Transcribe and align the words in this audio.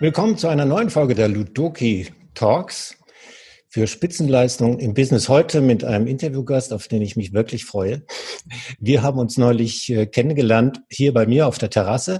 Willkommen 0.00 0.38
zu 0.38 0.46
einer 0.46 0.64
neuen 0.64 0.90
Folge 0.90 1.16
der 1.16 1.26
Ludoki 1.26 2.06
Talks 2.34 2.96
für 3.68 3.88
Spitzenleistung 3.88 4.78
im 4.78 4.94
Business. 4.94 5.28
Heute 5.28 5.60
mit 5.60 5.84
einem 5.84 6.06
Interviewgast, 6.06 6.72
auf 6.72 6.86
den 6.86 7.02
ich 7.02 7.16
mich 7.16 7.32
wirklich 7.32 7.64
freue. 7.64 8.04
Wir 8.78 9.02
haben 9.02 9.18
uns 9.18 9.38
neulich 9.38 9.90
äh, 9.90 10.06
kennengelernt 10.06 10.82
hier 10.88 11.12
bei 11.12 11.26
mir 11.26 11.48
auf 11.48 11.58
der 11.58 11.70
Terrasse. 11.70 12.18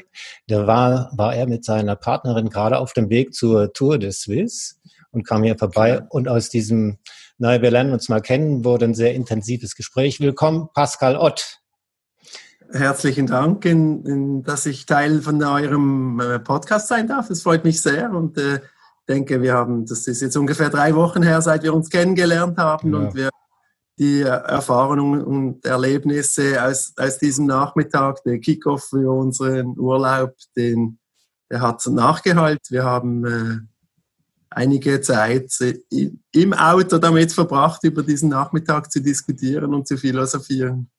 Da 0.49 0.67
war, 0.67 1.13
war 1.17 1.37
er 1.37 1.47
mit 1.47 1.65
seiner 1.65 1.95
Partnerin 1.95 2.51
gerade 2.51 2.79
auf 2.79 2.95
dem 2.95 3.11
Weg 3.11 3.33
zur 3.33 3.73
Tour 3.73 3.99
de 3.99 4.11
Suisse 4.11 4.75
und 5.13 5.25
kam 5.25 5.45
hier 5.45 5.57
vorbei. 5.57 6.01
Und 6.11 6.29
aus 6.29 6.51
diesem, 6.51 6.99
naja, 7.39 7.63
wir 7.63 7.71
lernen 7.71 7.93
uns 7.93 8.09
mal 8.09 8.21
kennen, 8.21 8.65
wurde 8.65 8.87
ein 8.87 8.95
sehr 8.95 9.15
intensives 9.15 9.77
Gespräch. 9.77 10.19
Willkommen, 10.19 10.69
Pascal 10.75 11.17
Ott 11.17 11.61
herzlichen 12.73 13.27
Dank, 13.27 13.65
in, 13.65 14.05
in, 14.05 14.43
dass 14.43 14.67
ich 14.67 14.87
Teil 14.87 15.23
von 15.23 15.43
eurem 15.43 16.21
äh, 16.21 16.39
Podcast 16.39 16.89
sein 16.89 17.07
darf. 17.07 17.31
Es 17.31 17.43
freut 17.43 17.65
mich 17.65 17.81
sehr 17.81 18.13
und 18.13 18.39
äh, 18.39 18.61
denke, 19.09 19.41
wir 19.41 19.55
haben, 19.55 19.87
das 19.87 20.07
ist 20.07 20.21
jetzt 20.21 20.37
ungefähr 20.37 20.71
drei 20.71 20.95
Wochen 20.95 21.23
her, 21.23 21.41
seit 21.41 21.63
wir 21.63 21.75
uns 21.75 21.89
kennengelernt 21.89 22.59
haben 22.59 22.93
ja. 22.93 22.99
und 22.99 23.15
wir 23.15 23.31
die 23.99 24.21
Erfahrungen 24.21 25.25
und 25.25 25.65
Erlebnisse 25.67 26.63
aus, 26.63 26.93
aus 26.97 27.19
diesem 27.19 27.47
Nachmittag, 27.47 28.23
der 28.23 28.39
Kickoff 28.39 28.85
für 28.91 29.11
unseren 29.11 29.77
Urlaub, 29.77 30.37
den, 30.57 30.99
der 31.51 31.61
hat 31.61 31.85
nachgehalten. 31.87 32.69
Wir 32.71 32.85
haben 32.85 33.25
äh, 33.25 33.57
einige 34.51 35.01
Zeit 35.01 35.51
im 36.33 36.53
Auto 36.53 36.99
damit 36.99 37.33
verbracht, 37.33 37.83
über 37.83 38.05
diesen 38.05 38.29
Nachmittag 38.29 38.93
zu 38.93 39.01
diskutieren 39.01 39.75
und 39.75 39.89
zu 39.89 39.97
philosophieren 39.97 40.91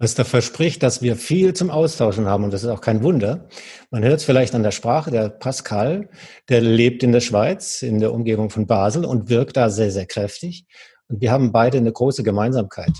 was 0.00 0.14
da 0.14 0.24
verspricht, 0.24 0.82
dass 0.82 1.02
wir 1.02 1.14
viel 1.14 1.52
zum 1.52 1.70
Austauschen 1.70 2.26
haben. 2.26 2.42
Und 2.42 2.54
das 2.54 2.62
ist 2.64 2.70
auch 2.70 2.80
kein 2.80 3.02
Wunder. 3.02 3.48
Man 3.90 4.02
hört 4.02 4.20
es 4.20 4.24
vielleicht 4.24 4.54
an 4.54 4.62
der 4.62 4.70
Sprache. 4.70 5.10
Der 5.10 5.28
Pascal, 5.28 6.08
der 6.48 6.62
lebt 6.62 7.02
in 7.02 7.12
der 7.12 7.20
Schweiz, 7.20 7.82
in 7.82 8.00
der 8.00 8.14
Umgebung 8.14 8.48
von 8.48 8.66
Basel 8.66 9.04
und 9.04 9.28
wirkt 9.28 9.58
da 9.58 9.68
sehr, 9.68 9.90
sehr 9.90 10.06
kräftig. 10.06 10.64
Und 11.08 11.20
wir 11.20 11.30
haben 11.30 11.52
beide 11.52 11.76
eine 11.76 11.92
große 11.92 12.22
Gemeinsamkeit. 12.22 12.92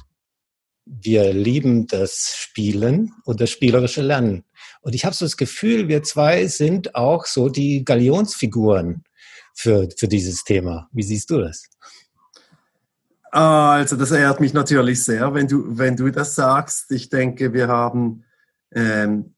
Wir 0.84 1.32
lieben 1.32 1.86
das 1.86 2.34
Spielen 2.36 3.14
und 3.24 3.40
das 3.40 3.48
spielerische 3.48 4.02
Lernen. 4.02 4.44
Und 4.82 4.94
ich 4.94 5.06
habe 5.06 5.14
so 5.14 5.24
das 5.24 5.38
Gefühl, 5.38 5.88
wir 5.88 6.02
zwei 6.02 6.48
sind 6.48 6.94
auch 6.94 7.24
so 7.24 7.48
die 7.48 7.82
Galionsfiguren 7.82 9.04
für, 9.54 9.88
für 9.96 10.08
dieses 10.08 10.44
Thema. 10.44 10.88
Wie 10.92 11.02
siehst 11.02 11.30
du 11.30 11.38
das? 11.38 11.64
Also 13.32 13.96
das 13.96 14.10
ehrt 14.10 14.40
mich 14.40 14.54
natürlich 14.54 15.04
sehr, 15.04 15.32
wenn 15.34 15.46
du, 15.46 15.64
wenn 15.78 15.96
du 15.96 16.10
das 16.10 16.34
sagst. 16.34 16.90
Ich 16.90 17.10
denke, 17.10 17.52
wir 17.52 17.68
haben 17.68 18.24
ähm, 18.72 19.34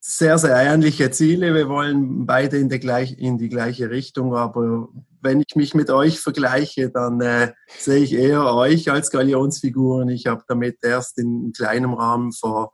sehr, 0.00 0.38
sehr 0.38 0.56
ähnliche 0.56 1.10
Ziele. 1.10 1.54
Wir 1.54 1.68
wollen 1.68 2.26
beide 2.26 2.58
in, 2.58 2.68
der 2.68 2.80
gleich, 2.80 3.16
in 3.18 3.38
die 3.38 3.48
gleiche 3.48 3.90
Richtung, 3.90 4.34
aber 4.34 4.88
wenn 5.20 5.44
ich 5.46 5.54
mich 5.54 5.74
mit 5.74 5.90
euch 5.90 6.18
vergleiche, 6.18 6.90
dann 6.90 7.20
äh, 7.20 7.52
sehe 7.78 8.02
ich 8.02 8.14
eher 8.14 8.54
euch 8.54 8.90
als 8.90 9.10
Galionsfiguren. 9.10 10.08
Ich 10.08 10.26
habe 10.26 10.42
damit 10.48 10.78
erst 10.82 11.18
in 11.18 11.52
kleinem 11.52 11.94
Rahmen 11.94 12.32
vor, 12.32 12.72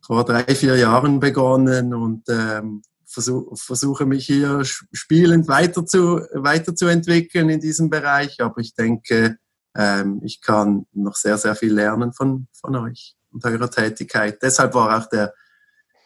vor 0.00 0.24
drei, 0.24 0.54
vier 0.54 0.76
Jahren 0.76 1.20
begonnen 1.20 1.92
und 1.92 2.22
ähm, 2.28 2.82
versuch, 3.06 3.58
versuche 3.58 4.06
mich 4.06 4.26
hier 4.26 4.62
spielend 4.64 5.48
weiter 5.48 5.84
zu, 5.84 6.20
weiterzuentwickeln 6.32 7.50
in 7.50 7.60
diesem 7.60 7.90
Bereich. 7.90 8.40
Aber 8.40 8.58
ich 8.58 8.74
denke, 8.74 9.36
ähm, 9.74 10.20
ich 10.22 10.40
kann 10.40 10.86
noch 10.92 11.14
sehr, 11.16 11.38
sehr 11.38 11.54
viel 11.54 11.72
lernen 11.72 12.12
von, 12.12 12.46
von 12.52 12.76
euch 12.76 13.16
und 13.30 13.44
eurer 13.44 13.70
Tätigkeit. 13.70 14.38
Deshalb 14.42 14.74
war 14.74 14.98
auch 14.98 15.08
der, 15.08 15.32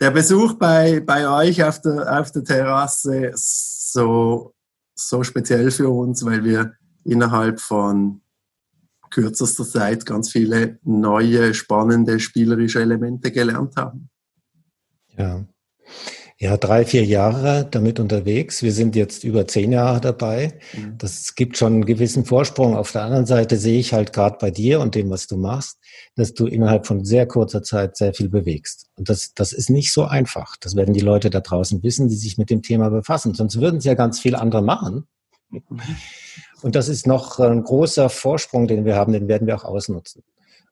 der 0.01 0.11
Besuch 0.11 0.55
bei, 0.55 1.01
bei 1.01 1.29
euch 1.29 1.63
auf 1.65 1.81
der, 1.81 2.21
auf 2.21 2.31
der 2.33 2.45
Terrasse 2.45 3.33
so, 3.35 4.55
so 4.95 5.23
speziell 5.23 5.71
für 5.71 5.89
uns, 5.89 6.25
weil 6.25 6.45
wir 6.45 6.75
innerhalb 7.05 7.61
von 7.61 8.21
kürzester 9.11 9.65
Zeit 9.65 10.05
ganz 10.05 10.31
viele 10.31 10.79
neue, 10.83 11.55
spannende, 11.55 12.21
spielerische 12.21 12.81
Elemente 12.81 13.31
gelernt 13.31 13.77
haben. 13.77 14.11
Ja 15.17 15.45
ja, 16.39 16.59
drei, 16.59 16.85
vier 16.85 17.03
Jahre 17.05 17.67
damit 17.71 17.99
unterwegs. 17.99 18.63
Wir 18.63 18.73
sind 18.73 18.95
jetzt 18.95 19.25
über 19.25 19.49
zehn 19.49 19.73
Jahre 19.73 20.03
dabei. 20.03 20.59
Mhm. 20.75 20.99
Das 20.99 21.35
gibt 21.35 21.57
schon 21.57 21.73
einen 21.73 21.87
gewissen 21.87 22.27
Vorsprung. 22.27 22.77
Auf 22.77 22.93
der 22.93 23.05
anderen 23.05 23.25
Seite 23.25 23.57
sehe 23.57 23.79
ich 23.79 23.95
halt 23.95 24.13
gerade 24.13 24.37
bei 24.39 24.51
dir 24.51 24.81
und 24.81 24.95
dem, 24.95 25.09
was 25.09 25.27
du 25.27 25.39
machst, 25.39 25.79
dass 26.15 26.35
du 26.35 26.47
innerhalb 26.47 26.87
von 26.87 27.07
sehr 27.07 27.27
kurzer 27.27 27.63
Zeit 27.63 27.97
sehr 27.97 28.13
viel 28.13 28.29
bewegst. 28.29 28.89
Und 28.97 29.09
das, 29.09 29.33
das 29.35 29.55
ist 29.55 29.71
nicht 29.71 29.95
so 29.95 30.05
einfach. 30.05 30.57
Das 30.61 30.77
werden 30.77 30.93
die 30.93 31.01
Leute 31.01 31.31
da 31.31 31.41
draußen 31.41 31.83
wissen, 31.83 32.09
die 32.09 32.17
sich 32.17 32.37
mit 32.37 32.51
dem 32.51 32.61
Thema 32.61 32.91
befassen. 32.91 33.33
Sonst 33.33 33.59
würden 33.59 33.79
es 33.79 33.85
ja 33.85 33.95
ganz 33.95 34.21
viele 34.21 34.39
andere 34.39 34.63
machen. 34.63 35.07
Mhm. 35.49 35.63
Und 36.61 36.75
das 36.75 36.89
ist 36.89 37.07
noch 37.07 37.39
ein 37.39 37.63
großer 37.63 38.11
Vorsprung, 38.11 38.67
den 38.67 38.85
wir 38.85 38.95
haben, 38.95 39.15
den 39.15 39.29
werden 39.29 39.47
wir 39.47 39.57
auch 39.57 39.65
ausnutzen. 39.65 40.23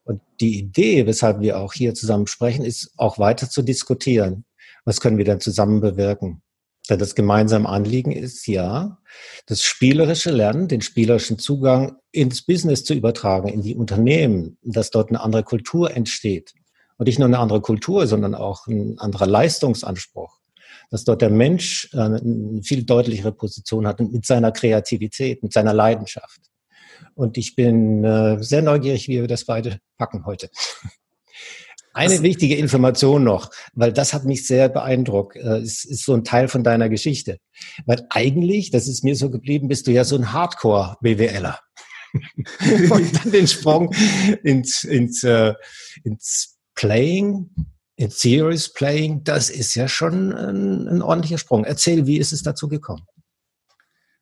Und 0.04 0.20
die 0.40 0.58
Idee, 0.58 1.06
weshalb 1.06 1.40
wir 1.40 1.58
auch 1.58 1.72
hier 1.72 1.94
zusammen 1.94 2.26
sprechen, 2.26 2.66
ist 2.66 2.92
auch 2.98 3.18
weiter 3.18 3.48
zu 3.48 3.62
diskutieren 3.62 4.44
was 4.84 5.00
können 5.00 5.18
wir 5.18 5.24
denn 5.24 5.40
zusammen 5.40 5.80
bewirken? 5.80 6.42
Denn 6.90 6.98
das 6.98 7.14
gemeinsame 7.14 7.68
Anliegen 7.68 8.12
ist 8.12 8.46
ja, 8.46 8.98
das 9.46 9.62
spielerische 9.62 10.30
Lernen, 10.30 10.68
den 10.68 10.82
spielerischen 10.82 11.38
Zugang 11.38 11.96
ins 12.12 12.44
Business 12.44 12.84
zu 12.84 12.92
übertragen, 12.92 13.48
in 13.48 13.62
die 13.62 13.74
Unternehmen, 13.74 14.58
dass 14.62 14.90
dort 14.90 15.08
eine 15.08 15.20
andere 15.20 15.44
Kultur 15.44 15.96
entsteht. 15.96 16.52
Und 16.98 17.06
nicht 17.06 17.18
nur 17.18 17.26
eine 17.26 17.38
andere 17.38 17.60
Kultur, 17.62 18.06
sondern 18.06 18.34
auch 18.34 18.66
ein 18.66 18.98
anderer 18.98 19.26
Leistungsanspruch. 19.26 20.38
Dass 20.90 21.04
dort 21.04 21.22
der 21.22 21.30
Mensch 21.30 21.88
äh, 21.94 21.98
eine 21.98 22.60
viel 22.62 22.84
deutlichere 22.84 23.32
Position 23.32 23.86
hat 23.86 24.00
mit 24.00 24.26
seiner 24.26 24.52
Kreativität, 24.52 25.42
mit 25.42 25.52
seiner 25.52 25.72
Leidenschaft. 25.72 26.40
Und 27.14 27.38
ich 27.38 27.56
bin 27.56 28.04
äh, 28.04 28.42
sehr 28.42 28.62
neugierig, 28.62 29.08
wie 29.08 29.20
wir 29.20 29.26
das 29.26 29.46
beide 29.46 29.80
packen 29.96 30.26
heute. 30.26 30.50
Eine 31.94 32.22
wichtige 32.22 32.56
Information 32.56 33.22
noch, 33.22 33.50
weil 33.72 33.92
das 33.92 34.12
hat 34.12 34.24
mich 34.24 34.46
sehr 34.46 34.68
beeindruckt. 34.68 35.36
Äh, 35.36 35.58
es 35.58 35.84
ist 35.84 36.04
so 36.04 36.12
ein 36.14 36.24
Teil 36.24 36.48
von 36.48 36.64
deiner 36.64 36.88
Geschichte. 36.88 37.38
Weil 37.86 38.04
eigentlich, 38.10 38.70
das 38.70 38.88
ist 38.88 39.04
mir 39.04 39.14
so 39.14 39.30
geblieben, 39.30 39.68
bist 39.68 39.86
du 39.86 39.92
ja 39.92 40.04
so 40.04 40.16
ein 40.16 40.32
Hardcore-BWLer. 40.32 41.58
Und 42.90 43.24
dann 43.24 43.32
den 43.32 43.46
Sprung 43.46 43.94
ins, 44.42 44.84
ins, 44.84 45.22
äh, 45.22 45.54
ins 46.02 46.58
Playing, 46.74 47.50
ins 47.96 48.18
Serious 48.18 48.72
Playing, 48.72 49.22
das 49.24 49.50
ist 49.50 49.74
ja 49.74 49.86
schon 49.86 50.32
ein, 50.32 50.88
ein 50.88 51.02
ordentlicher 51.02 51.38
Sprung. 51.38 51.64
Erzähl, 51.64 52.06
wie 52.06 52.18
ist 52.18 52.32
es 52.32 52.42
dazu 52.42 52.68
gekommen? 52.68 53.06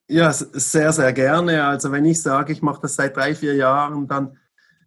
Ja, 0.09 0.31
sehr, 0.32 0.93
sehr 0.93 1.12
gerne. 1.15 1.65
Also 1.65 1.91
wenn 1.91 2.05
ich 2.05 2.21
sage, 2.21 2.53
ich 2.53 2.61
mache 2.61 2.82
das 2.82 2.97
seit 2.97 3.16
drei, 3.16 3.34
vier 3.34 3.55
Jahren, 3.55 4.09
dann 4.09 4.37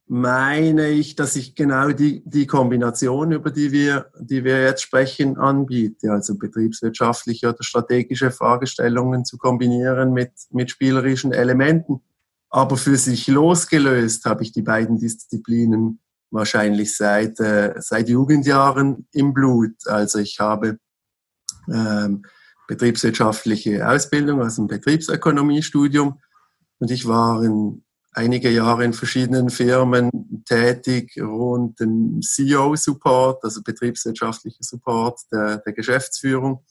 meine 0.07 0.89
ich, 0.89 1.15
dass 1.15 1.35
ich 1.35 1.55
genau 1.55 1.89
die, 1.89 2.21
die 2.25 2.45
Kombination, 2.45 3.31
über 3.31 3.49
die 3.49 3.71
wir, 3.71 4.11
die 4.19 4.43
wir 4.43 4.61
jetzt 4.61 4.83
sprechen, 4.83 5.37
anbiete. 5.37 6.11
Also 6.11 6.37
betriebswirtschaftliche 6.37 7.49
oder 7.49 7.63
strategische 7.63 8.31
Fragestellungen 8.31 9.25
zu 9.25 9.37
kombinieren 9.37 10.13
mit, 10.13 10.31
mit 10.51 10.69
spielerischen 10.69 11.31
Elementen. 11.31 12.01
Aber 12.49 12.77
für 12.77 12.97
sich 12.97 13.27
losgelöst 13.27 14.25
habe 14.25 14.43
ich 14.43 14.51
die 14.51 14.61
beiden 14.61 14.99
Disziplinen 14.99 15.99
wahrscheinlich 16.29 16.95
seit, 16.95 17.39
äh, 17.39 17.73
seit 17.79 18.07
Jugendjahren 18.07 19.07
im 19.11 19.33
Blut. 19.33 19.75
Also 19.85 20.19
ich 20.19 20.39
habe 20.39 20.77
ähm, 21.71 22.23
betriebswirtschaftliche 22.67 23.87
Ausbildung, 23.87 24.41
also 24.41 24.63
ein 24.63 24.67
Betriebsökonomiestudium. 24.67 26.19
Und 26.77 26.91
ich 26.91 27.07
war 27.07 27.43
in, 27.43 27.84
einige 28.15 28.49
Jahre 28.49 28.83
in 28.85 28.93
verschiedenen 28.93 29.49
Firmen 29.49 30.09
tätig 30.45 31.21
rund 31.21 31.77
dem 31.79 32.21
CEO-Support, 32.21 33.43
also 33.43 33.61
betriebswirtschaftlicher 33.61 34.63
Support 34.63 35.19
der, 35.31 35.57
der 35.57 35.73
Geschäftsführung. 35.73 36.63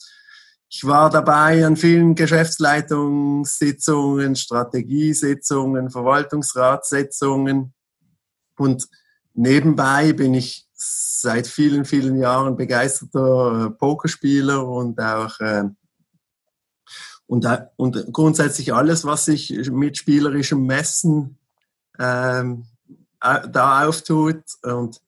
Ich 0.71 0.85
war 0.85 1.11
dabei 1.11 1.67
an 1.67 1.77
vielen 1.77 2.15
Geschäftsleitungssitzungen, 2.15 4.37
Strategiesitzungen, 4.37 5.91
Verwaltungsratssitzungen 5.91 7.75
und 8.57 8.89
nebenbei 9.35 10.15
bin 10.15 10.33
ich 10.35 10.67
seit 10.73 11.47
vielen, 11.47 11.85
vielen 11.85 12.19
Jahren 12.19 12.57
begeisterter 12.57 13.71
Pokerspieler 13.79 14.67
und 14.67 14.99
auch 15.01 15.39
äh, 15.41 15.65
und, 17.27 17.47
und 17.77 18.13
grundsätzlich 18.13 18.75
alles, 18.75 19.05
was 19.05 19.25
sich 19.25 19.71
mit 19.71 19.97
spielerischem 19.97 20.67
Messen 20.67 21.39
ähm, 21.99 22.65
da 23.21 23.87
auftut. 23.87 24.43
Und 24.63 25.01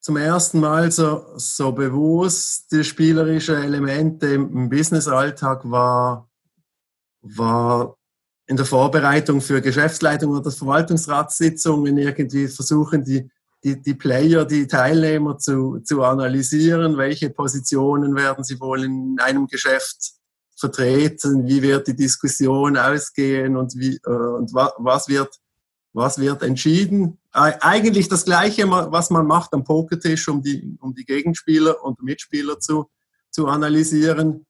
zum 0.00 0.16
ersten 0.16 0.60
Mal 0.60 0.90
so, 0.90 1.24
so 1.36 1.72
bewusst 1.72 2.72
die 2.72 2.84
spielerischen 2.84 3.56
Elemente 3.56 4.34
im 4.34 4.68
Businessalltag 4.68 5.70
war, 5.70 6.28
war 7.22 7.96
in 8.46 8.56
der 8.56 8.66
Vorbereitung 8.66 9.40
für 9.40 9.62
Geschäftsleitung 9.62 10.32
oder 10.32 10.50
Verwaltungsratssitzungen 10.50 11.96
irgendwie 11.96 12.48
versuchen, 12.48 13.04
die, 13.04 13.30
die, 13.64 13.80
die 13.80 13.94
Player, 13.94 14.44
die 14.44 14.66
Teilnehmer 14.66 15.38
zu, 15.38 15.78
zu 15.84 16.02
analysieren, 16.02 16.98
welche 16.98 17.30
Positionen 17.30 18.16
werden 18.16 18.42
sie 18.42 18.58
wohl 18.60 18.84
in 18.84 19.16
einem 19.20 19.46
Geschäft 19.46 20.14
vertreten, 20.56 21.46
wie 21.46 21.62
wird 21.62 21.86
die 21.86 21.96
Diskussion 21.96 22.76
ausgehen 22.76 23.56
und, 23.56 23.74
wie, 23.76 23.96
äh, 24.04 24.10
und 24.10 24.52
wa, 24.52 24.72
was, 24.78 25.08
wird, 25.08 25.38
was 25.92 26.18
wird 26.18 26.42
entschieden. 26.42 27.18
Eigentlich 27.32 28.08
das 28.08 28.24
Gleiche, 28.24 28.68
was 28.68 29.10
man 29.10 29.26
macht 29.26 29.52
am 29.52 29.64
Pokertisch, 29.64 30.28
um 30.28 30.42
die, 30.42 30.76
um 30.80 30.94
die 30.94 31.04
Gegenspieler 31.04 31.82
und 31.82 32.02
Mitspieler 32.02 32.60
zu, 32.60 32.90
zu 33.30 33.46
analysieren. 33.46 34.46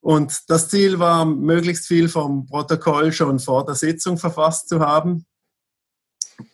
Und 0.00 0.38
das 0.48 0.68
Ziel 0.68 0.98
war, 0.98 1.24
möglichst 1.24 1.86
viel 1.86 2.08
vom 2.08 2.46
Protokoll 2.46 3.12
schon 3.12 3.38
vor 3.38 3.64
der 3.64 3.74
Sitzung 3.74 4.18
verfasst 4.18 4.68
zu 4.68 4.80
haben 4.80 5.26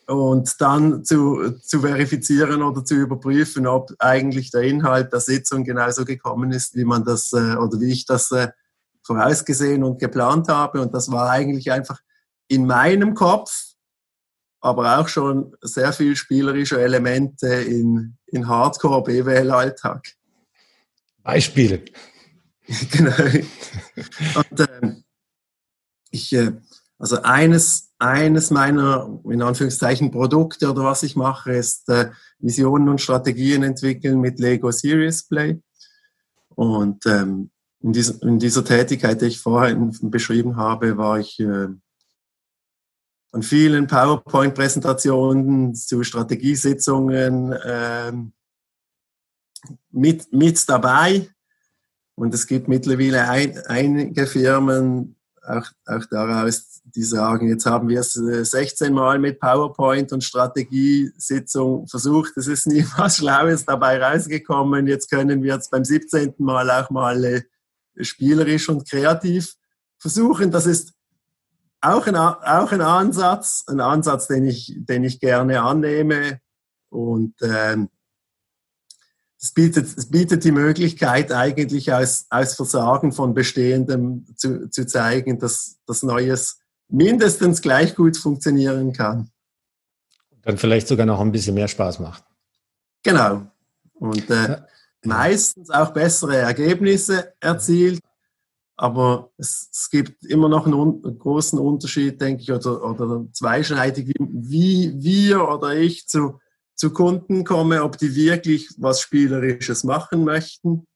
und 0.06 0.60
dann 0.60 1.04
zu, 1.04 1.52
zu 1.62 1.80
verifizieren 1.80 2.62
oder 2.62 2.84
zu 2.84 2.94
überprüfen, 2.94 3.66
ob 3.66 3.90
eigentlich 3.98 4.50
der 4.50 4.62
Inhalt 4.62 5.12
der 5.12 5.20
Sitzung 5.20 5.64
genauso 5.64 6.04
gekommen 6.04 6.52
ist, 6.52 6.74
wie 6.76 6.84
man 6.84 7.04
das 7.04 7.32
äh, 7.32 7.56
oder 7.56 7.80
wie 7.80 7.92
ich 7.92 8.06
das 8.06 8.30
äh, 8.32 8.48
vorausgesehen 9.02 9.82
und 9.84 9.98
geplant 9.98 10.48
habe. 10.48 10.80
Und 10.80 10.92
das 10.92 11.10
war 11.10 11.30
eigentlich 11.30 11.72
einfach 11.72 12.00
in 12.48 12.66
meinem 12.66 13.14
Kopf, 13.14 13.67
aber 14.60 14.98
auch 14.98 15.08
schon 15.08 15.56
sehr 15.60 15.92
viel 15.92 16.16
spielerische 16.16 16.80
Elemente 16.80 17.46
in, 17.46 18.16
in 18.26 18.48
Hardcore-BWL-Alltag. 18.48 20.14
Beispiele. 21.22 21.84
genau. 22.90 23.14
Und 24.34 24.60
äh, 24.60 24.92
ich, 26.10 26.32
äh, 26.32 26.52
also 26.98 27.22
eines, 27.22 27.92
eines 27.98 28.50
meiner, 28.50 29.20
in 29.24 29.42
Anführungszeichen, 29.42 30.10
Produkte 30.10 30.70
oder 30.70 30.84
was 30.84 31.02
ich 31.02 31.16
mache, 31.16 31.52
ist 31.52 31.88
äh, 31.88 32.10
Visionen 32.38 32.88
und 32.88 33.00
Strategien 33.00 33.62
entwickeln 33.62 34.20
mit 34.20 34.38
Lego 34.38 34.70
Serious 34.70 35.22
Play. 35.22 35.60
Und 36.54 37.06
ähm, 37.06 37.50
in, 37.80 37.92
dieser, 37.92 38.20
in 38.22 38.38
dieser 38.38 38.64
Tätigkeit, 38.64 39.20
die 39.20 39.26
ich 39.26 39.40
vorhin 39.40 39.96
beschrieben 40.02 40.56
habe, 40.56 40.96
war 40.96 41.20
ich 41.20 41.38
äh, 41.38 41.68
an 43.32 43.42
vielen 43.42 43.86
PowerPoint-Präsentationen 43.86 45.74
zu 45.74 46.02
Strategiesitzungen 46.02 47.52
äh, 47.52 48.12
mit, 49.90 50.32
mit 50.32 50.68
dabei. 50.68 51.28
Und 52.14 52.34
es 52.34 52.46
gibt 52.46 52.68
mittlerweile 52.68 53.28
ein, 53.28 53.58
einige 53.66 54.26
Firmen, 54.26 55.16
auch, 55.46 55.66
auch 55.86 56.04
daraus, 56.10 56.80
die 56.84 57.02
sagen, 57.02 57.48
jetzt 57.48 57.66
haben 57.66 57.88
wir 57.88 58.00
es 58.00 58.14
16 58.14 58.92
Mal 58.92 59.18
mit 59.18 59.40
PowerPoint 59.40 60.12
und 60.12 60.24
Strategiesitzung 60.24 61.86
versucht, 61.86 62.36
es 62.36 62.46
ist 62.46 62.66
nie 62.68 62.84
was 62.96 63.18
Schlaues 63.18 63.64
dabei 63.64 64.02
rausgekommen. 64.02 64.86
Jetzt 64.86 65.10
können 65.10 65.42
wir 65.42 65.56
es 65.56 65.68
beim 65.68 65.84
17. 65.84 66.34
Mal 66.38 66.70
auch 66.70 66.90
mal 66.90 67.22
äh, 67.24 67.42
spielerisch 68.00 68.68
und 68.68 68.88
kreativ 68.88 69.54
versuchen. 69.98 70.50
Das 70.50 70.66
ist 70.66 70.92
auch 71.80 72.06
ein, 72.06 72.16
auch 72.16 72.72
ein 72.72 72.80
Ansatz, 72.80 73.64
ein 73.68 73.80
Ansatz, 73.80 74.26
den 74.26 74.44
ich, 74.46 74.74
den 74.78 75.04
ich 75.04 75.20
gerne 75.20 75.62
annehme. 75.62 76.40
Und 76.90 77.34
ähm, 77.42 77.88
es, 79.40 79.52
bietet, 79.52 79.96
es 79.96 80.10
bietet 80.10 80.44
die 80.44 80.52
Möglichkeit, 80.52 81.32
eigentlich 81.32 81.92
aus, 81.92 82.26
aus 82.30 82.54
Versagen 82.54 83.12
von 83.12 83.34
Bestehendem 83.34 84.26
zu, 84.36 84.68
zu 84.70 84.86
zeigen, 84.86 85.38
dass 85.38 85.78
das 85.86 86.02
Neues 86.02 86.58
mindestens 86.88 87.62
gleich 87.62 87.94
gut 87.94 88.16
funktionieren 88.16 88.92
kann. 88.92 89.30
Dann 90.42 90.56
vielleicht 90.56 90.88
sogar 90.88 91.06
noch 91.06 91.20
ein 91.20 91.32
bisschen 91.32 91.54
mehr 91.54 91.68
Spaß 91.68 92.00
macht. 92.00 92.24
Genau. 93.02 93.46
Und 93.94 94.30
äh, 94.30 94.62
meistens 95.04 95.70
auch 95.70 95.92
bessere 95.92 96.36
Ergebnisse 96.36 97.34
erzielt. 97.40 98.00
Aber 98.80 99.32
es, 99.38 99.68
es 99.72 99.90
gibt 99.90 100.24
immer 100.24 100.48
noch 100.48 100.64
einen, 100.66 101.04
einen, 101.04 101.18
großen 101.18 101.58
Unterschied, 101.58 102.20
denke 102.20 102.42
ich, 102.42 102.52
oder, 102.52 102.82
oder 102.82 103.26
zweischneidig, 103.32 104.06
wie, 104.06 104.94
wie 104.94 105.02
wir 105.02 105.48
oder 105.48 105.74
ich 105.74 106.06
zu, 106.06 106.38
zu 106.76 106.92
Kunden 106.92 107.42
komme, 107.42 107.82
ob 107.82 107.98
die 107.98 108.14
wirklich 108.14 108.70
was 108.78 109.00
Spielerisches 109.00 109.82
machen 109.82 110.24
möchten 110.24 110.86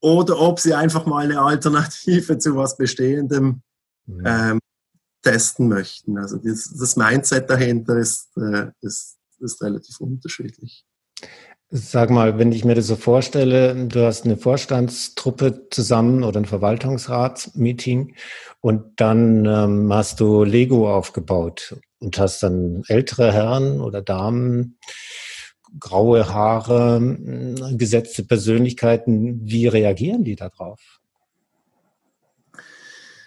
oder 0.00 0.38
ob 0.38 0.60
sie 0.60 0.74
einfach 0.74 1.06
mal 1.06 1.24
eine 1.24 1.40
Alternative 1.40 2.36
zu 2.38 2.54
was 2.54 2.76
Bestehendem 2.76 3.62
mhm. 4.04 4.22
ähm, 4.26 4.58
testen 5.22 5.68
möchten. 5.68 6.18
Also 6.18 6.36
das, 6.36 6.70
das 6.78 6.96
Mindset 6.96 7.48
dahinter 7.48 7.96
ist, 7.96 8.36
äh, 8.36 8.66
ist, 8.82 9.16
ist 9.38 9.62
relativ 9.62 10.00
unterschiedlich. 10.00 10.84
Sag 11.70 12.10
mal, 12.10 12.38
wenn 12.38 12.52
ich 12.52 12.64
mir 12.64 12.76
das 12.76 12.86
so 12.86 12.94
vorstelle, 12.94 13.88
du 13.88 14.06
hast 14.06 14.24
eine 14.24 14.36
Vorstandstruppe 14.36 15.66
zusammen 15.70 16.22
oder 16.22 16.38
ein 16.40 16.44
Verwaltungsratsmeeting 16.44 18.14
und 18.60 19.00
dann 19.00 19.44
ähm, 19.46 19.92
hast 19.92 20.20
du 20.20 20.44
Lego 20.44 20.94
aufgebaut 20.94 21.76
und 21.98 22.18
hast 22.18 22.44
dann 22.44 22.84
ältere 22.86 23.32
Herren 23.32 23.80
oder 23.80 24.00
Damen, 24.00 24.78
graue 25.80 26.32
Haare, 26.32 27.00
gesetzte 27.72 28.22
Persönlichkeiten. 28.22 29.40
Wie 29.42 29.66
reagieren 29.66 30.22
die 30.22 30.36
darauf? 30.36 31.00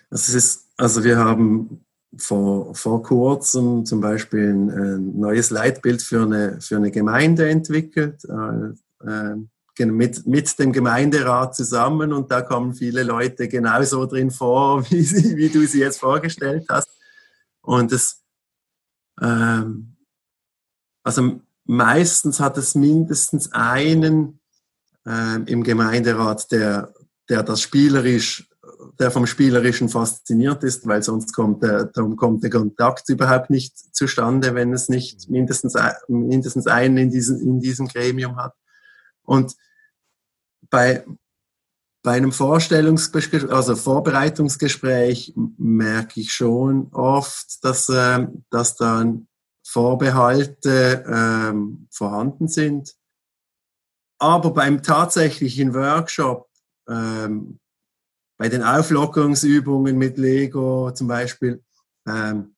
Das 0.10 0.30
ist, 0.30 0.70
also 0.78 1.04
wir 1.04 1.18
haben 1.18 1.86
vor, 2.18 2.74
vor 2.76 3.04
kurzem 3.04 3.86
zum 3.86 4.02
Beispiel 4.02 4.50
ein, 4.50 4.70
ein, 4.70 5.20
neues 5.20 5.50
Leitbild 5.52 6.02
für 6.02 6.24
eine, 6.24 6.60
für 6.62 6.78
eine 6.78 6.92
Gemeinde 6.92 7.50
entwickelt, 7.50 8.26
äh, 8.26 9.08
äh, 9.08 9.36
mit, 9.86 10.28
mit 10.28 10.60
dem 10.60 10.74
Gemeinderat 10.74 11.56
zusammen 11.56 12.12
und 12.12 12.32
da 12.32 12.42
kommen 12.42 12.74
viele 12.74 13.04
Leute 13.04 13.48
genauso 13.48 14.06
drin 14.06 14.30
vor, 14.30 14.84
wie, 14.92 15.04
sie, 15.04 15.38
wie 15.38 15.50
du 15.50 15.66
sie 15.66 15.80
jetzt 15.80 16.00
vorgestellt 16.00 16.66
hast. 16.68 16.90
Und 17.62 17.92
es, 17.92 18.22
ähm, 19.22 19.96
also 21.04 21.40
meistens 21.66 22.40
hat 22.40 22.58
es 22.58 22.76
mindestens 22.76 23.52
einen 23.54 24.40
äh, 25.06 25.42
im 25.46 25.64
Gemeinderat, 25.64 26.52
der, 26.52 26.94
der 27.30 27.44
das 27.44 27.62
spielerisch 27.62 28.49
der 28.98 29.12
vom 29.12 29.26
Spielerischen 29.26 29.90
fasziniert 29.90 30.64
ist, 30.64 30.88
weil 30.88 31.04
sonst 31.04 31.34
kommt 31.34 31.64
der, 31.64 31.86
darum 31.86 32.16
kommt 32.16 32.44
der 32.44 32.50
Kontakt 32.50 33.10
überhaupt 33.10 33.50
nicht 33.50 33.78
zustande, 33.96 34.56
wenn 34.56 34.74
es 34.74 34.90
nicht 34.90 35.30
mindestens, 35.30 35.76
mindestens 36.08 36.68
einen 36.68 36.98
in 36.98 37.10
diesem, 37.10 37.40
in 37.42 37.60
diesem 37.60 37.88
Gremium 37.88 38.38
hat. 38.38 38.54
Und 39.24 39.56
bei, 40.70 41.06
bei 42.04 42.14
einem 42.14 42.32
Vorstellungsgespräch, 42.32 43.52
also 43.52 43.76
Vorbereitungsgespräch, 43.76 45.34
merke 45.58 46.22
ich 46.22 46.32
schon 46.32 46.88
oft, 46.94 47.64
dass, 47.64 47.90
äh, 47.90 48.28
dass 48.50 48.78
dann 48.78 49.28
Vorbehalte 49.68 51.06
ähm, 51.08 51.88
vorhanden 51.92 52.48
sind. 52.48 52.96
Aber 54.20 54.52
beim 54.52 54.82
tatsächlichen 54.82 55.74
Workshop 55.74 56.50
ähm, 56.90 57.60
bei 58.40 58.48
den 58.48 58.64
Auflockerungsübungen 58.64 59.98
mit 59.98 60.18
Lego 60.18 60.92
zum 60.92 61.10
Beispiel 61.10 61.62
ähm, 62.08 62.56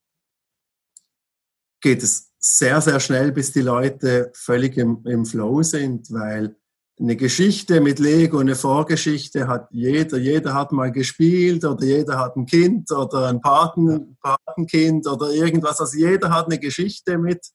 geht 1.82 2.04
es 2.04 2.32
sehr, 2.38 2.80
sehr 2.82 3.00
schnell, 3.00 3.32
bis 3.32 3.52
die 3.52 3.62
Leute 3.62 4.32
völlig 4.36 4.78
im, 4.78 5.04
im 5.06 5.26
Flow 5.26 5.64
sind, 5.64 6.12
weil 6.12 6.56
eine 7.00 7.16
Geschichte 7.16 7.82
mit 7.82 7.98
Lego, 7.98 8.38
eine 8.38 8.56
Vorgeschichte 8.56 9.48
hat 9.48 9.70
jeder. 9.72 10.20
Jeder 10.20 10.54
hat 10.54 10.72
mal 10.72 10.92
gespielt 10.92 11.66
oder 11.66 11.84
jeder 11.84 12.20
hat 12.20 12.36
ein 12.36 12.46
Kind 12.46 12.92
oder 12.92 13.30
ein 13.30 13.42
Paten, 13.42 14.18
Patenkind 14.22 15.08
oder 15.08 15.32
irgendwas. 15.32 15.80
Also 15.80 15.98
jeder 15.98 16.30
hat 16.30 16.46
eine 16.46 16.60
Geschichte 16.60 17.18
mit, 17.18 17.48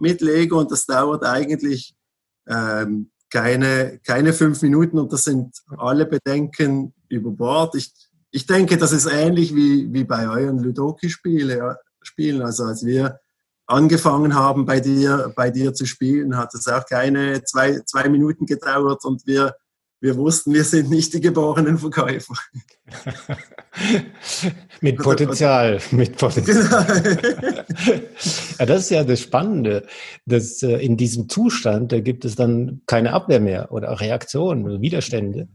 mit 0.00 0.20
Lego 0.20 0.58
und 0.58 0.72
das 0.72 0.84
dauert 0.84 1.24
eigentlich 1.24 1.94
ähm, 2.48 3.12
keine, 3.30 4.00
keine 4.04 4.32
fünf 4.32 4.62
Minuten 4.62 4.98
und 4.98 5.12
das 5.12 5.24
sind 5.24 5.56
alle 5.76 6.06
Bedenken 6.06 6.94
über 7.08 7.30
Bord. 7.30 7.74
Ich, 7.74 7.92
ich 8.30 8.46
denke, 8.46 8.76
das 8.76 8.92
ist 8.92 9.06
ähnlich 9.06 9.54
wie, 9.54 9.92
wie 9.92 10.04
bei 10.04 10.28
euren 10.28 10.58
Ludoki-Spielen. 10.58 11.76
Spielen. 12.02 12.42
Also 12.42 12.64
als 12.64 12.84
wir 12.84 13.20
angefangen 13.66 14.34
haben, 14.34 14.64
bei 14.64 14.80
dir, 14.80 15.32
bei 15.36 15.50
dir 15.50 15.74
zu 15.74 15.84
spielen, 15.84 16.36
hat 16.36 16.54
es 16.54 16.66
auch 16.68 16.86
keine 16.86 17.44
zwei, 17.44 17.80
zwei 17.80 18.08
Minuten 18.08 18.46
gedauert 18.46 19.04
und 19.04 19.26
wir, 19.26 19.54
wir 20.00 20.16
wussten, 20.16 20.54
wir 20.54 20.64
sind 20.64 20.90
nicht 20.90 21.12
die 21.14 21.20
geborenen 21.20 21.78
Verkäufer. 21.78 22.34
mit 24.80 24.96
Potenzial, 24.98 25.80
mit 25.90 26.16
Potenzial. 26.16 27.18
ja, 28.58 28.66
das 28.66 28.82
ist 28.82 28.90
ja 28.90 29.04
das 29.04 29.20
Spannende, 29.20 29.86
dass 30.24 30.62
äh, 30.62 30.76
in 30.76 30.96
diesem 30.96 31.28
Zustand, 31.28 31.92
da 31.92 32.00
gibt 32.00 32.24
es 32.24 32.36
dann 32.36 32.82
keine 32.86 33.12
Abwehr 33.12 33.40
mehr 33.40 33.72
oder 33.72 34.00
Reaktionen 34.00 34.64
oder 34.64 34.80
Widerstände, 34.80 35.48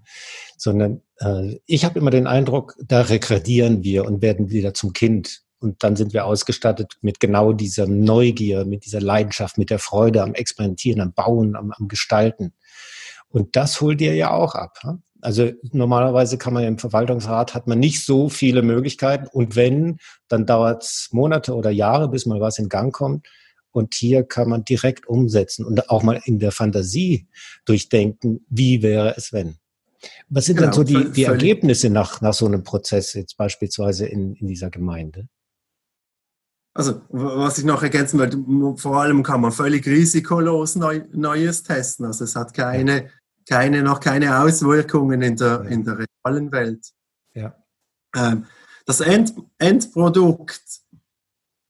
sondern 0.57 1.01
äh, 1.19 1.59
ich 1.65 1.85
habe 1.85 1.99
immer 1.99 2.11
den 2.11 2.27
Eindruck, 2.27 2.75
da 2.83 3.01
regredieren 3.01 3.83
wir 3.83 4.05
und 4.05 4.21
werden 4.21 4.49
wieder 4.49 4.73
zum 4.73 4.93
Kind 4.93 5.41
Und 5.59 5.83
dann 5.83 5.95
sind 5.95 6.13
wir 6.13 6.25
ausgestattet 6.25 6.97
mit 7.01 7.21
genau 7.21 7.53
dieser 7.53 7.87
Neugier, 7.87 8.65
mit 8.65 8.85
dieser 8.85 8.99
Leidenschaft, 8.99 9.57
mit 9.57 9.69
der 9.69 9.79
Freude 9.79 10.21
am 10.21 10.33
Experimentieren, 10.33 10.99
am 10.99 11.13
Bauen, 11.13 11.55
am, 11.55 11.71
am 11.71 11.87
Gestalten. 11.87 12.53
Und 13.33 13.55
das 13.55 13.81
holt 13.81 13.99
dir 13.99 14.13
ja 14.13 14.29
auch 14.29 14.53
ab. 14.53 14.77
Also 15.21 15.51
normalerweise 15.71 16.37
kann 16.37 16.53
man 16.53 16.65
im 16.65 16.77
Verwaltungsrat 16.77 17.55
hat 17.55 17.65
man 17.65 17.79
nicht 17.79 18.05
so 18.05 18.29
viele 18.29 18.61
Möglichkeiten 18.61 19.27
und 19.27 19.55
wenn, 19.55 19.97
dann 20.27 20.45
dauert 20.45 20.83
es 20.83 21.09
Monate 21.11 21.55
oder 21.55 21.71
Jahre, 21.71 22.09
bis 22.09 22.27
mal 22.27 22.39
was 22.41 22.59
in 22.59 22.69
Gang 22.69 22.93
kommt. 22.93 23.27
Und 23.71 23.95
hier 23.95 24.23
kann 24.23 24.49
man 24.49 24.63
direkt 24.63 25.07
umsetzen 25.07 25.65
und 25.65 25.89
auch 25.89 26.03
mal 26.03 26.21
in 26.25 26.37
der 26.37 26.51
Fantasie 26.51 27.27
durchdenken, 27.65 28.45
wie 28.49 28.83
wäre 28.83 29.15
es 29.17 29.33
wenn. 29.33 29.55
Was 30.29 30.45
sind 30.45 30.57
genau, 30.57 30.67
dann 30.67 30.75
so 30.75 30.83
die, 30.83 31.11
die 31.11 31.23
Ergebnisse 31.23 31.89
nach, 31.89 32.21
nach 32.21 32.35
so 32.35 32.45
einem 32.45 32.63
Prozess 32.63 33.13
jetzt 33.13 33.35
beispielsweise 33.35 34.05
in, 34.05 34.35
in 34.35 34.47
dieser 34.47 34.69
Gemeinde? 34.69 35.27
Also, 36.75 37.01
was 37.09 37.59
ich 37.59 37.65
noch 37.65 37.83
ergänzen 37.83 38.19
wollte, 38.19 38.37
vor 38.81 39.01
allem 39.01 39.21
kann 39.21 39.41
man 39.41 39.51
völlig 39.51 39.85
risikolos 39.85 40.75
neu, 40.75 41.01
Neues 41.11 41.61
testen. 41.61 42.05
Also 42.05 42.23
es 42.23 42.35
hat 42.35 42.53
keine, 42.53 43.09
keine, 43.47 43.83
noch 43.83 43.99
keine 43.99 44.39
Auswirkungen 44.39 45.21
in 45.21 45.35
der, 45.35 45.61
in 45.63 45.83
der 45.83 46.05
realen 46.23 46.51
Welt. 46.51 46.91
Ja. 47.33 47.55
Ähm, 48.15 48.45
das 48.85 48.99
End, 48.99 49.33
Endprodukt 49.57 50.61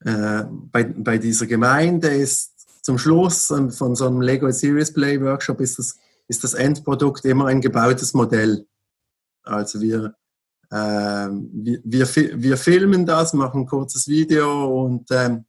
äh, 0.03 0.43
bei, 0.49 0.83
bei 0.83 1.17
dieser 1.17 1.45
Gemeinde 1.45 2.09
ist 2.09 2.83
zum 2.83 2.97
Schluss 2.97 3.47
von 3.47 3.95
so 3.95 4.07
einem 4.07 4.21
Lego 4.21 4.51
Serious 4.51 4.91
Play 4.91 5.21
Workshop 5.21 5.61
ist 5.61 5.79
das, 5.79 5.97
ist 6.27 6.43
das 6.43 6.53
Endprodukt 6.53 7.23
immer 7.25 7.47
ein 7.47 7.61
gebautes 7.61 8.13
Modell. 8.13 8.67
Also 9.43 9.79
wir, 9.79 10.15
äh, 10.69 10.75
wir, 10.75 11.79
wir, 11.83 12.07
wir, 12.41 12.57
filmen 12.57 13.05
das, 13.05 13.33
machen 13.33 13.61
ein 13.61 13.67
kurzes 13.67 14.07
Video 14.07 14.83
und 14.83 15.09
ähm, 15.11 15.45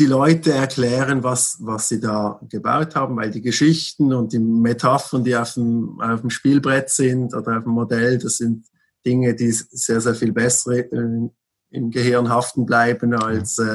die 0.00 0.06
Leute 0.06 0.52
erklären, 0.52 1.22
was, 1.22 1.58
was 1.60 1.90
sie 1.90 2.00
da 2.00 2.40
gebaut 2.48 2.96
haben, 2.96 3.16
weil 3.16 3.30
die 3.30 3.42
Geschichten 3.42 4.14
und 4.14 4.32
die 4.32 4.38
Metaphern, 4.38 5.24
die 5.24 5.36
auf 5.36 5.52
dem, 5.54 6.00
auf 6.00 6.22
dem 6.22 6.30
Spielbrett 6.30 6.88
sind 6.88 7.34
oder 7.34 7.58
auf 7.58 7.64
dem 7.64 7.72
Modell, 7.72 8.18
das 8.18 8.38
sind 8.38 8.66
Dinge, 9.04 9.34
die 9.34 9.50
sehr, 9.52 10.00
sehr 10.00 10.14
viel 10.14 10.32
besser 10.32 10.72
äh, 10.72 11.28
im 11.70 11.90
Gehirn 11.90 12.30
haften 12.30 12.64
bleiben 12.64 13.12
als, 13.12 13.58
äh, 13.58 13.74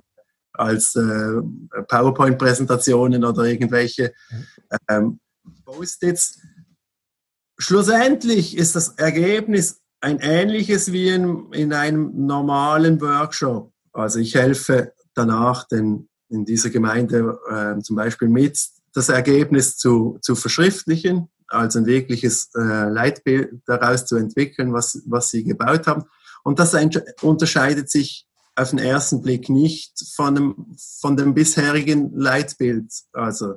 als 0.53 0.95
äh, 0.95 1.41
PowerPoint-Präsentationen 1.87 3.23
oder 3.23 3.43
irgendwelche 3.43 4.11
ähm, 4.89 5.19
Post-its. 5.63 6.39
Schlussendlich 7.59 8.57
ist 8.57 8.75
das 8.75 8.89
Ergebnis 8.97 9.79
ein 10.01 10.17
ähnliches 10.19 10.91
wie 10.91 11.09
in, 11.09 11.53
in 11.53 11.71
einem 11.71 12.25
normalen 12.25 12.99
Workshop. 12.99 13.71
Also 13.93 14.19
ich 14.19 14.33
helfe 14.33 14.93
danach 15.13 15.67
den, 15.67 16.09
in 16.29 16.45
dieser 16.45 16.69
Gemeinde 16.69 17.39
äh, 17.49 17.81
zum 17.81 17.95
Beispiel 17.95 18.27
mit, 18.27 18.59
das 18.93 19.09
Ergebnis 19.09 19.77
zu, 19.77 20.17
zu 20.21 20.35
verschriftlichen, 20.35 21.29
also 21.47 21.79
ein 21.79 21.85
wirkliches 21.85 22.49
äh, 22.55 22.89
Leitbild 22.89 23.61
daraus 23.65 24.05
zu 24.05 24.15
entwickeln, 24.15 24.73
was, 24.73 25.01
was 25.05 25.29
sie 25.29 25.43
gebaut 25.43 25.85
haben. 25.87 26.05
Und 26.43 26.59
das 26.59 26.75
unterscheidet 27.21 27.89
sich 27.89 28.27
auf 28.55 28.69
den 28.69 28.79
ersten 28.79 29.21
Blick 29.21 29.49
nicht 29.49 29.93
von 30.15 30.35
dem, 30.35 30.75
von 31.01 31.17
dem 31.17 31.33
bisherigen 31.33 32.11
Leitbild. 32.15 32.91
Also 33.13 33.55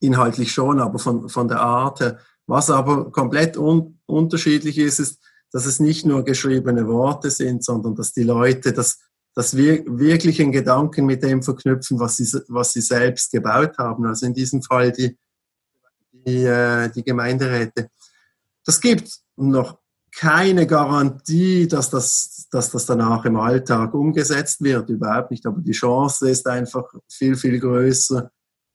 inhaltlich 0.00 0.52
schon, 0.52 0.80
aber 0.80 0.98
von, 0.98 1.28
von 1.28 1.48
der 1.48 1.60
Art 1.60 2.00
her. 2.00 2.18
Was 2.46 2.68
aber 2.70 3.10
komplett 3.10 3.56
un 3.56 3.98
unterschiedlich 4.06 4.76
ist, 4.76 4.98
ist, 4.98 5.20
dass 5.50 5.64
es 5.64 5.80
nicht 5.80 6.04
nur 6.04 6.24
geschriebene 6.24 6.86
Worte 6.88 7.30
sind, 7.30 7.64
sondern 7.64 7.94
dass 7.94 8.12
die 8.12 8.22
Leute 8.22 8.72
das, 8.72 8.98
das 9.34 9.56
wir 9.56 9.84
wirklichen 9.86 10.52
Gedanken 10.52 11.06
mit 11.06 11.22
dem 11.22 11.42
verknüpfen, 11.42 11.98
was 11.98 12.16
sie, 12.16 12.40
was 12.48 12.72
sie 12.72 12.80
selbst 12.80 13.32
gebaut 13.32 13.76
haben. 13.78 14.06
Also 14.06 14.26
in 14.26 14.34
diesem 14.34 14.62
Fall 14.62 14.92
die, 14.92 15.16
die, 16.12 16.44
äh, 16.44 16.88
die 16.90 17.02
Gemeinderäte. 17.02 17.90
Das 18.64 18.80
gibt 18.80 19.10
noch 19.36 19.78
keine 20.16 20.66
Garantie, 20.66 21.66
dass 21.66 21.90
das, 21.90 22.46
dass 22.50 22.70
das 22.70 22.86
danach 22.86 23.24
im 23.24 23.36
Alltag 23.36 23.94
umgesetzt 23.94 24.62
wird, 24.62 24.88
überhaupt 24.88 25.32
nicht. 25.32 25.44
Aber 25.44 25.60
die 25.60 25.72
Chance 25.72 26.30
ist 26.30 26.46
einfach 26.46 26.84
viel, 27.08 27.34
viel 27.34 27.58
größer, 27.58 28.30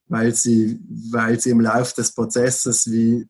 weil 0.08 0.34
sie, 0.34 0.78
weil 1.10 1.40
sie 1.40 1.50
im 1.50 1.60
Laufe 1.60 1.94
des 1.94 2.14
Prozesses 2.14 2.90
wie 2.90 3.26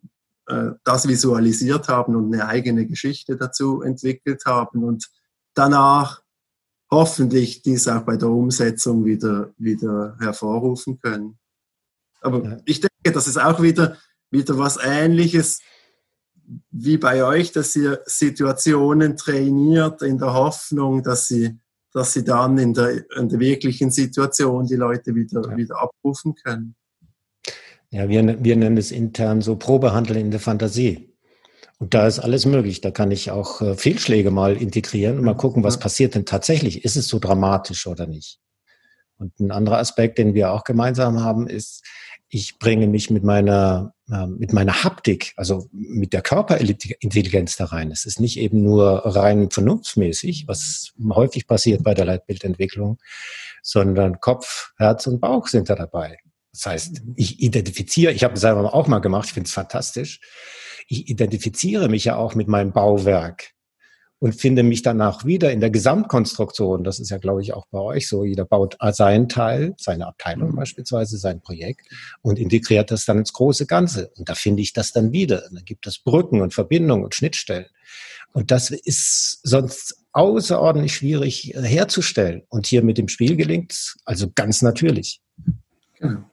äh, 0.46 0.70
das 0.82 1.06
visualisiert 1.06 1.88
haben 1.88 2.16
und 2.16 2.34
eine 2.34 2.48
eigene 2.48 2.86
Geschichte 2.86 3.36
dazu 3.36 3.82
entwickelt 3.82 4.44
haben 4.44 4.82
und 4.82 5.08
danach 5.54 6.22
hoffentlich 6.90 7.62
dies 7.62 7.86
auch 7.88 8.02
bei 8.02 8.16
der 8.16 8.28
Umsetzung 8.28 9.04
wieder, 9.04 9.50
wieder 9.58 10.16
hervorrufen 10.20 10.98
können. 11.00 11.38
Aber 12.20 12.44
ja. 12.44 12.56
ich 12.64 12.80
denke, 12.80 13.12
das 13.14 13.26
ist 13.28 13.38
auch 13.38 13.62
wieder, 13.62 13.96
wieder 14.30 14.58
was 14.58 14.78
Ähnliches 14.82 15.60
wie 16.70 16.96
bei 16.96 17.24
euch, 17.24 17.52
dass 17.52 17.76
ihr 17.76 18.00
Situationen 18.06 19.16
trainiert 19.16 20.02
in 20.02 20.18
der 20.18 20.34
Hoffnung, 20.34 21.02
dass 21.02 21.28
sie, 21.28 21.58
dass 21.92 22.12
sie 22.12 22.24
dann 22.24 22.58
in 22.58 22.74
der, 22.74 23.04
in 23.16 23.28
der 23.28 23.38
wirklichen 23.38 23.90
Situation 23.90 24.66
die 24.66 24.76
Leute 24.76 25.14
wieder, 25.14 25.42
ja. 25.48 25.56
wieder 25.56 25.80
abrufen 25.80 26.34
können. 26.34 26.74
Ja, 27.90 28.08
wir, 28.08 28.42
wir 28.42 28.56
nennen 28.56 28.76
es 28.76 28.92
intern 28.92 29.42
so 29.42 29.56
Probehandel 29.56 30.16
in 30.16 30.30
der 30.30 30.40
Fantasie. 30.40 31.09
Und 31.80 31.94
da 31.94 32.06
ist 32.06 32.18
alles 32.18 32.44
möglich. 32.44 32.82
Da 32.82 32.90
kann 32.90 33.10
ich 33.10 33.30
auch 33.30 33.62
äh, 33.62 33.74
Fehlschläge 33.74 34.30
mal 34.30 34.54
integrieren 34.54 35.16
und 35.18 35.24
mal 35.24 35.34
gucken, 35.34 35.64
was 35.64 35.78
passiert 35.78 36.14
denn 36.14 36.26
tatsächlich. 36.26 36.84
Ist 36.84 36.96
es 36.96 37.08
so 37.08 37.18
dramatisch 37.18 37.86
oder 37.86 38.06
nicht? 38.06 38.38
Und 39.16 39.40
ein 39.40 39.50
anderer 39.50 39.78
Aspekt, 39.78 40.18
den 40.18 40.34
wir 40.34 40.52
auch 40.52 40.64
gemeinsam 40.64 41.22
haben, 41.22 41.48
ist, 41.48 41.82
ich 42.28 42.58
bringe 42.58 42.86
mich 42.86 43.08
mit 43.08 43.24
meiner, 43.24 43.94
äh, 44.10 44.26
mit 44.26 44.52
meiner 44.52 44.84
Haptik, 44.84 45.32
also 45.36 45.68
mit 45.72 46.12
der 46.12 46.20
Körperintelligenz 46.20 47.56
da 47.56 47.64
rein. 47.64 47.90
Es 47.90 48.04
ist 48.04 48.20
nicht 48.20 48.38
eben 48.38 48.62
nur 48.62 49.02
rein 49.16 49.50
vernunftsmäßig, 49.50 50.48
was 50.48 50.92
häufig 51.10 51.46
passiert 51.46 51.82
bei 51.82 51.94
der 51.94 52.04
Leitbildentwicklung, 52.04 52.98
sondern 53.62 54.20
Kopf, 54.20 54.72
Herz 54.76 55.06
und 55.06 55.20
Bauch 55.20 55.48
sind 55.48 55.70
da 55.70 55.76
dabei. 55.76 56.18
Das 56.52 56.66
heißt, 56.66 57.02
ich 57.16 57.40
identifiziere, 57.40 58.12
ich 58.12 58.22
habe 58.22 58.34
es 58.34 58.42
selber 58.42 58.74
auch 58.74 58.86
mal 58.86 58.98
gemacht, 58.98 59.28
ich 59.28 59.32
finde 59.32 59.48
es 59.48 59.54
fantastisch. 59.54 60.20
Ich 60.92 61.08
identifiziere 61.08 61.88
mich 61.88 62.04
ja 62.04 62.16
auch 62.16 62.34
mit 62.34 62.48
meinem 62.48 62.72
Bauwerk 62.72 63.52
und 64.18 64.34
finde 64.34 64.64
mich 64.64 64.82
danach 64.82 65.24
wieder 65.24 65.52
in 65.52 65.60
der 65.60 65.70
Gesamtkonstruktion. 65.70 66.82
Das 66.82 66.98
ist 66.98 67.10
ja, 67.10 67.18
glaube 67.18 67.42
ich, 67.42 67.54
auch 67.54 67.66
bei 67.70 67.78
euch 67.78 68.08
so. 68.08 68.24
Jeder 68.24 68.44
baut 68.44 68.76
seinen 68.92 69.28
Teil, 69.28 69.74
seine 69.78 70.08
Abteilung 70.08 70.50
mhm. 70.50 70.56
beispielsweise, 70.56 71.16
sein 71.16 71.40
Projekt 71.40 71.86
und 72.22 72.40
integriert 72.40 72.90
das 72.90 73.04
dann 73.04 73.18
ins 73.18 73.32
große 73.32 73.66
Ganze. 73.66 74.10
Und 74.16 74.28
da 74.28 74.34
finde 74.34 74.62
ich 74.62 74.72
das 74.72 74.92
dann 74.92 75.12
wieder. 75.12 75.44
Und 75.48 75.58
dann 75.58 75.64
gibt 75.64 75.86
es 75.86 76.00
Brücken 76.00 76.42
und 76.42 76.52
Verbindungen 76.52 77.04
und 77.04 77.14
Schnittstellen. 77.14 77.66
Und 78.32 78.50
das 78.50 78.70
ist 78.70 79.40
sonst 79.42 80.04
außerordentlich 80.12 80.94
schwierig 80.94 81.54
herzustellen. 81.54 82.42
Und 82.48 82.66
hier 82.66 82.82
mit 82.82 82.98
dem 82.98 83.06
Spiel 83.06 83.36
gelingt 83.36 83.72
es 83.72 83.96
also 84.04 84.28
ganz 84.34 84.60
natürlich. 84.60 85.22
Genau. 86.00 86.24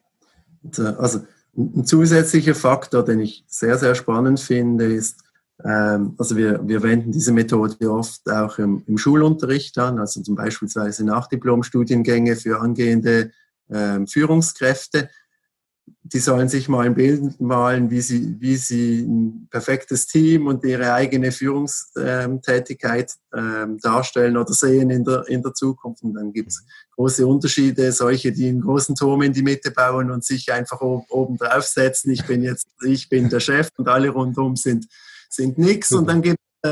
Und, 0.64 0.80
äh, 0.80 0.94
also 0.98 1.20
ein 1.58 1.86
zusätzlicher 1.86 2.56
Faktor, 2.56 3.04
den 3.04 3.20
ich 3.20 3.44
sehr, 3.48 3.78
sehr 3.78 3.96
spannend 3.96 4.40
finde, 4.40 4.86
ist, 4.86 5.24
ähm, 5.64 6.14
also 6.18 6.38
wir, 6.38 6.68
wir 6.68 6.84
wenden 6.84 7.12
diese 7.12 7.32
Methode 7.32 7.92
oft 7.92 8.30
auch 8.30 8.60
im, 8.60 8.84
im 8.86 8.98
Schulunterricht 8.98 9.78
an, 9.80 10.00
also 10.00 10.22
zum 10.22 10.36
Beispiel 10.36 10.70
Nachdiplom-Studiengänge 11.00 12.36
für 12.36 12.60
angehende 12.60 13.32
ähm, 13.72 14.08
Führungskräfte. 14.08 15.10
Die 16.04 16.20
sollen 16.20 16.50
sich 16.50 16.70
mal 16.70 16.86
ein 16.86 16.96
Bild 16.96 17.40
malen, 17.40 17.90
wie 17.90 18.02
sie, 18.02 18.36
wie 18.40 18.58
sie 18.58 19.02
ein 19.02 19.48
perfektes 19.50 20.06
Team 20.06 20.48
und 20.48 20.64
ihre 20.64 20.94
eigene 20.94 21.32
Führungstätigkeit 21.32 23.14
ähm, 23.34 23.80
darstellen 23.80 24.38
oder 24.38 24.54
sehen 24.54 24.90
in 24.90 25.06
der, 25.06 25.28
in 25.28 25.42
der 25.42 25.54
Zukunft. 25.54 26.04
Und 26.04 26.14
dann 26.14 26.34
gibt 26.34 26.50
es 26.50 26.64
große 26.98 27.26
Unterschiede, 27.26 27.92
solche, 27.94 28.34
die 28.34 28.50
einen 28.50 28.62
großen 28.62 28.96
Turm 28.96 29.22
in 29.22 29.32
die 29.32 29.44
Mitte 29.44 29.72
bauen 29.72 30.12
und 30.12 30.26
sich 30.26 30.52
einfach 30.52 30.82
oben 30.82 31.38
draufsetzen. 31.38 32.12
Ich 32.12 32.26
bin 32.26 32.44
jetzt, 32.44 32.68
ich 32.84 33.08
bin 33.08 33.30
der 33.30 33.40
Chef 33.40 33.70
und 33.78 33.88
alle 33.88 34.10
rundherum 34.10 34.58
sind 34.58 34.88
sind 35.30 35.58
nichts. 35.58 35.92
Und 35.92 36.08
dann 36.08 36.22
gibt 36.22 36.40
es 36.62 36.72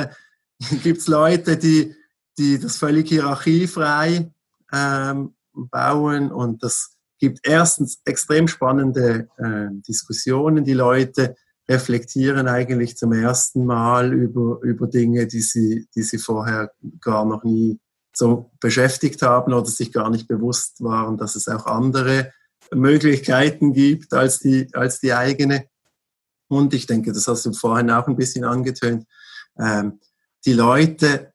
äh, 0.85 0.93
Leute, 1.07 1.57
die, 1.57 1.95
die 2.37 2.59
das 2.59 2.77
völlig 2.77 3.09
hierarchiefrei 3.09 4.31
ähm, 4.73 5.35
bauen 5.53 6.31
und 6.31 6.63
das 6.63 6.91
gibt 7.17 7.39
erstens 7.43 8.01
extrem 8.03 8.47
spannende 8.47 9.29
äh, 9.37 9.67
Diskussionen. 9.87 10.65
Die 10.65 10.73
Leute 10.73 11.35
reflektieren 11.67 12.47
eigentlich 12.47 12.97
zum 12.97 13.13
ersten 13.13 13.65
Mal 13.65 14.13
über, 14.13 14.59
über 14.61 14.87
Dinge, 14.87 15.25
die 15.25 15.41
sie, 15.41 15.87
die 15.95 16.03
sie 16.03 16.17
vorher 16.17 16.71
gar 16.99 17.25
noch 17.25 17.43
nie 17.43 17.79
so 18.15 18.51
beschäftigt 18.59 19.21
haben 19.21 19.53
oder 19.53 19.65
sich 19.65 19.91
gar 19.91 20.09
nicht 20.09 20.27
bewusst 20.27 20.81
waren, 20.83 21.17
dass 21.17 21.35
es 21.35 21.47
auch 21.47 21.65
andere 21.65 22.31
Möglichkeiten 22.73 23.73
gibt 23.73 24.13
als 24.13 24.39
die, 24.39 24.67
als 24.73 24.99
die 24.99 25.13
eigene. 25.13 25.67
Und 26.47 26.73
ich 26.73 26.87
denke, 26.87 27.11
das 27.11 27.27
hast 27.27 27.45
du 27.45 27.53
vorhin 27.53 27.91
auch 27.91 28.07
ein 28.07 28.15
bisschen 28.15 28.45
angetönt, 28.45 29.05
ähm, 29.57 29.99
die 30.45 30.53
Leute 30.53 31.33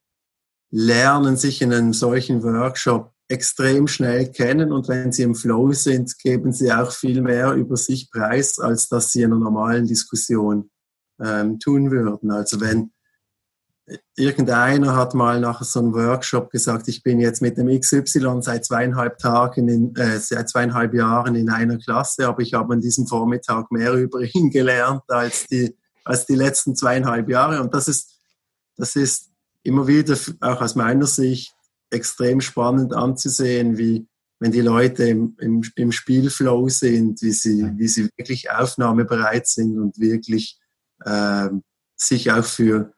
lernen 0.71 1.37
sich 1.37 1.63
in 1.63 1.73
einem 1.73 1.93
solchen 1.93 2.43
Workshop 2.43 3.13
extrem 3.29 3.87
schnell 3.87 4.31
kennen 4.31 4.73
und 4.73 4.89
wenn 4.89 5.13
sie 5.13 5.23
im 5.23 5.35
Flow 5.35 5.73
sind, 5.73 6.19
geben 6.19 6.53
sie 6.53 6.73
auch 6.73 6.91
viel 6.93 7.23
mehr 7.23 7.53
über 7.53 7.77
sich 7.77 8.11
preis, 8.11 8.59
als 8.59 8.89
dass 8.89 9.13
sie 9.13 9.23
in 9.23 9.33
einer 9.33 9.41
normalen 9.41 9.87
Diskussion 9.87 10.71
ähm, 11.21 11.59
tun 11.61 11.91
würden. 11.91 12.31
Also 12.31 12.61
wenn 12.61 12.93
irgendeiner 14.17 14.97
hat 14.97 15.15
mal 15.15 15.41
nach 15.41 15.63
so 15.63 15.81
einem 15.81 15.95
Workshop 15.95 16.51
gesagt, 16.51 16.89
ich 16.89 17.03
bin 17.03 17.21
jetzt 17.21 17.43
mit 17.43 17.57
dem 17.57 17.69
XY 17.69 18.41
seit 18.41 18.65
zweieinhalb 18.65 19.19
Tagen, 19.19 19.69
in, 19.69 19.97
äh, 19.97 20.19
seit 20.19 20.49
zweieinhalb 20.49 20.95
Jahren 20.95 21.35
in 21.35 21.51
einer 21.51 21.79
Klasse, 21.79 22.29
aber 22.29 22.41
ich 22.41 22.55
habe 22.55 22.75
an 22.75 22.81
diesem 22.81 23.07
Vormittag 23.07 23.71
mehr 23.71 23.93
über 23.95 24.21
ihn 24.23 24.51
gelernt 24.51 25.03
als 25.09 25.47
die, 25.47 25.77
als 26.05 26.27
die 26.27 26.35
letzten 26.35 26.77
zweieinhalb 26.77 27.29
Jahre. 27.29 27.61
Und 27.61 27.75
das 27.75 27.89
ist, 27.89 28.19
das 28.77 28.97
ist 28.97 29.31
immer 29.63 29.87
wieder, 29.87 30.17
auch 30.41 30.61
aus 30.61 30.75
meiner 30.75 31.07
Sicht, 31.07 31.55
extrem 31.91 32.41
spannend 32.41 32.95
anzusehen, 32.95 33.77
wie, 33.77 34.07
wenn 34.39 34.53
die 34.53 34.61
Leute 34.61 35.05
im, 35.09 35.37
im, 35.41 35.63
im 35.75 35.93
Spielflow 35.93 36.69
sind, 36.69 37.21
wie 37.23 37.33
sie, 37.33 37.73
wie 37.77 37.89
sie 37.89 38.09
wirklich 38.17 38.51
aufnahmebereit 38.51 39.49
sind 39.49 39.79
und 39.79 39.99
wirklich 39.99 40.59
äh, 41.05 41.49
sich 41.97 42.31
auch 42.31 42.45
für, 42.45 42.93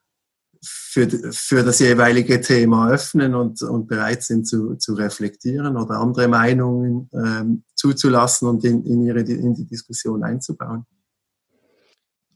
für, 0.64 1.08
für 1.32 1.64
das 1.64 1.80
jeweilige 1.80 2.40
Thema 2.40 2.90
öffnen 2.90 3.34
und, 3.34 3.62
und 3.62 3.88
bereit 3.88 4.22
sind 4.22 4.46
zu, 4.46 4.76
zu 4.76 4.94
reflektieren 4.94 5.76
oder 5.76 5.96
andere 5.96 6.28
Meinungen 6.28 7.10
ähm, 7.12 7.64
zuzulassen 7.74 8.48
und 8.48 8.64
in, 8.64 8.84
in, 8.84 9.02
ihre, 9.04 9.20
in 9.20 9.54
die 9.54 9.66
Diskussion 9.66 10.22
einzubauen. 10.22 10.84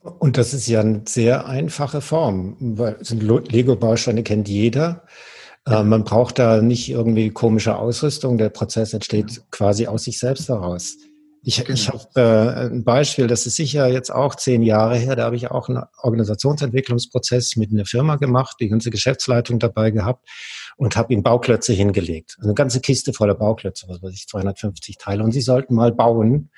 Und 0.01 0.37
das 0.39 0.55
ist 0.55 0.67
ja 0.69 0.81
eine 0.81 1.03
sehr 1.07 1.47
einfache 1.47 2.01
Form, 2.01 2.57
weil 2.61 2.99
Lego-Bausteine 3.01 4.23
kennt 4.23 4.49
jeder. 4.49 5.05
Äh, 5.67 5.83
man 5.83 6.05
braucht 6.05 6.39
da 6.39 6.63
nicht 6.63 6.89
irgendwie 6.89 7.31
komische 7.31 7.77
Ausrüstung. 7.77 8.39
Der 8.39 8.51
Prozess 8.51 8.93
entsteht 8.93 9.43
quasi 9.51 9.87
aus 9.87 10.05
sich 10.05 10.19
selbst 10.19 10.49
heraus. 10.49 10.97
Ich, 11.49 11.65
genau. 11.65 11.75
ich 11.75 11.89
habe 11.89 12.09
äh, 12.17 12.67
ein 12.73 12.83
Beispiel, 12.83 13.29
das 13.29 13.47
ist 13.47 13.55
sicher 13.55 13.87
jetzt 13.87 14.11
auch 14.11 14.35
zehn 14.35 14.65
Jahre 14.65 14.97
her, 14.97 15.15
da 15.15 15.27
habe 15.27 15.37
ich 15.37 15.49
auch 15.49 15.69
einen 15.69 15.85
Organisationsentwicklungsprozess 16.03 17.55
mit 17.55 17.71
einer 17.71 17.87
Firma 17.87 18.17
gemacht, 18.17 18.57
die 18.59 18.69
ganze 18.69 18.91
Geschäftsleitung 18.91 19.61
dabei 19.61 19.93
gehabt 19.93 20.29
und 20.77 20.97
habe 20.97 21.15
ihm 21.15 21.23
Bauklötze 21.23 21.73
hingelegt. 21.73 22.35
Also 22.39 22.49
eine 22.49 22.55
ganze 22.57 22.81
Kiste 22.81 23.13
voller 23.13 23.37
Bauklötze, 23.37 23.87
was 23.89 24.03
weiß 24.03 24.13
ich, 24.13 24.27
250 24.27 24.99
Teile. 24.99 25.23
Und 25.23 25.31
sie 25.31 25.41
sollten 25.41 25.77
mal 25.77 25.93
bauen, 25.93 26.51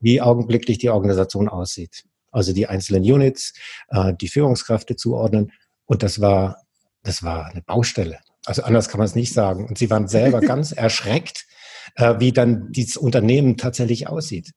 wie 0.00 0.20
augenblicklich 0.20 0.76
die 0.76 0.90
Organisation 0.90 1.48
aussieht. 1.48 2.04
Also 2.30 2.52
die 2.52 2.66
einzelnen 2.66 3.04
Units, 3.04 3.54
äh, 3.88 4.12
die 4.20 4.28
Führungskräfte 4.28 4.96
zuordnen. 4.96 5.50
Und 5.86 6.02
das 6.02 6.20
war, 6.20 6.58
das 7.02 7.22
war 7.22 7.46
eine 7.46 7.62
Baustelle. 7.62 8.18
Also 8.44 8.64
anders 8.64 8.90
kann 8.90 8.98
man 8.98 9.06
es 9.06 9.14
nicht 9.14 9.32
sagen. 9.32 9.66
Und 9.66 9.78
sie 9.78 9.88
waren 9.88 10.08
selber 10.08 10.40
ganz 10.42 10.72
erschreckt, 10.72 11.46
wie 11.96 12.32
dann 12.32 12.72
dieses 12.72 12.96
Unternehmen 12.96 13.56
tatsächlich 13.56 14.08
aussieht. 14.08 14.52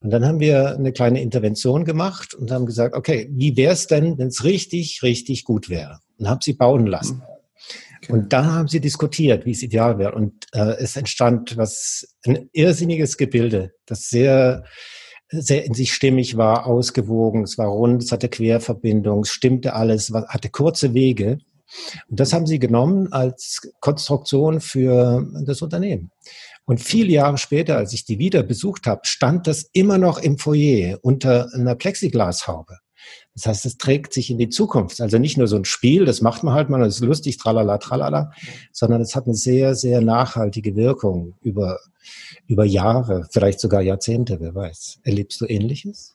Und 0.00 0.10
dann 0.10 0.26
haben 0.26 0.40
wir 0.40 0.74
eine 0.74 0.92
kleine 0.92 1.22
Intervention 1.22 1.84
gemacht 1.84 2.34
und 2.34 2.50
haben 2.50 2.66
gesagt, 2.66 2.94
okay, 2.94 3.28
wie 3.32 3.56
wäre 3.56 3.72
es 3.72 3.86
denn, 3.86 4.18
wenn 4.18 4.28
es 4.28 4.44
richtig, 4.44 5.02
richtig 5.02 5.44
gut 5.44 5.70
wäre? 5.70 6.00
Und 6.18 6.28
haben 6.28 6.42
sie 6.42 6.52
bauen 6.52 6.86
lassen. 6.86 7.22
Okay. 8.02 8.12
Und 8.12 8.32
dann 8.34 8.52
haben 8.52 8.68
sie 8.68 8.80
diskutiert, 8.80 9.46
wie 9.46 9.52
es 9.52 9.62
ideal 9.62 9.98
wäre. 9.98 10.14
Und 10.14 10.44
äh, 10.52 10.76
es 10.78 10.96
entstand 10.96 11.56
was 11.56 12.06
ein 12.26 12.50
irrsinniges 12.52 13.16
Gebilde, 13.16 13.72
das 13.86 14.08
sehr 14.10 14.64
sehr 15.30 15.64
in 15.64 15.74
sich 15.74 15.92
stimmig 15.92 16.36
war, 16.36 16.66
ausgewogen, 16.66 17.42
es 17.42 17.58
war 17.58 17.66
rund, 17.66 18.02
es 18.02 18.12
hatte 18.12 18.28
Querverbindung, 18.28 19.20
es 19.20 19.30
stimmte 19.30 19.74
alles, 19.74 20.12
hatte 20.12 20.50
kurze 20.50 20.94
Wege. 20.94 21.38
Und 22.08 22.20
das 22.20 22.32
haben 22.32 22.46
sie 22.46 22.58
genommen 22.58 23.12
als 23.12 23.72
Konstruktion 23.80 24.60
für 24.60 25.26
das 25.44 25.62
Unternehmen. 25.62 26.10
Und 26.66 26.80
viele 26.80 27.12
Jahre 27.12 27.38
später, 27.38 27.76
als 27.76 27.92
ich 27.92 28.04
die 28.04 28.18
wieder 28.18 28.42
besucht 28.42 28.86
habe, 28.86 29.02
stand 29.04 29.46
das 29.46 29.68
immer 29.72 29.98
noch 29.98 30.18
im 30.18 30.38
Foyer 30.38 30.98
unter 31.02 31.52
einer 31.54 31.74
Plexiglashaube. 31.74 32.78
Das 33.34 33.46
heißt, 33.46 33.66
es 33.66 33.76
trägt 33.76 34.12
sich 34.12 34.30
in 34.30 34.38
die 34.38 34.48
Zukunft. 34.48 35.00
Also 35.00 35.18
nicht 35.18 35.36
nur 35.36 35.48
so 35.48 35.56
ein 35.56 35.64
Spiel, 35.64 36.04
das 36.04 36.20
macht 36.20 36.42
man 36.44 36.54
halt 36.54 36.70
mal, 36.70 36.80
das 36.80 36.96
ist 36.96 37.04
lustig, 37.04 37.36
tralala, 37.36 37.78
tralala, 37.78 38.30
sondern 38.72 39.02
es 39.02 39.14
hat 39.16 39.26
eine 39.26 39.34
sehr, 39.34 39.74
sehr 39.74 40.00
nachhaltige 40.00 40.76
Wirkung 40.76 41.34
über, 41.42 41.80
über 42.46 42.64
Jahre, 42.64 43.26
vielleicht 43.30 43.60
sogar 43.60 43.82
Jahrzehnte, 43.82 44.40
wer 44.40 44.54
weiß. 44.54 45.00
Erlebst 45.02 45.40
du 45.40 45.46
Ähnliches? 45.46 46.14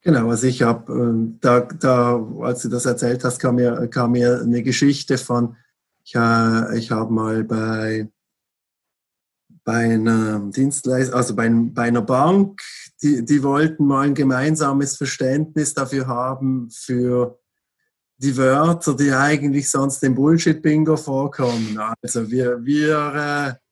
Genau, 0.00 0.28
also 0.28 0.46
ich 0.46 0.62
habe, 0.62 0.92
ähm, 0.92 1.38
da, 1.40 1.60
da, 1.60 2.22
als 2.40 2.62
du 2.62 2.68
das 2.68 2.84
erzählt 2.84 3.24
hast, 3.24 3.38
kam 3.38 3.56
mir, 3.56 3.86
kam 3.88 4.12
mir 4.12 4.40
eine 4.42 4.62
Geschichte 4.62 5.18
von, 5.18 5.56
ich, 6.04 6.14
äh, 6.14 6.78
ich 6.78 6.90
habe 6.90 7.12
mal 7.12 7.44
bei 7.44 8.08
bei 9.64 9.94
einer 9.94 10.40
Dienstleistung, 10.50 11.16
also 11.16 11.34
bei, 11.34 11.48
bei 11.48 11.84
einer 11.84 12.02
Bank, 12.02 12.60
die, 13.02 13.24
die 13.24 13.42
wollten 13.42 13.86
mal 13.86 14.06
ein 14.06 14.14
gemeinsames 14.14 14.96
Verständnis 14.96 15.74
dafür 15.74 16.06
haben, 16.06 16.68
für 16.70 17.38
die 18.18 18.36
Wörter, 18.36 18.94
die 18.94 19.12
eigentlich 19.12 19.70
sonst 19.70 20.02
im 20.04 20.14
Bullshit-Bingo 20.14 20.96
vorkommen. 20.96 21.78
Also 22.02 22.30
wir, 22.30 22.64
wir 22.64 23.56
äh, 23.58 23.63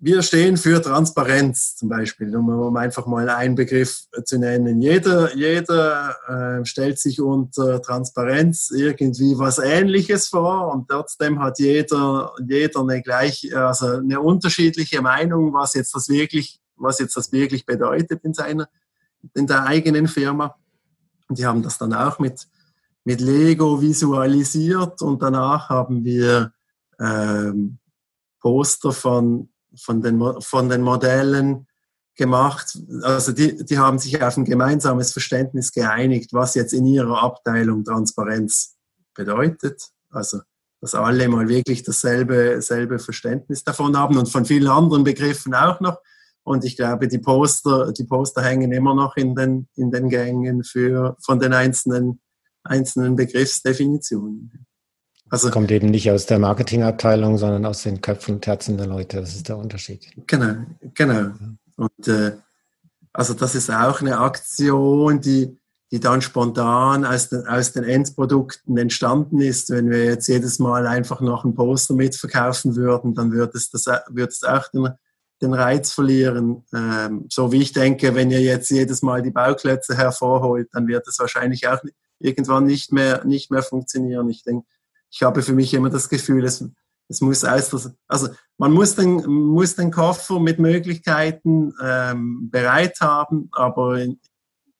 wir 0.00 0.22
stehen 0.22 0.56
für 0.56 0.80
Transparenz 0.80 1.74
zum 1.74 1.88
Beispiel, 1.88 2.34
um, 2.36 2.76
einfach 2.76 3.06
mal 3.06 3.28
einen 3.28 3.56
Begriff 3.56 4.04
zu 4.24 4.38
nennen. 4.38 4.80
Jeder, 4.80 5.34
jeder 5.34 6.60
äh, 6.60 6.64
stellt 6.64 7.00
sich 7.00 7.20
unter 7.20 7.82
Transparenz 7.82 8.70
irgendwie 8.70 9.36
was 9.36 9.58
Ähnliches 9.58 10.28
vor 10.28 10.72
und 10.72 10.88
trotzdem 10.88 11.40
hat 11.40 11.58
jeder, 11.58 12.32
jeder 12.46 12.80
eine 12.80 13.02
gleich, 13.02 13.50
also 13.56 13.86
eine 13.96 14.20
unterschiedliche 14.20 15.02
Meinung, 15.02 15.52
was 15.52 15.74
jetzt 15.74 15.94
das 15.94 16.08
wirklich, 16.08 16.60
was 16.76 17.00
jetzt 17.00 17.16
das 17.16 17.32
wirklich 17.32 17.66
bedeutet 17.66 18.22
in 18.22 18.34
seiner, 18.34 18.68
in 19.34 19.48
der 19.48 19.64
eigenen 19.64 20.06
Firma. 20.06 20.54
Und 21.28 21.38
die 21.38 21.46
haben 21.46 21.62
das 21.62 21.76
dann 21.76 21.92
auch 21.92 22.20
mit, 22.20 22.46
mit 23.02 23.20
Lego 23.20 23.80
visualisiert 23.82 25.02
und 25.02 25.20
danach 25.20 25.68
haben 25.70 26.04
wir 26.04 26.52
ähm, 27.00 27.78
Poster 28.40 28.92
von 28.92 29.48
von 29.80 30.02
den, 30.02 30.22
von 30.40 30.68
den 30.68 30.82
Modellen 30.82 31.66
gemacht. 32.16 32.78
Also 33.02 33.32
die, 33.32 33.64
die 33.64 33.78
haben 33.78 33.98
sich 33.98 34.22
auf 34.22 34.36
ein 34.36 34.44
gemeinsames 34.44 35.12
Verständnis 35.12 35.72
geeinigt, 35.72 36.32
was 36.32 36.54
jetzt 36.54 36.72
in 36.72 36.86
ihrer 36.86 37.22
Abteilung 37.22 37.84
Transparenz 37.84 38.76
bedeutet. 39.14 39.90
Also 40.10 40.40
dass 40.80 40.94
alle 40.94 41.28
mal 41.28 41.48
wirklich 41.48 41.82
dasselbe 41.82 42.62
selbe 42.62 42.98
Verständnis 42.98 43.64
davon 43.64 43.96
haben 43.96 44.16
und 44.16 44.28
von 44.28 44.44
vielen 44.44 44.68
anderen 44.68 45.04
Begriffen 45.04 45.54
auch 45.54 45.80
noch. 45.80 45.98
Und 46.44 46.64
ich 46.64 46.76
glaube, 46.76 47.08
die 47.08 47.18
Poster, 47.18 47.92
die 47.92 48.04
Poster 48.04 48.42
hängen 48.42 48.72
immer 48.72 48.94
noch 48.94 49.16
in 49.16 49.34
den, 49.34 49.68
in 49.74 49.90
den 49.90 50.08
Gängen 50.08 50.64
für, 50.64 51.16
von 51.20 51.40
den 51.40 51.52
einzelnen, 51.52 52.20
einzelnen 52.62 53.16
Begriffsdefinitionen. 53.16 54.66
Also 55.30 55.50
kommt 55.50 55.70
eben 55.70 55.90
nicht 55.90 56.10
aus 56.10 56.26
der 56.26 56.38
Marketingabteilung, 56.38 57.38
sondern 57.38 57.66
aus 57.66 57.82
den 57.82 58.00
Köpfen 58.00 58.36
und 58.36 58.46
Herzen 58.46 58.76
der 58.76 58.86
Leute. 58.86 59.20
Das 59.20 59.34
ist 59.34 59.48
der 59.48 59.58
Unterschied. 59.58 60.06
Genau, 60.26 60.54
genau. 60.94 61.32
Und 61.76 62.08
äh, 62.08 62.32
also 63.12 63.34
das 63.34 63.54
ist 63.54 63.70
auch 63.70 64.00
eine 64.00 64.18
Aktion, 64.18 65.20
die, 65.20 65.58
die 65.90 66.00
dann 66.00 66.22
spontan 66.22 67.04
aus 67.04 67.28
den, 67.28 67.46
aus 67.46 67.72
den 67.72 67.84
Endprodukten 67.84 68.76
entstanden 68.78 69.40
ist. 69.40 69.70
Wenn 69.70 69.90
wir 69.90 70.04
jetzt 70.04 70.28
jedes 70.28 70.58
Mal 70.58 70.86
einfach 70.86 71.20
noch 71.20 71.44
ein 71.44 71.54
Poster 71.54 71.94
mitverkaufen 71.94 72.76
würden, 72.76 73.14
dann 73.14 73.32
würde 73.32 73.56
es, 73.56 73.70
das, 73.70 73.86
würde 73.86 74.30
es 74.30 74.44
auch 74.44 74.68
den, 74.68 74.88
den 75.42 75.54
Reiz 75.54 75.92
verlieren. 75.92 76.64
Ähm, 76.74 77.26
so 77.28 77.52
wie 77.52 77.62
ich 77.62 77.72
denke, 77.72 78.14
wenn 78.14 78.30
ihr 78.30 78.40
jetzt 78.40 78.70
jedes 78.70 79.02
Mal 79.02 79.22
die 79.22 79.30
Bauklötze 79.30 79.96
hervorholt, 79.96 80.68
dann 80.72 80.86
wird 80.86 81.06
es 81.06 81.18
wahrscheinlich 81.18 81.68
auch 81.68 81.80
irgendwann 82.18 82.64
nicht 82.64 82.92
mehr, 82.92 83.24
nicht 83.24 83.50
mehr 83.50 83.62
funktionieren. 83.62 84.28
Ich 84.28 84.42
denke, 84.42 84.66
ich 85.10 85.22
habe 85.22 85.42
für 85.42 85.52
mich 85.52 85.74
immer 85.74 85.90
das 85.90 86.08
Gefühl, 86.08 86.44
es, 86.44 86.64
es 87.08 87.20
muss 87.20 87.44
aus, 87.44 87.90
also 88.06 88.28
man 88.58 88.72
muss 88.72 88.94
den, 88.94 89.24
muss 89.26 89.76
den 89.76 89.90
Koffer 89.90 90.40
mit 90.40 90.58
Möglichkeiten 90.58 91.72
ähm, 91.82 92.50
bereit 92.50 93.00
haben, 93.00 93.48
aber 93.52 94.00
in 94.00 94.18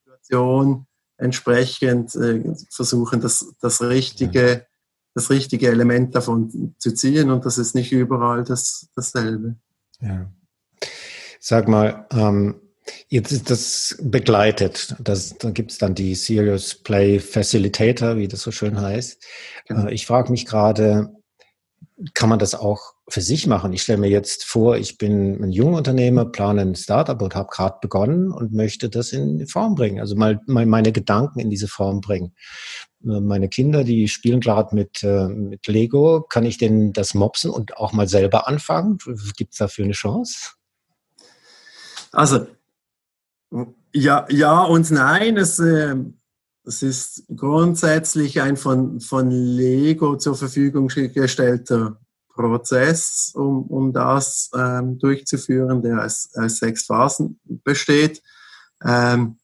der 0.06 0.14
Situation 0.14 0.86
entsprechend 1.16 2.14
äh, 2.14 2.42
versuchen, 2.70 3.20
das, 3.20 3.54
das 3.60 3.82
richtige, 3.82 4.66
das 5.14 5.30
richtige 5.30 5.68
Element 5.68 6.14
davon 6.14 6.74
zu 6.78 6.92
ziehen 6.92 7.30
und 7.30 7.44
das 7.44 7.58
ist 7.58 7.74
nicht 7.74 7.92
überall 7.92 8.44
das, 8.44 8.88
dasselbe. 8.94 9.56
Ja. 10.00 10.30
Sag 11.40 11.68
mal, 11.68 12.06
ähm, 12.12 12.60
Jetzt 13.08 13.32
ist 13.32 13.50
das 13.50 13.96
begleitet. 14.02 14.94
Das, 14.98 15.36
da 15.38 15.50
gibt 15.50 15.72
es 15.72 15.78
dann 15.78 15.94
die 15.94 16.14
Serious 16.14 16.74
Play 16.74 17.20
Facilitator, 17.20 18.16
wie 18.16 18.28
das 18.28 18.42
so 18.42 18.50
schön 18.50 18.80
heißt. 18.80 19.24
Genau. 19.66 19.86
Äh, 19.86 19.94
ich 19.94 20.06
frage 20.06 20.30
mich 20.30 20.46
gerade, 20.46 21.10
kann 22.14 22.28
man 22.28 22.38
das 22.38 22.54
auch 22.54 22.94
für 23.08 23.20
sich 23.20 23.46
machen. 23.46 23.72
Ich 23.72 23.82
stelle 23.82 23.98
mir 23.98 24.10
jetzt 24.10 24.44
vor, 24.44 24.76
ich 24.76 24.98
bin 24.98 25.42
ein 25.42 25.50
junger 25.50 25.78
Unternehmer, 25.78 26.26
plane 26.26 26.60
ein 26.60 26.74
Startup 26.74 27.20
und 27.20 27.34
habe 27.34 27.48
gerade 27.50 27.78
begonnen 27.80 28.30
und 28.30 28.52
möchte 28.52 28.90
das 28.90 29.12
in 29.12 29.46
Form 29.46 29.74
bringen, 29.74 29.98
also 29.98 30.14
mal, 30.14 30.40
mal 30.46 30.66
meine 30.66 30.92
Gedanken 30.92 31.40
in 31.40 31.50
diese 31.50 31.68
Form 31.68 32.00
bringen. 32.00 32.34
Äh, 33.04 33.20
meine 33.20 33.48
Kinder, 33.48 33.84
die 33.84 34.08
spielen 34.08 34.40
gerade 34.40 34.74
mit, 34.74 35.02
äh, 35.02 35.28
mit 35.28 35.66
Lego. 35.66 36.22
Kann 36.22 36.44
ich 36.44 36.58
denn 36.58 36.92
das 36.92 37.14
mopsen 37.14 37.50
und 37.50 37.76
auch 37.76 37.92
mal 37.92 38.08
selber 38.08 38.46
anfangen? 38.46 38.98
Gibt 39.36 39.52
es 39.52 39.58
dafür 39.58 39.84
eine 39.84 39.94
Chance? 39.94 40.52
Also, 42.12 42.46
ja, 43.92 44.26
ja 44.30 44.62
und 44.62 44.90
nein. 44.90 45.36
Es, 45.36 45.58
äh, 45.58 45.96
es 46.64 46.82
ist 46.82 47.24
grundsätzlich 47.34 48.40
ein 48.40 48.56
von, 48.56 49.00
von 49.00 49.30
Lego 49.30 50.16
zur 50.16 50.36
Verfügung 50.36 50.88
gestellter 50.88 51.98
Prozess, 52.28 53.32
um, 53.34 53.62
um 53.64 53.92
das 53.92 54.50
ähm, 54.54 54.98
durchzuführen, 54.98 55.82
der 55.82 56.04
aus, 56.04 56.28
aus 56.34 56.58
sechs 56.58 56.84
Phasen 56.84 57.40
besteht. 57.44 58.22
Ähm, 58.84 59.38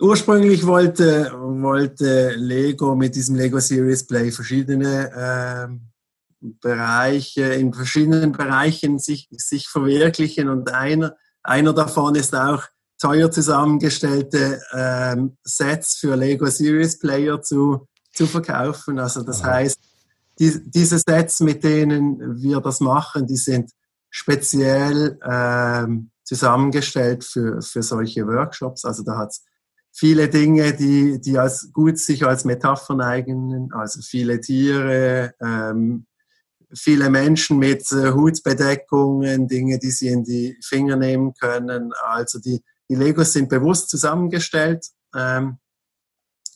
ursprünglich 0.00 0.66
wollte, 0.66 1.32
wollte 1.32 2.34
Lego 2.36 2.94
mit 2.94 3.14
diesem 3.14 3.36
Lego 3.36 3.60
Series 3.60 4.06
Play 4.06 4.30
verschiedene 4.30 5.10
ähm, 5.16 5.88
Bereiche, 6.40 7.44
in 7.54 7.72
verschiedenen 7.72 8.32
Bereichen 8.32 8.98
sich, 8.98 9.28
sich 9.30 9.68
verwirklichen 9.68 10.48
und 10.48 10.72
einer, 10.72 11.16
einer 11.42 11.72
davon 11.72 12.14
ist 12.14 12.34
auch 12.34 12.64
teuer 13.00 13.30
zusammengestellte 13.30 14.60
ähm, 14.72 15.36
Sets 15.44 15.96
für 15.96 16.16
Lego 16.16 16.46
Series 16.46 16.98
Player 16.98 17.40
zu, 17.40 17.86
zu 18.12 18.26
verkaufen. 18.26 18.98
Also 18.98 19.22
das 19.22 19.42
Aha. 19.42 19.52
heißt, 19.54 19.78
die, 20.38 20.60
diese 20.70 20.98
Sets, 20.98 21.40
mit 21.40 21.64
denen 21.64 22.40
wir 22.40 22.60
das 22.60 22.80
machen, 22.80 23.26
die 23.26 23.36
sind 23.36 23.70
speziell 24.10 25.18
ähm, 25.24 26.10
zusammengestellt 26.24 27.24
für, 27.24 27.62
für 27.62 27.82
solche 27.82 28.26
Workshops. 28.26 28.84
Also 28.84 29.02
da 29.02 29.16
hat 29.16 29.30
es 29.30 29.44
viele 29.92 30.28
Dinge, 30.28 30.74
die, 30.74 31.20
die 31.20 31.38
als 31.38 31.72
gut 31.72 31.98
sich 31.98 32.24
als 32.24 32.44
Metaphern 32.44 33.00
eignen, 33.00 33.72
also 33.72 34.00
viele 34.00 34.40
Tiere, 34.40 35.34
ähm, 35.40 36.06
viele 36.74 37.10
Menschen 37.10 37.58
mit 37.58 37.90
äh, 37.92 38.12
Hutbedeckungen, 38.12 39.48
Dinge, 39.48 39.78
die 39.78 39.90
sie 39.90 40.08
in 40.08 40.24
die 40.24 40.58
Finger 40.62 40.96
nehmen 40.96 41.34
können. 41.34 41.92
Also 42.02 42.38
die, 42.38 42.62
die 42.88 42.94
Legos 42.94 43.32
sind 43.32 43.48
bewusst 43.48 43.88
zusammengestellt. 43.88 44.86
Ähm, 45.14 45.58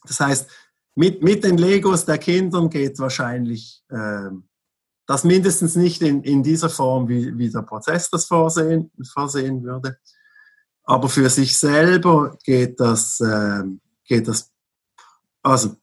das 0.05 0.21
heißt, 0.21 0.51
mit, 0.95 1.23
mit 1.23 1.45
den 1.45 1.57
Legos 1.57 2.05
der 2.05 2.19
Kindern 2.19 2.69
geht 2.69 2.99
wahrscheinlich 2.99 3.83
äh, 3.89 4.31
das 5.07 5.25
mindestens 5.25 5.77
nicht 5.77 6.03
in, 6.03 6.23
in 6.23 6.43
dieser 6.43 6.69
Form, 6.69 7.09
wie, 7.09 7.37
wie 7.37 7.51
der 7.51 7.63
Prozess 7.63 8.11
das 8.11 8.27
vorsehen, 8.27 8.91
vorsehen 9.13 9.63
würde. 9.63 9.99
Aber 10.85 11.09
für 11.09 11.29
sich 11.31 11.57
selber 11.57 12.37
geht 12.45 12.81
das, 12.81 13.21
äh, 13.21 13.63
geht 14.05 14.29
das, 14.29 14.51
also 15.43 15.77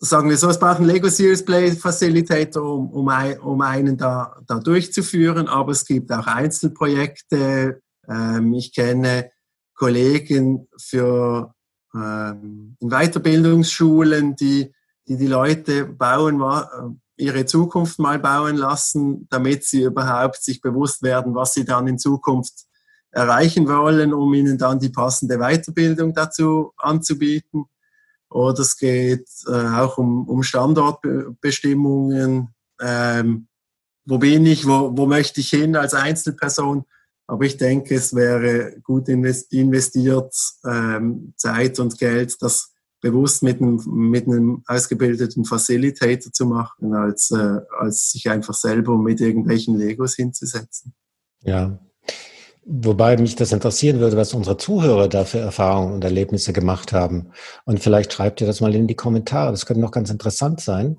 sagen 0.00 0.28
wir 0.28 0.36
so, 0.36 0.48
es 0.48 0.58
braucht 0.58 0.78
einen 0.78 0.86
Lego 0.86 1.08
Series 1.08 1.44
Play 1.44 1.72
Facilitator, 1.72 2.62
um, 2.62 2.90
um, 2.90 3.08
ein, 3.08 3.38
um 3.40 3.60
einen 3.60 3.96
da, 3.96 4.36
da 4.46 4.58
durchzuführen, 4.58 5.48
aber 5.48 5.72
es 5.72 5.84
gibt 5.84 6.10
auch 6.12 6.26
Einzelprojekte. 6.26 7.80
Ähm, 8.08 8.52
ich 8.54 8.72
kenne 8.74 9.30
Kollegen 9.74 10.68
für 10.78 11.54
ähm, 11.94 12.76
in 12.80 12.88
Weiterbildungsschulen, 12.90 14.36
die, 14.36 14.72
die 15.08 15.16
die 15.16 15.26
Leute 15.26 15.84
bauen, 15.84 16.40
äh, 16.40 17.22
ihre 17.22 17.46
Zukunft 17.46 17.98
mal 17.98 18.18
bauen 18.18 18.56
lassen, 18.56 19.26
damit 19.30 19.64
sie 19.64 19.82
überhaupt 19.82 20.42
sich 20.42 20.60
bewusst 20.60 21.02
werden, 21.02 21.34
was 21.34 21.54
sie 21.54 21.64
dann 21.64 21.86
in 21.86 21.98
Zukunft 21.98 22.66
erreichen 23.10 23.66
wollen, 23.66 24.12
um 24.12 24.34
ihnen 24.34 24.58
dann 24.58 24.78
die 24.78 24.90
passende 24.90 25.38
Weiterbildung 25.38 26.12
dazu 26.12 26.72
anzubieten. 26.76 27.64
Oder 28.36 28.60
es 28.60 28.76
geht 28.76 29.26
äh, 29.46 29.50
auch 29.50 29.96
um, 29.96 30.28
um 30.28 30.42
Standortbestimmungen. 30.42 32.54
Ähm, 32.80 33.48
wo 34.04 34.18
bin 34.18 34.44
ich, 34.44 34.66
wo, 34.66 34.94
wo 34.96 35.06
möchte 35.06 35.40
ich 35.40 35.48
hin 35.48 35.74
als 35.74 35.94
Einzelperson? 35.94 36.84
Aber 37.26 37.44
ich 37.44 37.56
denke, 37.56 37.94
es 37.94 38.14
wäre 38.14 38.78
gut 38.82 39.08
investiert 39.08 40.34
ähm, 40.64 41.32
Zeit 41.36 41.80
und 41.80 41.98
Geld, 41.98 42.36
das 42.40 42.74
bewusst 43.00 43.42
mit 43.42 43.62
einem, 43.62 43.82
mit 43.86 44.26
einem 44.26 44.62
ausgebildeten 44.66 45.46
Facilitator 45.46 46.30
zu 46.30 46.44
machen, 46.44 46.92
als, 46.94 47.30
äh, 47.30 47.60
als 47.78 48.10
sich 48.10 48.28
einfach 48.28 48.54
selber 48.54 48.98
mit 48.98 49.22
irgendwelchen 49.22 49.78
Legos 49.78 50.14
hinzusetzen. 50.14 50.94
Ja. 51.40 51.78
Wobei 52.68 53.16
mich 53.16 53.36
das 53.36 53.52
interessieren 53.52 54.00
würde, 54.00 54.16
was 54.16 54.34
unsere 54.34 54.56
Zuhörer 54.56 55.08
da 55.08 55.24
für 55.24 55.38
Erfahrungen 55.38 55.94
und 55.94 56.04
Erlebnisse 56.04 56.52
gemacht 56.52 56.92
haben. 56.92 57.30
Und 57.64 57.80
vielleicht 57.80 58.12
schreibt 58.12 58.40
ihr 58.40 58.46
das 58.46 58.60
mal 58.60 58.74
in 58.74 58.88
die 58.88 58.96
Kommentare. 58.96 59.52
Das 59.52 59.66
könnte 59.66 59.80
noch 59.80 59.92
ganz 59.92 60.10
interessant 60.10 60.60
sein. 60.60 60.96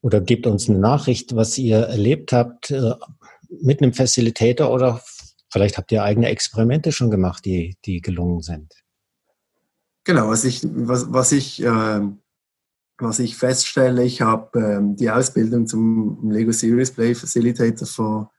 Oder 0.00 0.20
gebt 0.20 0.46
uns 0.46 0.68
eine 0.68 0.78
Nachricht, 0.78 1.36
was 1.36 1.56
ihr 1.58 1.78
erlebt 1.78 2.32
habt 2.32 2.70
äh, 2.70 2.94
mit 3.48 3.80
einem 3.80 3.94
Facilitator 3.94 4.70
oder 4.70 5.00
Vielleicht 5.50 5.78
habt 5.78 5.92
ihr 5.92 6.02
eigene 6.02 6.28
Experimente 6.28 6.92
schon 6.92 7.10
gemacht, 7.10 7.44
die, 7.44 7.76
die 7.84 8.00
gelungen 8.00 8.42
sind. 8.42 8.72
Genau, 10.04 10.28
was 10.28 10.44
ich, 10.44 10.62
was, 10.64 11.12
was 11.12 11.32
ich, 11.32 11.62
äh, 11.62 12.00
was 12.98 13.18
ich 13.18 13.36
feststelle, 13.36 14.04
ich 14.04 14.20
habe 14.20 14.58
ähm, 14.58 14.96
die 14.96 15.10
Ausbildung 15.10 15.66
zum 15.66 16.30
Lego 16.30 16.52
Series 16.52 16.90
Play 16.90 17.14
Facilitator 17.14 17.86
vor, 17.86 18.32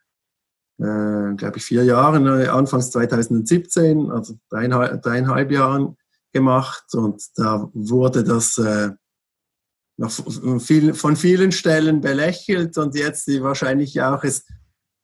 äh, 0.79 1.35
glaube 1.35 1.57
ich, 1.57 1.63
vier 1.63 1.83
Jahren, 1.83 2.25
äh, 2.25 2.47
anfangs 2.47 2.91
2017, 2.91 4.09
also 4.11 4.35
dreieinhalb, 4.49 5.01
dreieinhalb 5.01 5.51
Jahren 5.51 5.97
gemacht 6.31 6.85
und 6.93 7.21
da 7.35 7.69
wurde 7.73 8.23
das 8.23 8.57
äh, 8.57 8.91
von 10.93 11.15
vielen 11.17 11.51
Stellen 11.51 11.99
belächelt 11.99 12.77
und 12.77 12.95
jetzt 12.95 13.27
wahrscheinlich 13.41 14.01
auch 14.01 14.23
ist 14.23 14.45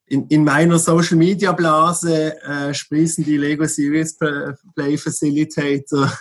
in, 0.08 0.28
in 0.28 0.44
meiner 0.44 0.78
Social 0.80 1.18
Media 1.18 1.52
Blase 1.52 2.42
äh, 2.44 2.74
sprießen 2.74 3.24
die 3.24 3.38
Lego 3.38 3.66
Series 3.66 4.18
Play 4.18 4.98
Facilitator 4.98 6.12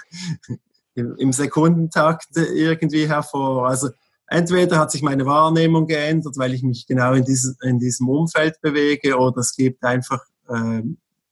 im, 0.94 1.14
im 1.18 1.32
Sekundentakt 1.32 2.28
irgendwie 2.34 3.06
hervor. 3.06 3.68
Also 3.68 3.90
entweder 4.26 4.78
hat 4.78 4.90
sich 4.90 5.02
meine 5.02 5.26
Wahrnehmung 5.26 5.86
geändert, 5.86 6.36
weil 6.36 6.54
ich 6.54 6.62
mich 6.62 6.86
genau 6.86 7.12
in, 7.12 7.24
dieses, 7.24 7.56
in 7.62 7.78
diesem 7.78 8.08
Umfeld 8.08 8.60
bewege, 8.60 9.16
oder 9.16 9.38
es 9.38 9.54
gibt 9.54 9.82
einfach 9.84 10.22
äh, 10.48 10.82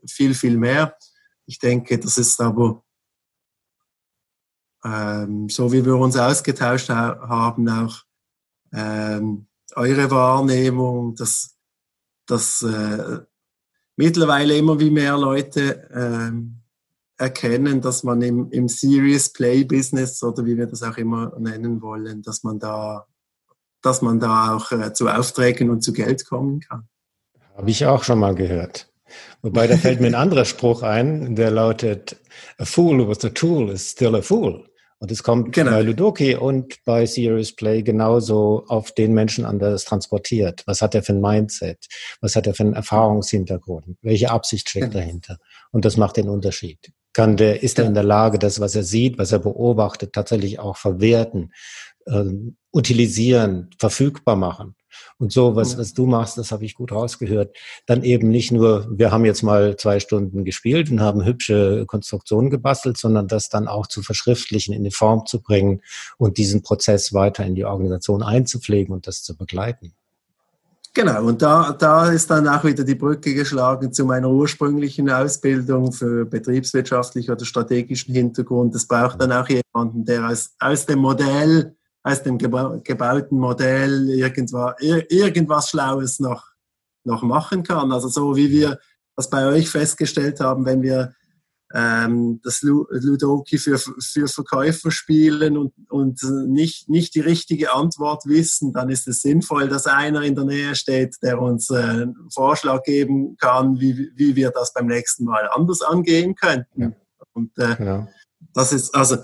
viel, 0.06 0.34
viel 0.34 0.56
mehr. 0.56 0.96
Ich 1.46 1.58
denke, 1.58 1.98
das 1.98 2.18
ist 2.18 2.40
aber 2.40 2.82
ähm, 4.84 5.48
so, 5.48 5.72
wie 5.72 5.84
wir 5.84 5.96
uns 5.96 6.16
ausgetauscht 6.16 6.88
ha 6.88 7.20
haben, 7.28 7.68
auch 7.68 8.02
ähm, 8.72 9.46
eure 9.74 10.10
Wahrnehmung, 10.10 11.14
das 11.14 11.52
dass 12.26 12.62
äh, 12.62 13.18
mittlerweile 13.96 14.56
immer 14.56 14.78
wie 14.78 14.90
mehr 14.90 15.16
Leute 15.16 15.90
äh, 15.90 16.32
erkennen, 17.22 17.80
dass 17.80 18.02
man 18.02 18.20
im, 18.20 18.50
im 18.50 18.68
Serious 18.68 19.32
Play 19.32 19.64
Business 19.64 20.22
oder 20.22 20.44
wie 20.44 20.56
wir 20.56 20.66
das 20.66 20.82
auch 20.82 20.96
immer 20.96 21.32
nennen 21.38 21.80
wollen, 21.80 22.22
dass 22.22 22.42
man 22.42 22.58
da, 22.58 23.06
dass 23.80 24.02
man 24.02 24.18
da 24.18 24.56
auch 24.56 24.72
äh, 24.72 24.92
zu 24.92 25.08
Aufträgen 25.08 25.70
und 25.70 25.82
zu 25.82 25.92
Geld 25.92 26.26
kommen 26.26 26.60
kann. 26.60 26.88
Habe 27.56 27.70
ich 27.70 27.86
auch 27.86 28.02
schon 28.02 28.18
mal 28.18 28.34
gehört. 28.34 28.90
Wobei 29.42 29.66
da 29.66 29.76
fällt 29.76 30.00
mir 30.00 30.08
ein 30.08 30.14
anderer 30.14 30.44
Spruch 30.44 30.82
ein, 30.82 31.36
der 31.36 31.50
lautet, 31.50 32.16
a 32.58 32.64
fool 32.64 33.08
with 33.08 33.24
a 33.24 33.28
tool 33.28 33.70
is 33.70 33.90
still 33.90 34.16
a 34.16 34.22
fool. 34.22 34.64
Und 34.98 35.10
es 35.10 35.24
kommt 35.24 35.52
genau. 35.52 35.72
bei 35.72 35.82
Ludoki 35.82 36.36
und 36.36 36.76
bei 36.84 37.06
Serious 37.06 37.56
Play 37.56 37.82
genauso 37.82 38.64
auf 38.68 38.92
den 38.92 39.12
Menschen 39.12 39.44
an, 39.44 39.58
der 39.58 39.70
es 39.70 39.84
transportiert. 39.84 40.62
Was 40.66 40.80
hat 40.80 40.94
er 40.94 41.02
für 41.02 41.12
ein 41.12 41.20
Mindset? 41.20 41.88
Was 42.20 42.36
hat 42.36 42.46
er 42.46 42.54
für 42.54 42.62
einen 42.62 42.74
Erfahrungshintergrund? 42.74 43.96
Welche 44.00 44.30
Absicht 44.30 44.70
steckt 44.70 44.92
genau. 44.92 45.00
dahinter? 45.00 45.38
Und 45.72 45.84
das 45.84 45.96
macht 45.96 46.18
den 46.18 46.28
Unterschied. 46.28 46.92
Kann 47.12 47.36
der, 47.36 47.62
ist 47.62 47.78
er 47.78 47.86
in 47.86 47.94
der 47.94 48.04
Lage, 48.04 48.38
das, 48.38 48.60
was 48.60 48.74
er 48.74 48.84
sieht, 48.84 49.18
was 49.18 49.32
er 49.32 49.38
beobachtet, 49.38 50.12
tatsächlich 50.12 50.58
auch 50.58 50.76
verwerten, 50.76 51.52
äh, 52.06 52.24
utilisieren, 52.72 53.70
verfügbar 53.78 54.36
machen? 54.36 54.74
Und 55.18 55.32
so, 55.32 55.56
was, 55.56 55.78
was 55.78 55.94
du 55.94 56.06
machst, 56.06 56.38
das 56.38 56.52
habe 56.52 56.64
ich 56.64 56.74
gut 56.74 56.92
rausgehört. 56.92 57.56
Dann 57.86 58.02
eben 58.02 58.28
nicht 58.28 58.52
nur, 58.52 58.86
wir 58.90 59.10
haben 59.10 59.24
jetzt 59.24 59.42
mal 59.42 59.76
zwei 59.76 60.00
Stunden 60.00 60.44
gespielt 60.44 60.90
und 60.90 61.00
haben 61.00 61.24
hübsche 61.24 61.84
Konstruktionen 61.86 62.50
gebastelt, 62.50 62.98
sondern 62.98 63.28
das 63.28 63.48
dann 63.48 63.68
auch 63.68 63.86
zu 63.86 64.02
verschriftlichen, 64.02 64.74
in 64.74 64.84
die 64.84 64.90
Form 64.90 65.24
zu 65.26 65.40
bringen 65.40 65.80
und 66.18 66.38
diesen 66.38 66.62
Prozess 66.62 67.12
weiter 67.12 67.44
in 67.44 67.54
die 67.54 67.64
Organisation 67.64 68.22
einzupflegen 68.22 68.92
und 68.92 69.06
das 69.06 69.22
zu 69.22 69.36
begleiten. 69.36 69.94
Genau, 70.94 71.24
und 71.24 71.40
da, 71.40 71.72
da 71.72 72.10
ist 72.10 72.30
dann 72.30 72.46
auch 72.46 72.64
wieder 72.64 72.84
die 72.84 72.94
Brücke 72.94 73.32
geschlagen 73.34 73.92
zu 73.92 74.04
meiner 74.04 74.28
ursprünglichen 74.28 75.08
Ausbildung 75.08 75.90
für 75.90 76.26
betriebswirtschaftlich 76.26 77.30
oder 77.30 77.46
strategischen 77.46 78.14
Hintergrund. 78.14 78.74
Es 78.74 78.86
braucht 78.86 79.20
dann 79.20 79.32
auch 79.32 79.48
jemanden, 79.48 80.04
der 80.04 80.28
aus, 80.28 80.54
aus 80.58 80.84
dem 80.84 80.98
Modell 80.98 81.74
aus 82.02 82.22
dem 82.22 82.38
gebauten 82.38 83.38
Modell 83.38 84.10
irgendwas, 84.10 84.74
irgendwas 84.80 85.70
Schlaues 85.70 86.18
noch, 86.18 86.46
noch 87.04 87.22
machen 87.22 87.62
kann. 87.62 87.92
Also 87.92 88.08
so 88.08 88.36
wie 88.36 88.50
wir 88.50 88.78
das 89.16 89.30
bei 89.30 89.46
euch 89.46 89.70
festgestellt 89.70 90.40
haben, 90.40 90.64
wenn 90.64 90.82
wir 90.82 91.14
ähm, 91.74 92.40
das 92.42 92.62
Ludoki 92.62 93.58
für, 93.58 93.78
für 93.78 94.28
Verkäufer 94.28 94.90
spielen 94.90 95.56
und, 95.56 95.72
und 95.88 96.22
nicht, 96.48 96.88
nicht 96.88 97.14
die 97.14 97.20
richtige 97.20 97.72
Antwort 97.72 98.26
wissen, 98.26 98.72
dann 98.72 98.90
ist 98.90 99.08
es 99.08 99.22
sinnvoll, 99.22 99.68
dass 99.68 99.86
einer 99.86 100.22
in 100.22 100.34
der 100.34 100.44
Nähe 100.44 100.74
steht, 100.74 101.16
der 101.22 101.40
uns 101.40 101.70
äh, 101.70 101.76
einen 101.76 102.28
Vorschlag 102.30 102.82
geben 102.82 103.36
kann, 103.38 103.80
wie, 103.80 104.10
wie 104.14 104.36
wir 104.36 104.50
das 104.50 104.72
beim 104.74 104.86
nächsten 104.86 105.24
Mal 105.24 105.48
anders 105.54 105.82
angehen 105.82 106.34
könnten. 106.34 106.82
Ja. 106.82 106.92
Und 107.32 107.56
äh, 107.58 107.76
genau. 107.76 108.08
das 108.52 108.72
ist, 108.72 108.94
also 108.94 109.16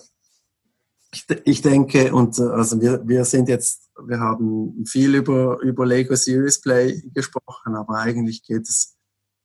ich, 1.13 1.27
ich 1.45 1.63
denke, 1.63 2.15
und 2.15 2.39
äh, 2.39 2.43
also 2.43 2.81
wir, 2.81 3.07
wir 3.07 3.25
sind 3.25 3.49
jetzt, 3.49 3.91
wir 4.07 4.21
haben 4.21 4.85
viel 4.87 5.15
über, 5.15 5.59
über 5.61 5.85
Lego 5.85 6.15
Series 6.15 6.61
Play 6.61 7.03
gesprochen, 7.13 7.75
aber 7.75 7.99
eigentlich 7.99 8.43
geht 8.43 8.63
es, 8.63 8.97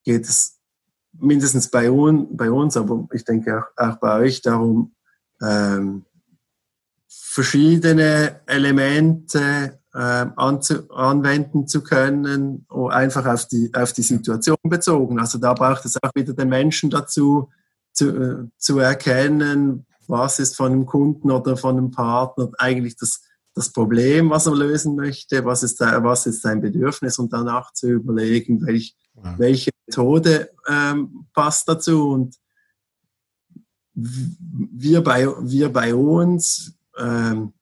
geht 0.03 0.23
es 0.23 0.59
mindestens 1.19 1.69
bei, 1.69 1.89
un, 1.89 2.35
bei 2.35 2.51
uns, 2.51 2.77
aber 2.77 3.07
ich 3.13 3.23
denke 3.23 3.59
auch, 3.59 3.65
auch 3.77 3.97
bei 3.97 4.19
euch 4.19 4.41
darum, 4.41 4.93
ähm, 5.41 6.05
verschiedene 7.07 8.41
Elemente 8.45 9.79
ähm, 9.95 10.33
anzu, 10.35 10.89
anwenden 10.91 11.67
zu 11.67 11.83
können, 11.83 12.65
einfach 12.89 13.25
auf 13.25 13.47
die, 13.47 13.71
auf 13.73 13.93
die 13.93 14.01
Situation 14.01 14.57
bezogen. 14.63 15.19
Also 15.19 15.37
da 15.37 15.53
braucht 15.53 15.85
es 15.85 15.97
auch 16.01 16.11
wieder 16.15 16.33
den 16.33 16.49
Menschen 16.49 16.89
dazu, 16.89 17.49
zu, 17.91 18.09
äh, 18.09 18.47
zu 18.57 18.79
erkennen, 18.79 19.85
was 20.07 20.39
ist 20.39 20.55
von 20.55 20.71
einem 20.71 20.85
Kunden 20.85 21.31
oder 21.31 21.57
von 21.57 21.77
einem 21.77 21.91
Partner 21.91 22.49
eigentlich 22.57 22.97
das, 22.97 23.21
das 23.53 23.71
Problem, 23.71 24.29
was 24.31 24.47
er 24.47 24.55
lösen 24.55 24.95
möchte, 24.95 25.45
was 25.45 25.63
ist, 25.63 25.79
was 25.79 26.25
ist 26.25 26.41
sein 26.41 26.61
Bedürfnis 26.61 27.19
und 27.19 27.31
danach 27.31 27.71
zu 27.73 27.87
überlegen, 27.89 28.65
welch, 28.65 28.95
ja. 29.15 29.37
welche 29.37 29.71
Methode 29.87 30.49
ähm, 30.67 31.25
passt 31.33 31.67
dazu. 31.67 32.09
Und 32.11 32.35
wir 33.93 35.03
bei, 35.03 35.27
wir 35.41 35.71
bei 35.71 35.93
uns 35.93 36.73
ähm, 36.97 37.53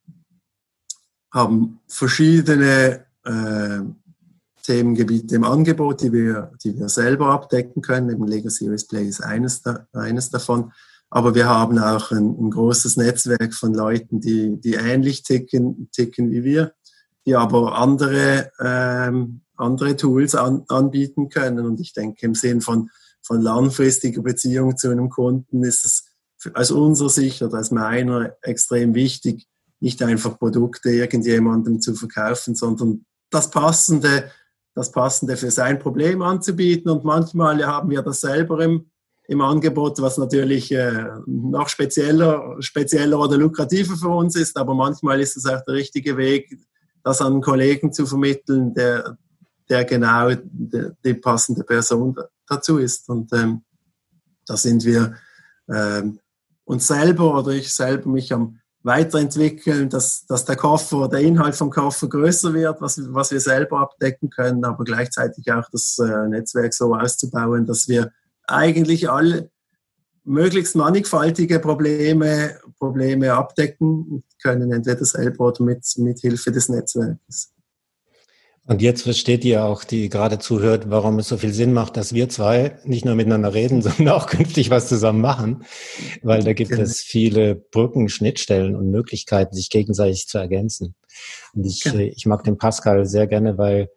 haben 1.32 1.80
verschiedene 1.88 3.06
äh, 3.24 3.80
Themengebiete 4.64 5.36
im 5.36 5.44
Angebot, 5.44 6.02
die 6.02 6.12
wir, 6.12 6.52
die 6.64 6.78
wir 6.78 6.90
selber 6.90 7.28
abdecken 7.32 7.82
können. 7.82 8.10
Eben 8.10 8.28
Lego 8.28 8.50
Series 8.50 8.88
Play 8.88 9.08
ist 9.08 9.22
eines, 9.22 9.62
da, 9.62 9.88
eines 9.94 10.30
davon. 10.30 10.72
Aber 11.10 11.36
wir 11.36 11.48
haben 11.50 11.78
auch 11.78 12.12
ein, 12.12 12.38
ein, 12.40 12.52
großes 12.52 12.96
Netzwerk 12.98 13.54
von 13.54 13.74
Leuten, 13.74 14.22
die, 14.22 14.60
die 14.62 14.76
ähnlich 14.76 15.24
ticken, 15.24 15.90
ticken 15.92 16.32
wie 16.32 16.44
wir, 16.44 16.74
die 17.26 17.36
aber 17.36 17.78
andere 17.78 18.52
ähm, 18.62 19.42
andere 19.62 19.96
Tools 19.96 20.36
an, 20.36 20.64
anbieten 20.68 21.30
können. 21.30 21.66
Und 21.66 21.80
ich 21.80 21.94
denke, 21.94 22.26
im 22.26 22.36
Sinn 22.36 22.62
von, 22.62 22.90
von 23.22 23.42
langfristiger 23.42 24.22
Beziehung 24.22 24.78
zu 24.78 24.90
einem 24.90 25.10
Kunden 25.10 25.64
ist 25.64 25.86
es 25.86 26.06
aus 26.54 26.72
unserer 26.72 27.10
Sicht 27.10 27.42
oder 27.42 27.60
aus 27.60 27.72
meiner 27.72 28.36
extrem 28.42 28.96
wichtig, 28.96 29.48
nicht 29.80 30.02
einfach 30.04 30.38
Produkte 30.38 30.90
irgendjemandem 30.90 31.82
zu 31.82 31.96
verkaufen, 31.96 32.56
sondern 32.56 33.06
das 33.30 33.50
Passende, 33.50 34.32
das 34.76 34.92
Passende 34.92 35.38
für 35.38 35.52
sein 35.52 35.80
Problem 35.80 36.22
anzubieten. 36.22 36.90
Und 36.92 37.04
manchmal 37.04 37.66
haben 37.66 37.90
wir 37.90 38.02
das 38.02 38.22
selber 38.22 38.64
im, 38.64 38.92
im 39.28 39.42
Angebot, 39.42 40.02
was 40.02 40.18
natürlich 40.18 40.72
äh, 40.72 41.06
noch 41.26 41.70
spezieller, 41.70 42.58
spezieller 42.60 43.20
oder 43.20 43.38
lukrativer 43.38 43.96
für 43.96 44.10
uns 44.10 44.36
ist. 44.36 44.58
Aber 44.58 44.74
manchmal 44.76 45.20
ist 45.20 45.38
es 45.38 45.46
auch 45.46 45.64
der 45.66 45.76
richtige 45.76 46.18
Weg, 46.18 46.58
das 47.04 47.22
an 47.22 47.34
einen 47.34 47.42
Kollegen 47.42 47.92
zu 47.92 48.06
vermitteln, 48.06 48.74
der, 48.74 49.18
der 49.72 49.86
genau 49.86 50.30
die, 50.34 51.14
passende 51.14 51.64
Person 51.64 52.16
dazu 52.48 52.78
ist. 52.78 53.10
Und 53.10 53.32
ähm, 53.34 53.64
da 54.46 54.58
sind 54.58 54.84
wir 54.84 55.16
ähm, 55.70 56.20
uns 56.66 56.88
selber 56.88 57.40
oder 57.40 57.52
ich 57.52 57.74
selber 57.74 58.10
mich 58.10 58.34
am 58.34 58.60
weiterentwickeln, 58.84 59.90
dass, 59.90 60.26
dass 60.26 60.46
der 60.46 60.56
Koffer, 60.56 61.08
der 61.08 61.22
Inhalt 61.22 61.56
vom 61.56 61.70
Koffer 61.70 62.10
größer 62.10 62.54
wird, 62.54 62.82
was, 62.82 63.00
was 63.14 63.32
wir 63.32 63.40
selber 63.40 63.80
abdecken 63.80 64.30
können, 64.30 64.66
aber 64.66 64.84
gleichzeitig 64.84 65.52
auch 65.52 65.70
das 65.72 66.00
äh, 66.00 66.28
Netzwerk 66.28 66.74
so 66.74 66.96
auszubauen, 66.96 67.66
dass 67.66 67.88
wir 67.88 68.12
eigentlich 68.48 69.10
alle 69.10 69.52
möglichst 70.24 70.76
mannigfaltige 70.76 71.60
Probleme, 71.60 72.60
Probleme 72.78 73.34
abdecken 73.34 74.24
können, 74.42 74.72
entweder 74.72 75.06
selber 75.06 75.48
oder 75.48 75.64
mit, 75.64 75.86
mit 75.98 76.20
Hilfe 76.20 76.52
des 76.52 76.68
Netzwerkes. 76.70 77.54
Und 78.68 78.82
jetzt 78.82 79.02
versteht 79.02 79.44
ihr 79.44 79.66
auch, 79.66 79.84
die 79.84 80.08
gerade 80.08 80.38
zuhört, 80.38 80.90
warum 80.90 81.18
es 81.18 81.28
so 81.28 81.38
viel 81.38 81.54
Sinn 81.54 81.74
macht, 81.74 81.98
dass 81.98 82.14
wir 82.14 82.30
zwei 82.30 82.78
nicht 82.84 83.06
nur 83.06 83.16
miteinander 83.16 83.54
reden, 83.54 83.82
sondern 83.82 84.10
auch 84.10 84.28
künftig 84.28 84.70
was 84.70 84.88
zusammen 84.88 85.22
machen, 85.22 85.64
weil 86.22 86.44
da 86.44 86.54
gibt 86.54 86.72
genau. 86.72 86.84
es 86.84 87.02
viele 87.02 87.56
Brücken, 87.56 88.08
Schnittstellen 88.08 88.76
und 88.76 88.92
Möglichkeiten, 88.92 89.56
sich 89.56 89.70
gegenseitig 89.70 90.28
zu 90.28 90.38
ergänzen. 90.38 90.96
Und 91.54 91.66
ich, 91.66 91.84
genau. 91.84 91.98
ich 91.98 92.26
mag 92.26 92.44
den 92.44 92.58
Pascal 92.58 93.06
sehr 93.06 93.28
gerne, 93.28 93.58
weil 93.58 93.90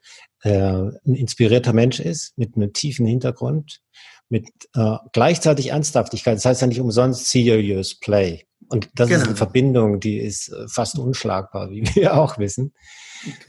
er 0.43 0.99
ein 1.07 1.15
inspirierter 1.15 1.73
Mensch 1.73 2.01
ist, 2.01 2.37
mit 2.37 2.57
einem 2.57 2.73
tiefen 2.73 3.07
Hintergrund, 3.07 3.81
mit 4.29 4.49
äh, 4.75 4.97
gleichzeitig 5.13 5.69
Ernsthaftigkeit. 5.69 6.37
Das 6.37 6.45
heißt 6.45 6.63
ja 6.63 6.67
nicht 6.67 6.81
umsonst 6.81 7.31
Serious 7.31 7.99
Play. 7.99 8.47
Und 8.69 8.89
das 8.95 9.09
genau. 9.09 9.21
ist 9.21 9.27
eine 9.29 9.37
Verbindung, 9.37 10.01
die 10.01 10.19
ist 10.19 10.49
äh, 10.49 10.67
fast 10.69 10.99
unschlagbar, 10.99 11.71
wie 11.71 11.83
wir 11.95 12.17
auch 12.17 12.39
wissen. 12.39 12.73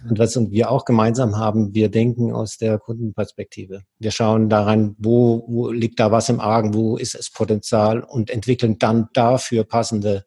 Und 0.10 0.20
was 0.20 0.36
wir 0.36 0.72
auch 0.72 0.86
gemeinsam 0.86 1.38
haben, 1.38 1.74
wir 1.74 1.90
denken 1.90 2.32
aus 2.32 2.58
der 2.58 2.80
Kundenperspektive. 2.80 3.82
Wir 4.00 4.12
schauen 4.12 4.50
daran, 4.50 4.96
wo, 4.98 5.44
wo 5.48 5.70
liegt 5.70 6.00
da 6.00 6.12
was 6.12 6.30
im 6.30 6.40
Argen, 6.40 6.74
wo 6.74 6.96
ist 6.96 7.14
es 7.14 7.30
Potenzial 7.30 8.02
und 8.02 8.30
entwickeln 8.30 8.78
dann 8.80 9.10
dafür 9.14 9.66
passende, 9.66 10.26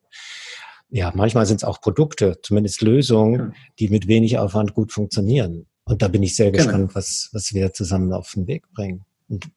ja, 0.91 1.13
manchmal 1.15 1.47
sind 1.47 1.59
es 1.59 1.65
auch 1.65 1.81
Produkte, 1.81 2.39
zumindest 2.43 2.83
Lösungen, 2.83 3.55
die 3.79 3.89
mit 3.89 4.07
wenig 4.07 4.39
Aufwand 4.39 4.75
gut 4.75 4.93
funktionieren. 4.93 5.67
Und 5.85 6.03
da 6.03 6.09
bin 6.09 6.23
ich 6.23 6.37
sehr 6.37 6.51
genau. 6.51 6.65
gespannt, 6.65 6.95
was, 6.95 7.31
was 7.33 7.55
wir 7.55 7.73
zusammen 7.73 8.13
auf 8.13 8.33
den 8.35 8.47
Weg 8.47 8.71
bringen. 8.75 9.07
Und 9.29 9.49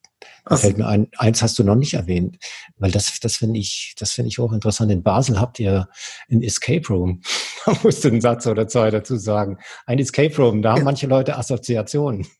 da 0.44 0.56
fällt 0.56 0.78
mir 0.78 0.86
ein, 0.86 1.08
eins 1.18 1.42
hast 1.42 1.58
du 1.58 1.64
noch 1.64 1.76
nicht 1.76 1.94
erwähnt, 1.94 2.38
weil 2.76 2.90
das, 2.90 3.20
das 3.20 3.36
finde 3.36 3.60
ich, 3.60 3.94
das 3.98 4.12
finde 4.12 4.28
ich 4.28 4.40
auch 4.40 4.52
interessant. 4.52 4.90
In 4.90 5.02
Basel 5.02 5.40
habt 5.40 5.60
ihr 5.60 5.88
ein 6.30 6.42
Escape 6.42 6.86
Room. 6.88 7.22
Da 7.64 7.78
musst 7.84 8.02
du 8.02 8.08
einen 8.08 8.20
Satz 8.20 8.44
oder 8.48 8.66
zwei 8.66 8.90
dazu 8.90 9.16
sagen. 9.16 9.56
Ein 9.86 10.00
Escape 10.00 10.34
Room, 10.36 10.62
da 10.62 10.72
haben 10.72 10.82
manche 10.82 11.06
Leute 11.06 11.36
Assoziationen. 11.36 12.26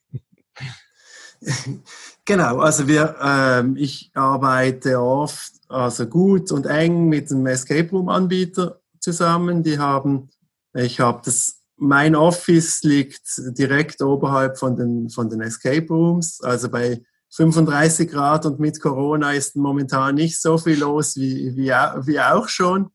Genau, 2.24 2.60
also 2.60 2.86
wir, 2.86 3.16
ähm, 3.20 3.74
ich 3.76 4.12
arbeite 4.14 5.00
oft, 5.00 5.50
also 5.68 6.06
gut 6.06 6.52
und 6.52 6.66
eng 6.66 7.08
mit 7.08 7.32
einem 7.32 7.46
Escape 7.46 7.90
Room 7.90 8.08
Anbieter 8.08 8.80
zusammen. 9.00 9.64
Die 9.64 9.80
haben, 9.80 10.30
ich 10.72 11.00
habe 11.00 11.20
das 11.24 11.62
mein 11.82 12.14
Office 12.14 12.84
liegt 12.84 13.26
direkt 13.58 14.02
oberhalb 14.02 14.56
von 14.56 14.76
den, 14.76 15.10
von 15.10 15.28
den 15.28 15.40
Escape 15.40 15.88
Rooms, 15.88 16.40
also 16.40 16.70
bei 16.70 17.02
35 17.34 18.10
Grad 18.10 18.46
und 18.46 18.60
mit 18.60 18.80
Corona 18.80 19.32
ist 19.32 19.56
momentan 19.56 20.16
nicht 20.16 20.40
so 20.40 20.58
viel 20.58 20.78
los 20.78 21.16
wie, 21.16 21.56
wie, 21.56 21.70
wie 21.70 22.20
auch 22.20 22.48
schon. 22.48 22.90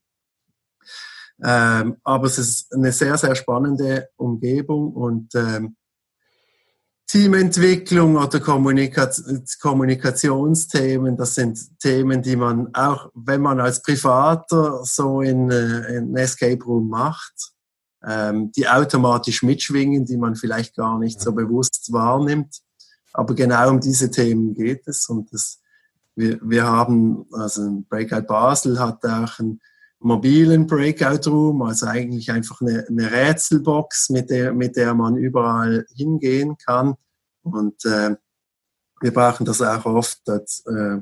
Ähm, 1.43 1.97
aber 2.04 2.28
es 2.28 2.38
ist 2.38 2.73
eine 2.73 2.91
sehr, 2.91 3.17
sehr 3.17 3.36
spannende 3.36 4.10
Umgebung 4.15 4.93
und 4.93 5.34
ähm, 5.36 5.76
Teamentwicklung 7.08 8.17
oder 8.17 8.39
Kommunika 8.39 9.10
Kommunikationsthemen, 9.62 11.15
das 11.15 11.36
sind 11.36 11.80
Themen, 11.80 12.21
die 12.21 12.36
man 12.36 12.73
auch, 12.73 13.10
wenn 13.13 13.41
man 13.41 13.62
als 13.62 13.82
Privater 13.82 14.84
so 14.84 15.21
in, 15.21 15.50
äh, 15.50 15.95
in 15.95 16.15
Escape 16.17 16.63
Room 16.65 16.89
macht, 16.89 17.54
ähm, 18.06 18.52
die 18.52 18.67
automatisch 18.67 19.41
mitschwingen, 19.41 20.06
die 20.06 20.17
man 20.17 20.36
vielleicht 20.36 20.76
gar 20.76 21.00
nicht 21.00 21.21
so 21.21 21.32
bewusst 21.32 21.93
wahrnimmt. 21.93 22.62
Aber 23.17 23.34
genau 23.34 23.71
um 23.71 23.80
diese 23.80 24.12
Themen 24.12 24.53
geht 24.53 24.88
es 24.88 25.10
und 25.10 25.34
das, 25.34 25.60
wir, 26.15 26.39
wir 26.43 26.67
haben, 26.67 27.25
also 27.32 27.84
Breakout 27.89 28.27
Basel 28.27 28.80
hat 28.80 29.03
auch 29.03 29.39
einen 29.39 29.60
mobilen 29.99 30.67
Breakout 30.67 31.27
Room, 31.27 31.63
also 31.63 31.88
eigentlich 31.88 32.30
einfach 32.32 32.62
eine, 32.62 32.86
eine 32.88 33.12
Rätselbox, 33.12 34.12
mit 34.12 34.30
der, 34.30 34.53
mit 34.53 34.75
der 34.75 34.93
man 34.93 35.15
überall 35.15 35.88
hingehen 35.95 36.58
kann. 36.63 36.93
Und 37.41 37.84
äh, 37.86 38.15
wir 39.01 39.13
brauchen 39.13 39.47
das 39.47 39.63
auch 39.63 39.86
oft 39.86 40.30
als, 40.30 40.63
äh, 40.67 40.99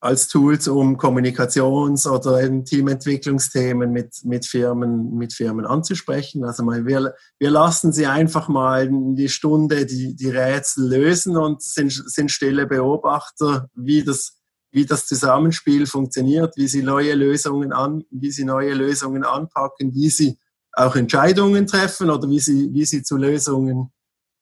als 0.00 0.28
Tools, 0.28 0.66
um 0.66 0.96
Kommunikations- 0.96 2.08
oder 2.08 2.40
Teamentwicklungsthemen 2.64 3.92
mit, 3.92 4.24
mit, 4.24 4.46
Firmen, 4.46 5.14
mit 5.14 5.34
Firmen 5.34 5.66
anzusprechen. 5.66 6.44
Also 6.44 6.64
mal, 6.64 6.86
wir, 6.86 7.14
wir 7.38 7.50
lassen 7.50 7.92
sie 7.92 8.06
einfach 8.06 8.48
mal 8.48 8.88
die 8.90 9.28
Stunde 9.28 9.84
die, 9.84 10.16
die 10.16 10.30
Rätsel 10.30 10.88
lösen 10.88 11.36
und 11.36 11.62
sind, 11.62 11.92
sind 11.92 12.30
stille 12.30 12.66
Beobachter, 12.66 13.68
wie 13.74 14.02
das, 14.02 14.38
wie 14.72 14.86
das 14.86 15.06
Zusammenspiel 15.06 15.86
funktioniert, 15.86 16.56
wie 16.56 16.66
sie 16.66 16.82
neue 16.82 17.14
Lösungen 17.14 17.72
an, 17.74 18.04
wie 18.10 18.30
sie 18.30 18.44
neue 18.44 18.72
Lösungen 18.72 19.24
anpacken, 19.24 19.92
wie 19.92 20.08
sie 20.08 20.38
auch 20.72 20.96
Entscheidungen 20.96 21.66
treffen 21.66 22.08
oder 22.08 22.26
wie 22.30 22.40
sie, 22.40 22.72
wie 22.72 22.86
sie 22.86 23.02
zu 23.02 23.18
Lösungen, 23.18 23.92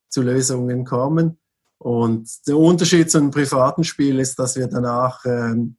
zu 0.09 0.23
Lösungen 0.23 0.85
kommen. 0.85 1.40
Und 1.78 2.28
der 2.46 2.56
Unterschied 2.56 3.10
zu 3.10 3.18
einem 3.18 3.30
privaten 3.30 3.84
Spiel 3.84 4.18
ist, 4.18 4.38
dass 4.38 4.56
wir 4.56 4.66
danach 4.66 5.24
ähm, 5.24 5.76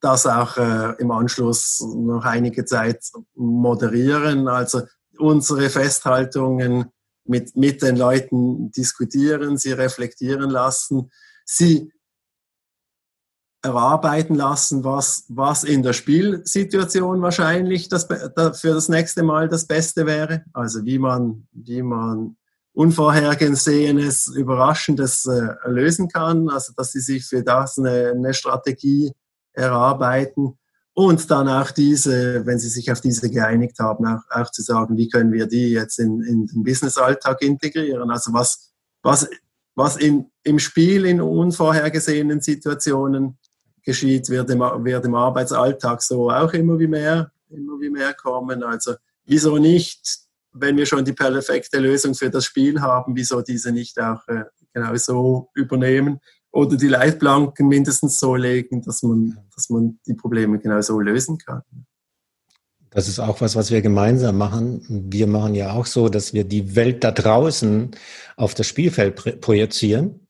das 0.00 0.26
auch 0.26 0.56
äh, 0.56 0.94
im 0.98 1.10
Anschluss 1.10 1.80
noch 1.80 2.24
einige 2.24 2.64
Zeit 2.64 3.04
moderieren. 3.34 4.48
Also 4.48 4.82
unsere 5.18 5.70
Festhaltungen 5.70 6.86
mit, 7.24 7.56
mit 7.56 7.82
den 7.82 7.96
Leuten 7.96 8.72
diskutieren, 8.72 9.56
sie 9.56 9.72
reflektieren 9.72 10.50
lassen, 10.50 11.10
sie 11.44 11.92
erarbeiten 13.64 14.34
lassen, 14.34 14.82
was, 14.82 15.24
was 15.28 15.62
in 15.62 15.84
der 15.84 15.92
Spielsituation 15.92 17.22
wahrscheinlich 17.22 17.88
das, 17.88 18.06
für 18.06 18.74
das 18.74 18.88
nächste 18.88 19.22
Mal 19.22 19.48
das 19.48 19.66
Beste 19.66 20.04
wäre. 20.04 20.44
Also 20.52 20.84
wie 20.84 20.98
man, 20.98 21.46
wie 21.52 21.82
man 21.82 22.36
Unvorhergesehenes, 22.74 24.28
Überraschendes 24.28 25.26
äh, 25.26 25.54
lösen 25.66 26.08
kann. 26.08 26.48
Also 26.48 26.72
dass 26.76 26.92
sie 26.92 27.00
sich 27.00 27.26
für 27.26 27.42
das 27.42 27.78
eine, 27.78 28.12
eine 28.14 28.34
Strategie 28.34 29.12
erarbeiten 29.52 30.58
und 30.94 31.30
dann 31.30 31.48
auch 31.48 31.70
diese, 31.70 32.44
wenn 32.44 32.58
sie 32.58 32.68
sich 32.68 32.92
auf 32.92 33.00
diese 33.00 33.30
geeinigt 33.30 33.78
haben, 33.78 34.06
auch, 34.06 34.20
auch 34.30 34.50
zu 34.50 34.62
sagen, 34.62 34.96
wie 34.96 35.08
können 35.08 35.32
wir 35.32 35.46
die 35.46 35.70
jetzt 35.70 35.98
in, 35.98 36.22
in 36.22 36.46
den 36.46 36.62
Business-Alltag 36.62 37.40
integrieren. 37.42 38.10
Also 38.10 38.32
was, 38.34 38.72
was, 39.02 39.28
was 39.74 39.96
in, 39.96 40.30
im 40.42 40.58
Spiel 40.58 41.06
in 41.06 41.20
unvorhergesehenen 41.22 42.42
Situationen 42.42 43.38
geschieht, 43.82 44.28
wird 44.28 44.50
im, 44.50 44.60
wird 44.60 45.04
im 45.06 45.14
Arbeitsalltag 45.14 46.02
so 46.02 46.30
auch 46.30 46.52
immer 46.52 46.78
wie 46.78 46.88
mehr, 46.88 47.32
immer 47.48 47.80
wie 47.80 47.90
mehr 47.90 48.12
kommen. 48.12 48.62
Also 48.62 48.94
wieso 49.24 49.56
nicht, 49.56 50.18
wenn 50.52 50.76
wir 50.76 50.86
schon 50.86 51.04
die 51.04 51.12
perfekte 51.12 51.78
Lösung 51.78 52.14
für 52.14 52.30
das 52.30 52.44
Spiel 52.44 52.80
haben, 52.80 53.16
wieso 53.16 53.42
diese 53.42 53.72
nicht 53.72 54.00
auch 54.00 54.26
äh, 54.28 54.44
genau 54.72 54.94
so 54.96 55.50
übernehmen 55.54 56.20
oder 56.50 56.76
die 56.76 56.88
Leitplanken 56.88 57.68
mindestens 57.68 58.18
so 58.18 58.34
legen, 58.34 58.82
dass 58.82 59.02
man, 59.02 59.38
dass 59.54 59.70
man 59.70 59.98
die 60.06 60.14
Probleme 60.14 60.58
genau 60.58 60.80
so 60.80 61.00
lösen 61.00 61.38
kann. 61.38 61.62
Das 62.90 63.08
ist 63.08 63.18
auch 63.18 63.40
was, 63.40 63.56
was 63.56 63.70
wir 63.70 63.80
gemeinsam 63.80 64.36
machen. 64.36 64.84
Wir 65.10 65.26
machen 65.26 65.54
ja 65.54 65.72
auch 65.72 65.86
so, 65.86 66.10
dass 66.10 66.34
wir 66.34 66.44
die 66.44 66.76
Welt 66.76 67.02
da 67.04 67.10
draußen 67.10 67.92
auf 68.36 68.52
das 68.54 68.66
Spielfeld 68.66 69.40
projizieren 69.40 70.26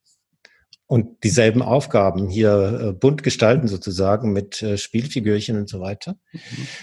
und 0.86 1.24
dieselben 1.24 1.60
Aufgaben 1.60 2.28
hier 2.28 2.80
äh, 2.80 2.92
bunt 2.92 3.24
gestalten 3.24 3.66
sozusagen 3.66 4.32
mit 4.32 4.62
äh, 4.62 4.78
Spielfigürchen 4.78 5.56
und 5.56 5.68
so 5.68 5.80
weiter. 5.80 6.16
Mhm. 6.32 6.40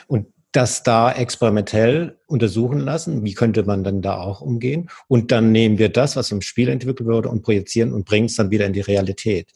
Und 0.08 0.28
das 0.52 0.84
da 0.84 1.12
experimentell 1.12 2.18
untersuchen 2.26 2.80
lassen. 2.80 3.24
Wie 3.24 3.34
könnte 3.34 3.64
man 3.64 3.84
dann 3.84 4.02
da 4.02 4.18
auch 4.18 4.42
umgehen? 4.42 4.90
Und 5.08 5.32
dann 5.32 5.52
nehmen 5.52 5.78
wir 5.78 5.90
das, 5.90 6.16
was 6.16 6.32
im 6.32 6.42
Spiel 6.42 6.70
entwickelt 6.70 7.08
wurde, 7.08 7.30
und 7.30 7.44
projizieren 7.44 7.94
und 7.94 8.06
bringen 8.06 8.26
es 8.26 8.36
dann 8.36 8.50
wieder 8.50 8.66
in 8.66 8.74
die 8.74 8.82
Realität. 8.82 9.52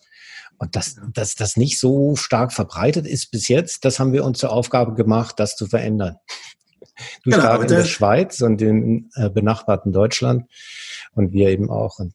Und 0.57 0.75
dass, 0.75 0.95
dass 1.13 1.35
das 1.35 1.57
nicht 1.57 1.79
so 1.79 2.15
stark 2.15 2.53
verbreitet 2.53 3.07
ist 3.07 3.31
bis 3.31 3.47
jetzt, 3.47 3.85
das 3.85 3.99
haben 3.99 4.13
wir 4.13 4.23
uns 4.23 4.39
zur 4.39 4.51
Aufgabe 4.51 4.93
gemacht, 4.93 5.39
das 5.39 5.55
zu 5.55 5.65
verändern. 5.65 6.17
Du 7.23 7.31
genau, 7.31 7.41
stark 7.41 7.61
in 7.63 7.67
der 7.69 7.85
Schweiz 7.85 8.41
und 8.41 8.61
im 8.61 9.09
äh, 9.15 9.29
benachbarten 9.29 9.91
Deutschland 9.91 10.45
und 11.13 11.33
wir 11.33 11.49
eben 11.49 11.71
auch. 11.71 11.97
Und 11.97 12.13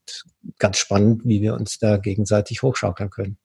ganz 0.59 0.79
spannend, 0.79 1.23
wie 1.25 1.43
wir 1.43 1.55
uns 1.55 1.79
da 1.79 1.97
gegenseitig 1.97 2.63
hochschaukeln 2.63 3.11
können. 3.11 3.39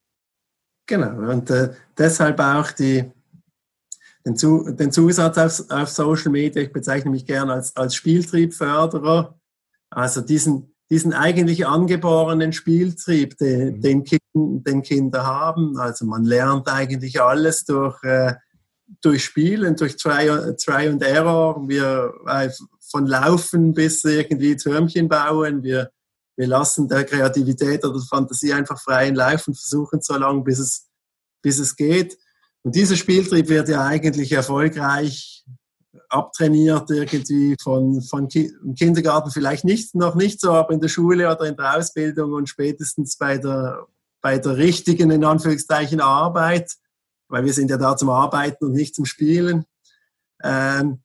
Genau, 0.85 1.31
und 1.31 1.49
äh, 1.49 1.69
deshalb 1.97 2.39
auch 2.39 2.71
die, 2.71 3.11
den, 4.25 4.35
Zu, 4.35 4.71
den 4.71 4.91
Zusatz 4.91 5.37
auf, 5.37 5.69
auf, 5.69 5.89
Social 5.89 6.31
Media, 6.31 6.61
ich 6.61 6.71
bezeichne 6.71 7.11
mich 7.11 7.25
gerne 7.25 7.53
als, 7.53 7.75
als 7.75 7.95
Spieltriebförderer, 7.95 9.37
also 9.89 10.21
diesen, 10.21 10.75
diesen 10.89 11.13
eigentlich 11.13 11.67
angeborenen 11.67 12.53
Spieltrieb, 12.53 13.37
den, 13.37 13.77
mhm. 13.77 13.81
den, 13.81 14.03
kind, 14.03 14.21
den 14.33 14.81
Kinder 14.81 15.25
haben. 15.25 15.77
Also 15.77 16.05
man 16.05 16.23
lernt 16.23 16.69
eigentlich 16.69 17.21
alles 17.21 17.65
durch, 17.65 18.01
äh, 18.03 18.35
durch 19.01 19.23
Spielen, 19.23 19.75
durch 19.75 19.97
Try, 19.97 20.27
Try 20.55 20.87
and 20.87 21.03
Error. 21.03 21.67
Wir 21.67 22.13
äh, 22.27 22.49
von 22.89 23.07
Laufen 23.07 23.73
bis 23.73 24.03
irgendwie 24.03 24.55
Türmchen 24.55 25.09
bauen. 25.09 25.63
Wir, 25.63 25.91
wir 26.35 26.47
lassen 26.47 26.87
der 26.87 27.03
Kreativität 27.03 27.83
oder 27.83 27.93
der 27.93 28.07
Fantasie 28.07 28.53
einfach 28.53 28.79
freien 28.79 29.15
Lauf 29.15 29.47
und 29.47 29.55
versuchen 29.55 30.01
so 30.01 30.15
lange, 30.15 30.43
bis 30.43 30.59
es, 30.59 30.89
bis 31.41 31.59
es 31.59 31.75
geht. 31.75 32.17
Und 32.63 32.75
dieser 32.75 32.95
Spieltrieb 32.95 33.49
wird 33.49 33.69
ja 33.69 33.85
eigentlich 33.85 34.31
erfolgreich 34.31 35.45
abtrainiert 36.09 36.89
irgendwie 36.89 37.55
von, 37.61 38.01
von 38.01 38.27
Ki 38.27 38.51
im 38.63 38.75
Kindergarten 38.75 39.31
vielleicht 39.31 39.65
nicht, 39.65 39.95
noch 39.95 40.15
nicht 40.15 40.39
so, 40.39 40.51
aber 40.51 40.73
in 40.73 40.79
der 40.79 40.87
Schule 40.87 41.29
oder 41.29 41.45
in 41.45 41.55
der 41.55 41.77
Ausbildung 41.77 42.33
und 42.33 42.47
spätestens 42.47 43.17
bei 43.17 43.37
der, 43.37 43.87
bei 44.21 44.37
der 44.37 44.57
richtigen, 44.57 45.11
in 45.11 45.23
Anführungszeichen, 45.23 46.01
Arbeit, 46.01 46.71
weil 47.27 47.45
wir 47.45 47.53
sind 47.53 47.69
ja 47.69 47.77
da 47.77 47.97
zum 47.97 48.09
Arbeiten 48.09 48.65
und 48.65 48.73
nicht 48.73 48.95
zum 48.95 49.05
Spielen. 49.05 49.65
Ähm, 50.43 51.02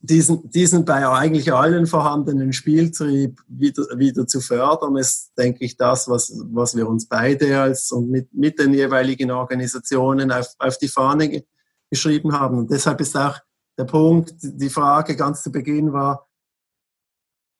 diesen, 0.00 0.48
diesen 0.50 0.84
bei 0.84 1.08
eigentlich 1.08 1.52
allen 1.52 1.86
vorhandenen 1.86 2.52
Spieltrieb 2.52 3.40
wieder, 3.48 3.84
wieder 3.96 4.26
zu 4.26 4.40
fördern, 4.40 4.96
ist, 4.96 5.32
denke 5.36 5.64
ich, 5.64 5.76
das, 5.76 6.08
was, 6.08 6.32
was 6.50 6.76
wir 6.76 6.88
uns 6.88 7.08
beide 7.08 7.60
als 7.60 7.90
und 7.90 8.10
mit, 8.10 8.32
mit 8.32 8.58
den 8.58 8.74
jeweiligen 8.74 9.30
Organisationen 9.30 10.30
auf, 10.30 10.54
auf 10.58 10.78
die 10.78 10.88
Fahne 10.88 11.44
geschrieben 11.90 12.32
haben. 12.32 12.58
Und 12.58 12.70
deshalb 12.70 13.00
ist 13.00 13.16
auch 13.16 13.38
der 13.76 13.84
Punkt, 13.84 14.34
die 14.40 14.70
Frage 14.70 15.16
ganz 15.16 15.42
zu 15.42 15.50
Beginn 15.50 15.92
war, 15.92 16.28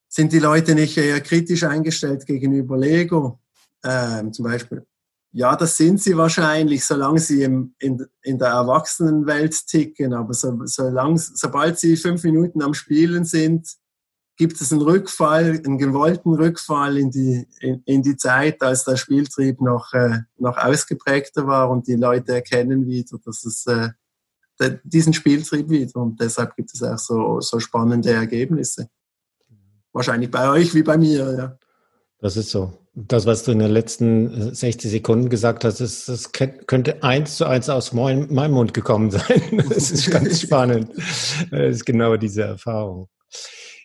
sind 0.08 0.32
die 0.32 0.38
Leute 0.38 0.74
nicht 0.74 0.96
eher 0.96 1.20
kritisch 1.20 1.64
eingestellt 1.64 2.24
gegenüber 2.24 2.78
Lego? 2.78 3.40
Ähm, 3.84 4.32
zum 4.32 4.44
Beispiel 4.44 4.86
ja, 5.38 5.54
das 5.54 5.76
sind 5.76 6.02
sie 6.02 6.16
wahrscheinlich, 6.16 6.84
solange 6.84 7.20
sie 7.20 7.44
im, 7.44 7.72
in, 7.78 8.04
in 8.22 8.40
der 8.40 8.48
Erwachsenenwelt 8.48 9.68
ticken. 9.68 10.12
Aber 10.12 10.34
so, 10.34 10.52
solange, 10.64 11.16
sobald 11.16 11.78
sie 11.78 11.96
fünf 11.96 12.24
Minuten 12.24 12.60
am 12.60 12.74
Spielen 12.74 13.24
sind, 13.24 13.68
gibt 14.36 14.60
es 14.60 14.72
einen 14.72 14.82
Rückfall, 14.82 15.62
einen 15.64 15.78
gewollten 15.78 16.34
Rückfall 16.34 16.98
in 16.98 17.12
die, 17.12 17.46
in, 17.60 17.82
in 17.84 18.02
die 18.02 18.16
Zeit, 18.16 18.60
als 18.62 18.82
der 18.82 18.96
Spieltrieb 18.96 19.60
noch, 19.60 19.92
äh, 19.92 20.22
noch 20.38 20.56
ausgeprägter 20.56 21.46
war 21.46 21.70
und 21.70 21.86
die 21.86 21.94
Leute 21.94 22.34
erkennen 22.34 22.88
wieder, 22.88 23.18
dass 23.24 23.44
es 23.44 23.64
äh, 23.66 23.90
diesen 24.82 25.12
Spieltrieb 25.12 25.70
wieder. 25.70 26.00
Und 26.00 26.20
deshalb 26.20 26.56
gibt 26.56 26.74
es 26.74 26.82
auch 26.82 26.98
so, 26.98 27.40
so 27.40 27.60
spannende 27.60 28.10
Ergebnisse. 28.10 28.90
Wahrscheinlich 29.92 30.32
bei 30.32 30.50
euch 30.50 30.74
wie 30.74 30.82
bei 30.82 30.98
mir, 30.98 31.36
ja. 31.38 31.58
Das 32.18 32.36
ist 32.36 32.50
so. 32.50 32.76
Das, 33.06 33.26
was 33.26 33.44
du 33.44 33.52
in 33.52 33.60
den 33.60 33.70
letzten 33.70 34.52
60 34.52 34.90
Sekunden 34.90 35.28
gesagt 35.28 35.64
hast, 35.64 35.80
ist, 35.80 36.08
das 36.08 36.32
könnte 36.32 37.02
eins 37.04 37.36
zu 37.36 37.44
eins 37.44 37.68
aus 37.68 37.92
meinem, 37.92 38.34
meinem 38.34 38.54
Mund 38.54 38.74
gekommen 38.74 39.10
sein. 39.12 39.62
Das 39.68 39.92
ist 39.92 40.10
ganz 40.10 40.40
spannend. 40.40 40.90
Das 41.52 41.76
ist 41.76 41.86
genau 41.86 42.16
diese 42.16 42.42
Erfahrung. 42.42 43.08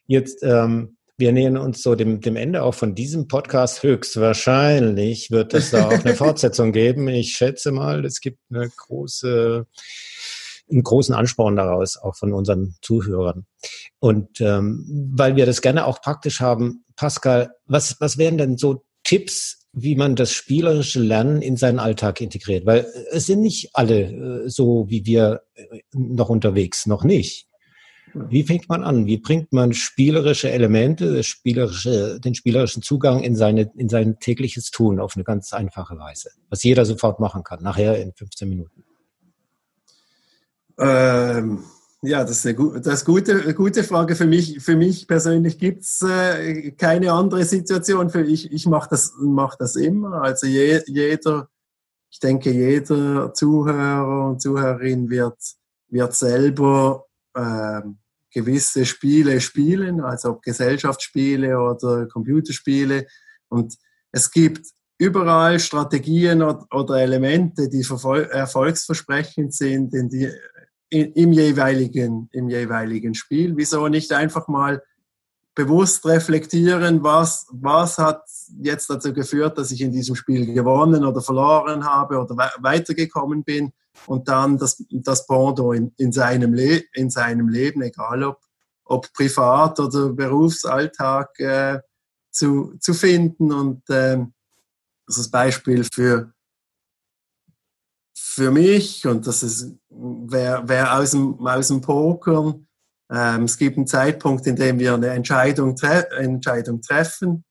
Jetzt, 0.08 0.42
ähm, 0.42 0.98
wir 1.18 1.32
nähern 1.32 1.58
uns 1.58 1.84
so 1.84 1.94
dem, 1.94 2.22
dem 2.22 2.36
Ende 2.36 2.64
auch 2.64 2.74
von 2.74 2.96
diesem 2.96 3.28
Podcast. 3.28 3.84
Höchstwahrscheinlich 3.84 5.30
wird 5.30 5.54
es 5.54 5.70
da 5.70 5.90
auch 5.90 5.92
eine 6.04 6.16
Fortsetzung 6.16 6.72
geben. 6.72 7.08
Ich 7.08 7.34
schätze 7.34 7.72
mal, 7.72 8.04
es 8.06 8.20
gibt 8.20 8.40
eine 8.50 8.68
große, 8.68 9.68
einen 10.72 10.84
großen 10.84 11.14
Ansporn 11.14 11.56
daraus, 11.56 11.98
auch 11.98 12.16
von 12.16 12.34
unseren 12.34 12.76
Zuhörern. 12.82 13.46
Und 14.00 14.42
ähm, 14.42 15.12
weil 15.14 15.36
wir 15.36 15.46
das 15.46 15.62
gerne 15.62 15.86
auch 15.86 16.02
praktisch 16.02 16.42
haben, 16.42 16.84
Pascal, 16.96 17.52
was, 17.68 17.98
was 18.00 18.18
wären 18.18 18.40
denn 18.40 18.58
so 18.58 18.84
Tipps, 19.14 19.68
wie 19.74 19.96
man 19.96 20.16
das 20.16 20.32
spielerische 20.32 21.00
Lernen 21.00 21.44
in 21.44 21.56
seinen 21.56 21.78
Alltag 21.78 22.20
integriert? 22.20 22.66
Weil 22.66 22.88
es 23.12 23.28
sind 23.28 23.42
nicht 23.42 23.70
alle 23.74 24.46
äh, 24.46 24.50
so 24.50 24.86
wie 24.90 25.06
wir 25.06 25.44
äh, 25.54 25.82
noch 25.94 26.30
unterwegs, 26.30 26.88
noch 26.88 27.04
nicht. 27.04 27.48
Wie 28.16 28.42
fängt 28.42 28.70
man 28.70 28.84
an? 28.84 29.06
Wie 29.06 29.18
bringt 29.18 29.54
man 29.54 29.74
spielerische 29.74 30.50
Elemente, 30.50 31.24
spielerische, 31.24 32.20
den 32.20 32.34
spielerischen 32.34 32.82
Zugang 32.82 33.22
in, 33.22 33.36
seine, 33.36 33.72
in 33.76 33.88
sein 33.88 34.18
tägliches 34.20 34.72
Tun 34.72 35.00
auf 35.00 35.16
eine 35.16 35.24
ganz 35.24 35.54
einfache 35.54 35.98
Weise, 36.00 36.32
was 36.50 36.64
jeder 36.64 36.86
sofort 36.86 37.20
machen 37.20 37.44
kann, 37.44 37.62
nachher 37.62 38.02
in 38.02 38.14
15 38.14 38.50
Minuten? 38.50 38.84
Ähm, 40.80 41.64
ja, 42.04 42.24
das 42.24 42.44
ist 42.44 42.60
eine, 42.60 42.82
das 42.82 43.06
gute, 43.06 43.54
gute 43.54 43.84
Frage. 43.84 44.16
Für 44.16 44.26
mich, 44.26 44.60
für 44.60 44.76
mich 44.76 45.08
persönlich 45.08 45.58
gibt's 45.58 46.02
äh, 46.02 46.72
keine 46.72 47.14
andere 47.14 47.46
Situation. 47.46 48.10
Für 48.10 48.24
ich 48.24 48.52
ich 48.52 48.66
mache 48.68 48.90
das, 48.90 49.14
mach 49.20 49.56
das 49.56 49.78
immer. 49.78 50.22
Also 50.22 50.46
je, 50.46 50.82
jeder, 50.88 51.48
ich 52.12 52.20
denke, 52.20 52.52
jeder 52.52 53.34
Zuhörer 53.34 54.28
und 54.28 54.42
Zuhörerin 54.42 55.10
wird, 55.10 55.38
wird 55.88 56.14
selber 56.14 57.06
äh, 57.36 57.82
gewisse 58.32 58.86
Spiele 58.86 59.40
spielen, 59.40 60.02
also 60.02 60.32
ob 60.32 60.42
Gesellschaftsspiele 60.42 61.58
oder 61.58 62.08
Computerspiele. 62.08 63.08
Und 63.48 63.76
es 64.12 64.30
gibt 64.30 64.68
überall 64.98 65.60
Strategien 65.60 66.42
oder, 66.42 66.66
oder 66.72 66.98
Elemente, 66.98 67.70
die 67.70 67.82
erfolgsversprechend 67.82 69.54
sind, 69.54 69.94
in 69.94 70.10
die 70.10 70.30
im, 70.94 71.32
jeweiligen, 71.32 72.30
im 72.32 72.50
jeweiligen 72.50 73.16
Spiel. 73.16 73.58
Wieso 73.58 73.88
nicht 73.88 74.14
einfach 74.14 74.48
mal 74.48 74.82
bewusst 75.56 76.06
reflektieren, 76.06 77.04
was, 77.04 77.48
was 77.52 77.98
hat 77.98 78.24
jetzt 78.62 78.90
dazu 78.90 79.14
geführt, 79.14 79.58
dass 79.58 79.72
ich 79.72 79.82
in 79.82 79.92
diesem 79.92 80.16
Spiel 80.16 80.54
gewonnen 80.54 81.06
oder 81.06 81.22
verloren 81.22 81.86
habe 81.86 82.18
oder 82.18 82.36
weitergekommen 82.60 83.44
bin 83.44 83.72
und 84.08 84.28
dann 84.28 84.58
das, 84.58 84.84
das 84.90 85.28
Pendant 85.28 85.76
in, 85.76 85.92
in, 85.98 86.12
seinem 86.12 86.54
Le 86.54 86.84
in 86.94 87.10
seinem 87.10 87.50
Leben, 87.50 87.82
egal 87.84 88.24
ob, 88.24 88.40
ob 88.86 89.14
privat 89.14 89.80
oder 89.80 90.10
Berufsalltag, 90.10 91.40
äh, 91.40 91.80
zu, 92.32 92.76
zu 92.80 92.94
finden. 92.94 93.52
Und 93.52 93.88
äh, 93.90 94.18
das 95.06 95.18
ist 95.20 95.30
Beispiel 95.30 95.84
für, 95.84 96.34
für 98.14 98.52
mich 98.52 99.06
und 99.06 99.28
das 99.28 99.44
ist, 99.44 99.76
wer, 100.04 100.64
wer 100.66 100.98
aus, 100.98 101.12
dem, 101.12 101.40
aus 101.46 101.68
dem 101.70 101.82
Pokern 101.82 102.68
ähm, 103.14 103.44
es 103.44 103.58
gibt 103.58 103.78
einen 103.78 103.88
Zeitpunkt, 103.88 104.48
in 104.48 104.56
dem 104.56 104.80
wir 104.80 104.96
eine 104.96 105.10
Entscheidung, 105.10 105.76
tre 105.76 106.10
Entscheidung 106.12 106.82
treffen. 106.82 107.44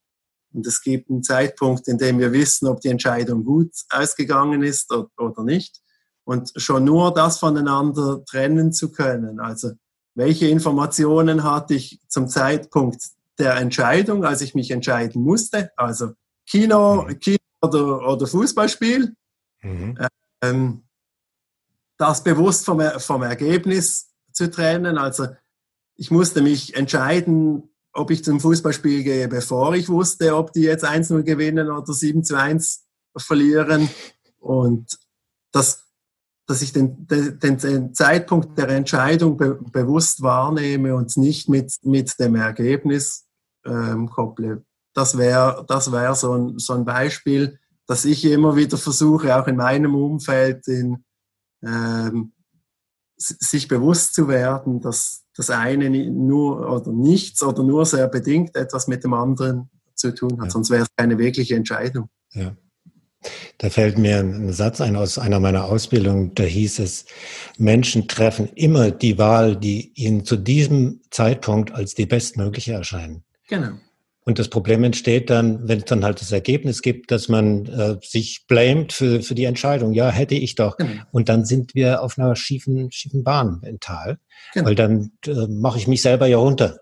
Und 0.53 0.67
es 0.67 0.83
gibt 0.83 1.09
einen 1.09 1.23
Zeitpunkt, 1.23 1.89
in 1.89 1.99
dem 1.99 2.19
wir 2.19 2.33
wissen, 2.33 2.67
ob 2.67 2.81
die 2.81 2.89
Entscheidung 2.89 3.45
gut 3.45 3.73
ausgegangen 3.91 4.63
ist 4.63 4.93
oder 4.93 5.45
nicht. 5.45 5.81
Und 6.25 6.53
schon 6.57 6.85
nur 6.85 7.15
das 7.15 7.39
voneinander 7.39 8.25
trennen 8.25 8.73
zu 8.73 8.91
können. 8.91 9.41
Also, 9.41 9.73
welche 10.15 10.49
Informationen 10.49 11.43
hatte 11.43 11.75
ich 11.75 12.01
zum 12.09 12.29
Zeitpunkt 12.29 13.01
der 13.39 13.57
Entscheidung, 13.57 14.25
als 14.25 14.43
ich 14.43 14.55
mich 14.55 14.71
entscheiden 14.71 15.23
musste? 15.23 15.71
Also, 15.77 16.11
Kino, 16.47 17.03
mhm. 17.03 17.19
Kino 17.19 17.39
oder, 17.63 18.09
oder 18.09 18.27
Fußballspiel. 18.27 19.15
Mhm. 19.63 19.99
Ähm, 20.43 20.83
das 22.03 22.25
bewusst 22.25 22.65
vom, 22.65 22.83
vom 22.99 23.23
Ergebnis 23.23 24.09
zu 24.33 24.51
trennen. 24.51 24.99
Also, 24.99 25.29
ich 25.95 26.11
musste 26.11 26.43
mich 26.43 26.75
entscheiden, 26.75 27.71
ob 27.93 28.11
ich 28.11 28.25
zum 28.25 28.41
Fußballspiel 28.41 29.05
gehe, 29.05 29.29
bevor 29.29 29.75
ich 29.75 29.89
wusste, 29.89 30.37
ob 30.37 30.53
die 30.53 30.63
jetzt 30.63 30.85
1-0 30.85 31.23
gewinnen 31.23 31.71
oder 31.71 31.93
7-1 31.93 32.81
verlieren. 33.17 33.89
Und 34.41 34.99
das, 35.53 35.85
dass 36.49 36.63
ich 36.63 36.73
den, 36.73 37.07
den, 37.07 37.59
den 37.59 37.95
Zeitpunkt 37.95 38.59
der 38.59 38.69
Entscheidung 38.71 39.37
be, 39.37 39.61
bewusst 39.71 40.23
wahrnehme 40.23 40.97
und 40.97 41.17
nicht 41.17 41.49
mit, 41.49 41.73
mit 41.83 42.19
dem 42.19 42.35
Ergebnis 42.35 43.29
ähm, 43.65 44.11
kopple. 44.11 44.65
Das 44.93 45.17
wäre 45.19 45.65
das 45.69 45.93
wär 45.93 46.17
so, 46.17 46.33
ein, 46.33 46.59
so 46.59 46.73
ein 46.73 46.85
Beispiel, 46.85 47.61
dass 47.87 48.05
ich 48.05 48.25
immer 48.25 48.57
wieder 48.57 48.77
versuche, 48.77 49.37
auch 49.37 49.47
in 49.47 49.57
meinem 49.57 49.95
Umfeld 49.95 50.67
in, 50.67 51.05
ähm, 51.65 52.33
sich 53.17 53.69
bewusst 53.69 54.15
zu 54.15 54.29
werden, 54.29 54.81
dass 54.81 55.25
das 55.37 55.51
eine 55.51 55.89
nur 55.91 56.69
oder 56.69 56.93
nichts 56.93 57.43
oder 57.43 57.63
nur 57.63 57.87
sehr 57.87 58.09
bedingt 58.09 58.57
etwas 58.57 58.89
mit 58.89 59.05
dem 59.05 59.15
anderen 59.15 59.71
zu 59.95 60.15
tun 60.15 60.41
hat, 60.41 60.47
ja. 60.47 60.51
sonst 60.51 60.71
wäre 60.71 60.83
es 60.83 60.89
keine 60.97 61.19
wirkliche 61.19 61.55
Entscheidung. 61.55 62.09
Ja. 62.33 62.57
Da 63.59 63.71
fällt 63.71 63.99
mir 63.99 64.19
ein 64.19 64.53
Satz 64.53 64.81
ein 64.81 64.97
aus 64.97 65.17
einer 65.17 65.39
meiner 65.39 65.67
Ausbildungen, 65.67 66.35
da 66.35 66.43
hieß 66.43 66.81
es, 66.81 67.05
Menschen 67.57 68.09
treffen 68.09 68.49
immer 68.57 68.91
die 68.91 69.17
Wahl, 69.17 69.57
die 69.57 69.93
ihnen 69.95 70.25
zu 70.25 70.37
diesem 70.37 71.03
Zeitpunkt 71.11 71.73
als 71.73 71.95
die 71.95 72.07
bestmögliche 72.07 72.73
erscheinen. 72.73 73.23
Genau. 73.49 73.79
Und 74.25 74.39
das 74.39 74.49
Problem 74.49 74.85
entsteht 74.85 75.31
dann, 75.31 75.67
wenn 75.67 75.79
es 75.79 75.85
dann 75.85 76.05
halt 76.05 76.21
das 76.21 76.31
Ergebnis 76.31 76.81
gibt, 76.83 77.11
dass 77.11 77.29
man 77.29 77.67
äh, 77.67 77.97
sich 78.03 78.45
blamet 78.47 78.93
für, 78.93 79.21
für 79.21 79.35
die 79.35 79.45
Entscheidung. 79.45 79.93
Ja, 79.95 80.11
hätte 80.11 80.37
ich 80.37 80.55
doch. 80.55 80.77
Genau. 80.77 81.03
Und 81.11 81.29
dann 81.29 81.45
sind 81.45 81.75
wir 81.75 82.03
auf 82.03 82.19
einer 82.19 82.37
schiefen, 82.37 82.93
schiefen 82.93 83.25
Bahn 83.25 83.59
mental. 83.63 84.19
Genau. 84.55 84.69
Weil 84.69 84.75
dann 84.77 85.13
äh, 85.27 85.49
mache 85.49 85.79
ich 85.79 85.89
mich 85.89 86.03
selber 86.03 86.27
ja 86.27 86.39
runter. 86.39 86.79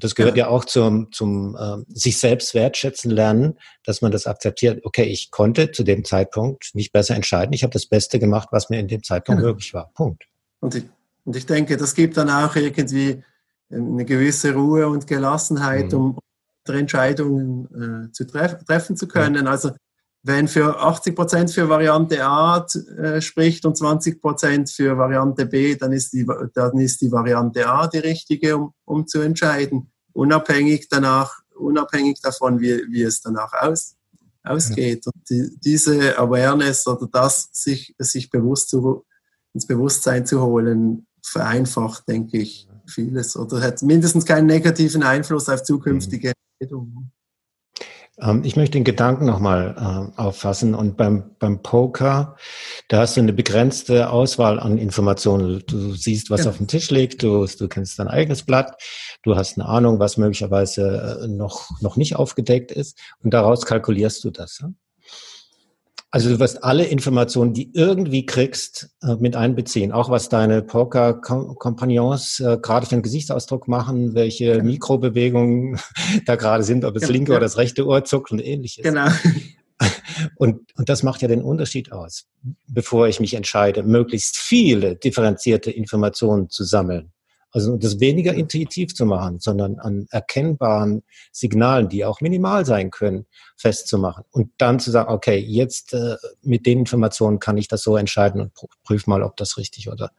Das 0.00 0.14
gehört 0.14 0.34
genau. 0.34 0.48
ja 0.48 0.52
auch 0.52 0.64
zum, 0.64 1.12
zum 1.12 1.56
äh, 1.56 1.76
sich 1.88 2.18
selbst 2.18 2.54
wertschätzen 2.54 3.10
lernen, 3.10 3.58
dass 3.84 4.00
man 4.00 4.10
das 4.10 4.26
akzeptiert. 4.26 4.84
Okay, 4.84 5.04
ich 5.04 5.30
konnte 5.30 5.70
zu 5.70 5.84
dem 5.84 6.04
Zeitpunkt 6.04 6.70
nicht 6.74 6.92
besser 6.92 7.14
entscheiden. 7.14 7.52
Ich 7.52 7.62
habe 7.62 7.72
das 7.72 7.86
Beste 7.86 8.18
gemacht, 8.18 8.48
was 8.50 8.68
mir 8.68 8.80
in 8.80 8.88
dem 8.88 9.02
Zeitpunkt 9.02 9.40
genau. 9.40 9.52
möglich 9.52 9.74
war. 9.74 9.90
Punkt. 9.94 10.24
Und 10.60 10.74
ich, 10.74 10.84
und 11.24 11.36
ich 11.36 11.46
denke, 11.46 11.76
das 11.76 11.94
gibt 11.94 12.16
dann 12.16 12.30
auch 12.30 12.56
irgendwie 12.56 13.22
eine 13.70 14.04
gewisse 14.04 14.54
Ruhe 14.54 14.88
und 14.88 15.06
Gelassenheit, 15.06 15.92
mhm. 15.92 16.16
Um 16.68 16.74
Entscheidungen 16.74 18.08
äh, 18.08 18.12
zu 18.12 18.26
treff 18.26 18.64
treffen 18.64 18.96
zu 18.96 19.08
können. 19.08 19.46
Ja. 19.46 19.50
Also 19.50 19.70
wenn 20.22 20.48
für 20.48 20.78
80 20.78 21.14
Prozent 21.14 21.50
für 21.50 21.68
Variante 21.68 22.24
A 22.24 22.66
äh, 22.98 23.20
spricht 23.20 23.64
und 23.64 23.76
20 23.76 24.20
Prozent 24.20 24.70
für 24.70 24.98
Variante 24.98 25.46
B, 25.46 25.76
dann 25.76 25.92
ist, 25.92 26.12
die, 26.12 26.26
dann 26.54 26.78
ist 26.78 27.00
die 27.00 27.10
Variante 27.10 27.68
A 27.68 27.86
die 27.86 27.98
richtige, 27.98 28.56
um, 28.56 28.72
um 28.84 29.06
zu 29.06 29.20
entscheiden, 29.20 29.90
unabhängig 30.12 30.88
danach, 30.88 31.40
unabhängig 31.56 32.20
davon, 32.20 32.60
wie, 32.60 32.82
wie 32.90 33.02
es 33.02 33.20
danach 33.20 33.52
aus, 33.54 33.96
ausgeht. 34.42 35.06
Ja. 35.06 35.12
Und 35.14 35.30
die, 35.30 35.56
diese 35.64 36.18
Awareness 36.18 36.86
oder 36.86 37.08
das 37.10 37.48
sich, 37.52 37.94
sich 37.98 38.28
bewusst 38.28 38.70
zu, 38.70 39.04
ins 39.54 39.66
Bewusstsein 39.66 40.26
zu 40.26 40.42
holen, 40.42 41.06
vereinfacht, 41.22 42.08
denke 42.08 42.38
ich, 42.38 42.68
vieles 42.86 43.36
oder 43.36 43.60
hat 43.60 43.82
mindestens 43.82 44.24
keinen 44.24 44.46
negativen 44.46 45.02
Einfluss 45.02 45.48
auf 45.48 45.62
zukünftige 45.62 46.28
ähm, 46.28 46.34
ich 48.44 48.56
möchte 48.56 48.72
den 48.72 48.84
Gedanken 48.84 49.26
nochmal 49.26 49.76
äh, 50.16 50.20
auffassen. 50.20 50.74
Und 50.74 50.96
beim, 50.96 51.36
beim 51.38 51.62
Poker, 51.62 52.36
da 52.88 53.00
hast 53.00 53.16
du 53.16 53.20
eine 53.20 53.32
begrenzte 53.32 54.10
Auswahl 54.10 54.58
an 54.58 54.76
Informationen. 54.76 55.62
Du 55.66 55.94
siehst, 55.94 56.28
was 56.28 56.44
ja. 56.44 56.50
auf 56.50 56.56
dem 56.56 56.66
Tisch 56.66 56.90
liegt, 56.90 57.22
du, 57.22 57.46
du 57.46 57.68
kennst 57.68 57.98
dein 57.98 58.08
eigenes 58.08 58.42
Blatt, 58.42 58.82
du 59.22 59.36
hast 59.36 59.56
eine 59.56 59.68
Ahnung, 59.68 60.00
was 60.00 60.16
möglicherweise 60.16 61.20
äh, 61.22 61.28
noch, 61.28 61.70
noch 61.80 61.96
nicht 61.96 62.16
aufgedeckt 62.16 62.72
ist. 62.72 62.98
Und 63.22 63.34
daraus 63.34 63.64
kalkulierst 63.66 64.24
du 64.24 64.30
das. 64.30 64.58
Ja? 64.62 64.70
Also 66.10 66.30
du 66.30 66.40
wirst 66.40 66.64
alle 66.64 66.86
Informationen, 66.86 67.52
die 67.52 67.70
irgendwie 67.74 68.24
kriegst, 68.24 68.90
äh, 69.02 69.16
mit 69.16 69.36
einbeziehen. 69.36 69.92
Auch 69.92 70.08
was 70.08 70.30
deine 70.30 70.62
Poker-Kompagnons 70.62 72.40
äh, 72.40 72.58
gerade 72.62 72.86
für 72.86 72.92
einen 72.92 73.02
Gesichtsausdruck 73.02 73.68
machen, 73.68 74.14
welche 74.14 74.62
Mikrobewegungen 74.62 75.78
da 76.26 76.36
gerade 76.36 76.64
sind, 76.64 76.86
ob 76.86 76.94
das 76.94 77.10
linke 77.10 77.32
ja. 77.32 77.36
oder 77.36 77.44
das 77.44 77.58
rechte 77.58 77.86
Ohr 77.86 78.04
zuckt 78.04 78.30
und 78.32 78.38
ähnliches. 78.38 78.82
Genau. 78.82 79.08
Und, 80.36 80.76
und 80.76 80.88
das 80.88 81.04
macht 81.04 81.22
ja 81.22 81.28
den 81.28 81.42
Unterschied 81.42 81.92
aus, 81.92 82.26
bevor 82.66 83.06
ich 83.06 83.20
mich 83.20 83.34
entscheide, 83.34 83.84
möglichst 83.84 84.36
viele 84.36 84.96
differenzierte 84.96 85.70
Informationen 85.70 86.50
zu 86.50 86.64
sammeln. 86.64 87.12
Also 87.50 87.76
das 87.76 87.98
weniger 87.98 88.34
intuitiv 88.34 88.94
zu 88.94 89.06
machen, 89.06 89.40
sondern 89.40 89.78
an 89.78 90.06
erkennbaren 90.10 91.02
Signalen, 91.32 91.88
die 91.88 92.04
auch 92.04 92.20
minimal 92.20 92.66
sein 92.66 92.90
können, 92.90 93.26
festzumachen. 93.56 94.24
Und 94.30 94.50
dann 94.58 94.80
zu 94.80 94.90
sagen, 94.90 95.10
okay, 95.10 95.38
jetzt 95.38 95.94
äh, 95.94 96.16
mit 96.42 96.66
den 96.66 96.80
Informationen 96.80 97.38
kann 97.38 97.56
ich 97.56 97.68
das 97.68 97.82
so 97.82 97.96
entscheiden 97.96 98.40
und 98.40 98.52
prüf 98.84 99.06
mal, 99.06 99.22
ob 99.22 99.36
das 99.36 99.56
richtig 99.56 99.88
oder 99.88 100.12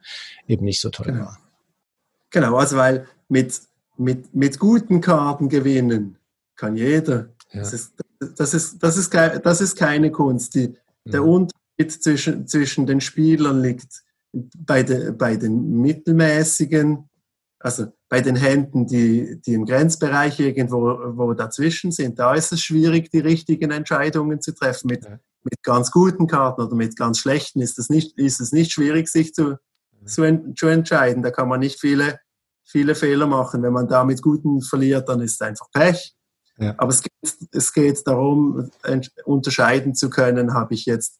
eben 0.47 0.65
nicht 0.65 0.81
so 0.81 0.89
toll 0.89 1.07
genau. 1.07 1.25
war. 1.25 1.39
Genau, 2.31 2.57
also 2.57 2.77
weil 2.77 3.07
mit, 3.27 3.61
mit, 3.97 4.33
mit 4.33 4.59
guten 4.59 5.01
Karten 5.01 5.49
gewinnen 5.49 6.17
kann 6.55 6.75
jeder. 6.75 7.29
Ja. 7.51 7.61
Das, 7.61 7.73
ist, 7.73 7.93
das, 8.37 8.53
ist, 8.53 8.79
das, 8.83 8.97
ist, 8.97 9.13
das 9.13 9.61
ist 9.61 9.75
keine 9.75 10.11
Kunst. 10.11 10.55
Die, 10.55 10.75
der 11.05 11.21
mhm. 11.21 11.29
Unterschied 11.29 12.03
zwischen, 12.03 12.47
zwischen 12.47 12.85
den 12.85 13.01
Spielern 13.01 13.61
liegt 13.61 14.03
bei, 14.31 14.83
de, 14.83 15.11
bei 15.11 15.35
den 15.37 15.81
mittelmäßigen 15.81 17.08
also 17.59 17.87
bei 18.07 18.21
den 18.21 18.37
Händen, 18.37 18.87
die, 18.87 19.41
die 19.41 19.53
im 19.53 19.65
Grenzbereich 19.65 20.39
irgendwo 20.39 20.81
wo 21.17 21.33
dazwischen 21.33 21.91
sind, 21.91 22.17
da 22.17 22.33
ist 22.33 22.53
es 22.53 22.61
schwierig, 22.61 23.11
die 23.11 23.19
richtigen 23.19 23.71
Entscheidungen 23.71 24.41
zu 24.41 24.53
treffen. 24.53 24.87
Mit, 24.87 25.03
ja. 25.03 25.19
mit 25.43 25.61
ganz 25.63 25.91
guten 25.91 26.25
Karten 26.25 26.61
oder 26.61 26.75
mit 26.75 26.95
ganz 26.95 27.19
schlechten 27.19 27.61
ist 27.61 27.77
es 27.77 27.89
nicht, 27.89 28.17
ist 28.17 28.39
es 28.39 28.53
nicht 28.53 28.71
schwierig, 28.71 29.09
sich 29.09 29.33
zu, 29.33 29.57
ja. 29.99 30.05
zu, 30.05 30.53
zu 30.55 30.67
entscheiden. 30.67 31.21
Da 31.21 31.31
kann 31.31 31.49
man 31.49 31.59
nicht 31.59 31.81
viele, 31.81 32.19
viele 32.63 32.95
Fehler 32.95 33.27
machen. 33.27 33.61
Wenn 33.61 33.73
man 33.73 33.89
da 33.89 34.05
mit 34.05 34.21
guten 34.21 34.61
verliert, 34.61 35.09
dann 35.09 35.19
ist 35.19 35.33
es 35.33 35.41
einfach 35.41 35.69
Pech. 35.73 36.15
Ja. 36.57 36.75
Aber 36.77 36.91
es 36.91 37.01
geht, 37.01 37.49
es 37.51 37.73
geht 37.73 38.07
darum, 38.07 38.69
unterscheiden 39.25 39.95
zu 39.95 40.09
können, 40.09 40.53
habe 40.53 40.73
ich 40.73 40.85
jetzt 40.85 41.19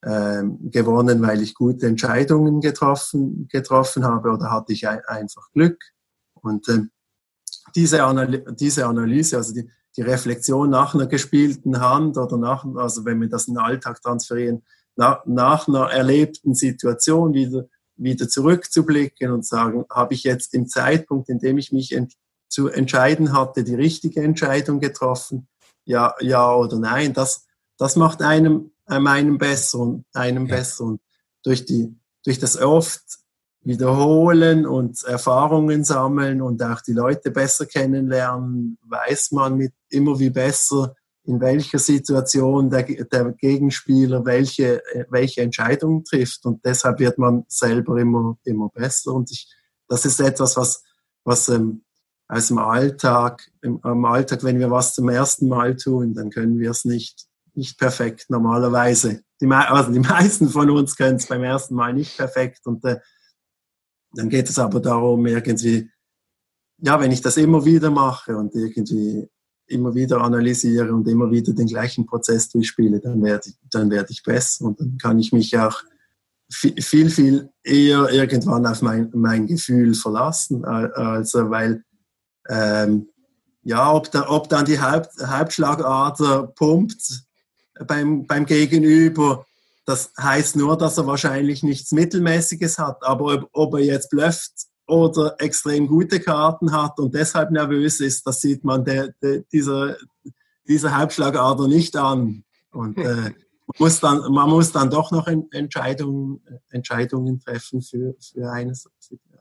gewonnen, 0.00 1.20
weil 1.22 1.42
ich 1.42 1.54
gute 1.54 1.86
Entscheidungen 1.86 2.60
getroffen, 2.60 3.48
getroffen 3.48 4.04
habe 4.04 4.30
oder 4.30 4.50
hatte 4.50 4.72
ich 4.72 4.86
ein, 4.86 5.00
einfach 5.06 5.50
Glück. 5.52 5.82
Und 6.34 6.68
ähm, 6.68 6.90
diese, 7.74 8.04
Analy 8.04 8.44
diese 8.54 8.86
Analyse, 8.86 9.36
also 9.36 9.52
die, 9.52 9.68
die 9.96 10.02
Reflexion 10.02 10.70
nach 10.70 10.94
einer 10.94 11.06
gespielten 11.06 11.80
Hand 11.80 12.16
oder 12.16 12.36
nach, 12.36 12.64
also 12.76 13.04
wenn 13.04 13.20
wir 13.20 13.28
das 13.28 13.48
in 13.48 13.54
den 13.54 13.62
Alltag 13.62 14.00
transferieren, 14.00 14.62
nach, 14.94 15.24
nach 15.26 15.68
einer 15.68 15.90
erlebten 15.90 16.54
Situation 16.54 17.34
wieder, 17.34 17.66
wieder 17.96 18.28
zurückzublicken 18.28 19.32
und 19.32 19.44
sagen, 19.44 19.84
habe 19.90 20.14
ich 20.14 20.22
jetzt 20.22 20.54
im 20.54 20.68
Zeitpunkt, 20.68 21.28
in 21.28 21.38
dem 21.38 21.58
ich 21.58 21.72
mich 21.72 21.92
ent 21.92 22.14
zu 22.48 22.68
entscheiden 22.68 23.32
hatte, 23.32 23.64
die 23.64 23.74
richtige 23.74 24.22
Entscheidung 24.22 24.80
getroffen? 24.80 25.48
Ja, 25.84 26.14
ja 26.20 26.54
oder 26.54 26.78
nein? 26.78 27.12
Das, 27.12 27.46
das 27.76 27.96
macht 27.96 28.22
einem 28.22 28.70
einem 28.88 29.38
besseren, 29.38 30.04
einem 30.12 30.46
ja. 30.46 30.56
besseren. 30.56 31.00
Durch, 31.44 31.64
die, 31.64 31.94
durch 32.24 32.38
das 32.38 32.60
oft 32.60 33.02
wiederholen 33.62 34.66
und 34.66 35.02
Erfahrungen 35.04 35.84
sammeln 35.84 36.42
und 36.42 36.62
auch 36.62 36.80
die 36.80 36.92
Leute 36.92 37.30
besser 37.30 37.66
kennenlernen, 37.66 38.78
weiß 38.82 39.32
man 39.32 39.56
mit 39.56 39.72
immer 39.90 40.18
wie 40.18 40.30
besser, 40.30 40.94
in 41.24 41.40
welcher 41.40 41.78
Situation 41.78 42.70
der, 42.70 42.84
der 42.84 43.32
Gegenspieler 43.32 44.24
welche, 44.24 44.82
welche 45.10 45.42
Entscheidungen 45.42 46.02
trifft. 46.02 46.46
Und 46.46 46.64
deshalb 46.64 47.00
wird 47.00 47.18
man 47.18 47.44
selber 47.48 47.98
immer, 47.98 48.38
immer 48.44 48.70
besser. 48.70 49.12
Und 49.12 49.30
ich, 49.30 49.46
das 49.88 50.06
ist 50.06 50.20
etwas, 50.20 50.56
was, 50.56 50.82
was 51.24 51.50
ähm, 51.50 51.82
aus 52.28 52.48
dem 52.48 52.56
Alltag, 52.56 53.50
im, 53.60 53.78
am 53.82 54.06
Alltag, 54.06 54.42
wenn 54.42 54.58
wir 54.58 54.70
was 54.70 54.94
zum 54.94 55.10
ersten 55.10 55.48
Mal 55.48 55.76
tun, 55.76 56.14
dann 56.14 56.30
können 56.30 56.58
wir 56.58 56.70
es 56.70 56.86
nicht, 56.86 57.27
nicht 57.58 57.78
perfekt 57.78 58.30
normalerweise. 58.30 59.22
Die, 59.40 59.46
also 59.46 59.92
die 59.92 59.98
meisten 60.14 60.48
von 60.48 60.70
uns 60.70 60.96
können 60.96 61.16
es 61.16 61.26
beim 61.26 61.42
ersten 61.42 61.74
Mal 61.74 61.92
nicht 61.92 62.16
perfekt. 62.16 62.60
Und 62.64 62.84
äh, 62.84 63.00
dann 64.12 64.30
geht 64.30 64.48
es 64.48 64.58
aber 64.58 64.80
darum, 64.80 65.26
irgendwie, 65.26 65.90
ja, 66.78 66.98
wenn 67.00 67.12
ich 67.12 67.20
das 67.20 67.36
immer 67.36 67.64
wieder 67.64 67.90
mache 67.90 68.36
und 68.36 68.54
irgendwie 68.54 69.28
immer 69.66 69.94
wieder 69.94 70.22
analysiere 70.22 70.94
und 70.94 71.06
immer 71.08 71.30
wieder 71.30 71.52
den 71.52 71.66
gleichen 71.66 72.06
Prozess 72.06 72.48
durchspiele, 72.48 73.00
dann 73.00 73.22
werde 73.22 73.50
ich, 73.50 73.56
dann 73.70 73.90
werde 73.90 74.10
ich 74.10 74.22
besser 74.22 74.64
und 74.64 74.80
dann 74.80 74.96
kann 74.96 75.18
ich 75.18 75.32
mich 75.32 75.58
auch 75.58 75.82
viel, 76.50 77.10
viel 77.10 77.50
eher 77.62 78.08
irgendwann 78.08 78.64
auf 78.64 78.80
mein, 78.80 79.10
mein 79.14 79.46
Gefühl 79.46 79.92
verlassen. 79.94 80.64
Also, 80.64 81.50
weil, 81.50 81.84
ähm, 82.48 83.08
ja, 83.62 83.92
ob, 83.92 84.10
da, 84.10 84.30
ob 84.30 84.48
dann 84.48 84.64
die 84.64 84.80
Haupt, 84.80 85.10
Hauptschlagader 85.22 86.46
pumpt 86.46 87.27
beim, 87.86 88.26
beim 88.26 88.46
Gegenüber, 88.46 89.46
das 89.88 90.12
heißt 90.20 90.56
nur, 90.56 90.76
dass 90.76 90.98
er 90.98 91.06
wahrscheinlich 91.06 91.62
nichts 91.62 91.92
Mittelmäßiges 91.92 92.78
hat. 92.78 93.02
Aber 93.02 93.34
ob, 93.34 93.48
ob 93.52 93.74
er 93.74 93.80
jetzt 93.80 94.10
blufft 94.10 94.52
oder 94.86 95.36
extrem 95.38 95.86
gute 95.86 96.20
Karten 96.20 96.72
hat 96.72 96.98
und 96.98 97.14
deshalb 97.14 97.50
nervös 97.50 98.00
ist, 98.00 98.26
das 98.26 98.40
sieht 98.40 98.64
man 98.64 98.84
der, 98.84 99.14
der, 99.22 99.40
dieser, 99.52 99.96
dieser 100.66 100.94
Halbschlagader 100.94 101.68
nicht 101.68 101.96
an. 101.96 102.44
Und 102.70 102.98
äh, 102.98 103.04
man, 103.06 103.34
muss 103.78 104.00
dann, 104.00 104.30
man 104.30 104.50
muss 104.50 104.72
dann 104.72 104.90
doch 104.90 105.10
noch 105.10 105.26
Entscheidungen, 105.26 106.40
Entscheidungen 106.70 107.40
treffen 107.40 107.80
für, 107.80 108.14
für 108.20 108.50
eines. 108.50 108.90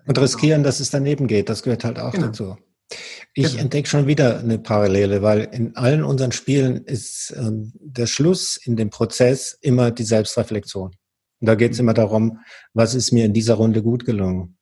Und 0.06 0.18
riskieren, 0.18 0.64
dass 0.64 0.80
es 0.80 0.90
daneben 0.90 1.28
geht, 1.28 1.50
das 1.50 1.62
gehört 1.62 1.84
halt 1.84 2.00
auch 2.00 2.14
genau. 2.14 2.28
dazu. 2.28 2.56
Ich 3.34 3.52
genau. 3.52 3.62
entdecke 3.62 3.88
schon 3.88 4.08
wieder 4.08 4.40
eine 4.40 4.60
Parallele, 4.60 5.22
weil 5.22 5.42
in 5.52 5.76
allen 5.76 6.04
unseren 6.04 6.32
Spielen 6.32 6.86
ist 6.86 7.34
ähm, 7.38 7.74
der 7.76 8.08
Schluss 8.08 8.58
in 8.58 8.76
dem 8.76 8.90
Prozess 8.90 9.58
immer 9.62 9.92
die 9.92 10.04
Selbstreflexion. 10.04 10.92
Und 11.40 11.48
da 11.48 11.56
geht 11.56 11.74
es 11.74 11.78
mhm. 11.78 11.86
immer 11.86 11.94
darum, 11.94 12.40
was 12.74 12.96
ist 12.96 13.12
mir 13.12 13.26
in 13.26 13.34
dieser 13.34 13.56
Runde 13.56 13.84
gut 13.84 14.06
gelungen? 14.06 14.58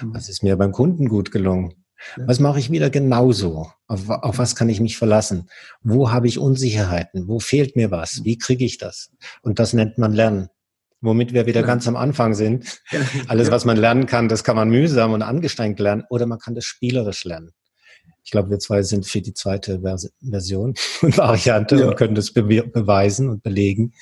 Mhm. 0.00 0.14
Was 0.14 0.28
ist 0.28 0.42
mir 0.42 0.56
beim 0.56 0.72
Kunden 0.72 1.08
gut 1.08 1.30
gelungen? 1.32 1.84
Ja. 2.16 2.28
Was 2.28 2.40
mache 2.40 2.58
ich 2.58 2.70
wieder 2.70 2.90
genauso? 2.90 3.70
Auf, 3.86 4.08
auf, 4.08 4.38
was 4.38 4.56
kann 4.56 4.68
ich 4.68 4.80
mich 4.80 4.96
verlassen? 4.96 5.48
Wo 5.82 6.10
habe 6.10 6.28
ich 6.28 6.38
Unsicherheiten? 6.38 7.28
Wo 7.28 7.38
fehlt 7.38 7.76
mir 7.76 7.90
was? 7.90 8.24
Wie 8.24 8.38
kriege 8.38 8.64
ich 8.64 8.78
das? 8.78 9.10
Und 9.42 9.58
das 9.58 9.72
nennt 9.72 9.98
man 9.98 10.12
Lernen. 10.12 10.48
Womit 11.00 11.34
wir 11.34 11.46
wieder 11.46 11.60
ja. 11.60 11.66
ganz 11.66 11.86
am 11.86 11.96
Anfang 11.96 12.34
sind. 12.34 12.80
Alles, 13.28 13.50
was 13.50 13.66
man 13.66 13.76
lernen 13.76 14.06
kann, 14.06 14.28
das 14.28 14.42
kann 14.42 14.56
man 14.56 14.70
mühsam 14.70 15.12
und 15.12 15.22
angestrengt 15.22 15.78
lernen 15.78 16.04
oder 16.08 16.24
man 16.24 16.38
kann 16.38 16.54
das 16.54 16.64
spielerisch 16.64 17.24
lernen. 17.24 17.50
Ich 18.24 18.30
glaube, 18.30 18.50
wir 18.50 18.58
zwei 18.58 18.82
sind 18.82 19.06
für 19.06 19.20
die 19.20 19.34
zweite 19.34 19.80
Vers 19.80 20.10
Version 20.20 20.74
und 21.02 21.18
Variante 21.18 21.76
ja. 21.76 21.88
und 21.88 21.96
können 21.96 22.14
das 22.14 22.32
be 22.32 22.42
beweisen 22.42 23.28
und 23.28 23.42
belegen, 23.42 23.92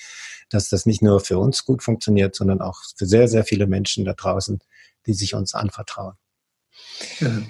dass 0.48 0.68
das 0.68 0.86
nicht 0.86 1.02
nur 1.02 1.20
für 1.20 1.38
uns 1.38 1.64
gut 1.64 1.82
funktioniert, 1.82 2.34
sondern 2.34 2.60
auch 2.60 2.78
für 2.96 3.06
sehr, 3.06 3.28
sehr 3.28 3.44
viele 3.44 3.66
Menschen 3.66 4.04
da 4.04 4.12
draußen, 4.12 4.60
die 5.06 5.14
sich 5.14 5.34
uns 5.34 5.54
anvertrauen. 5.54 6.14
Ja. 7.20 7.42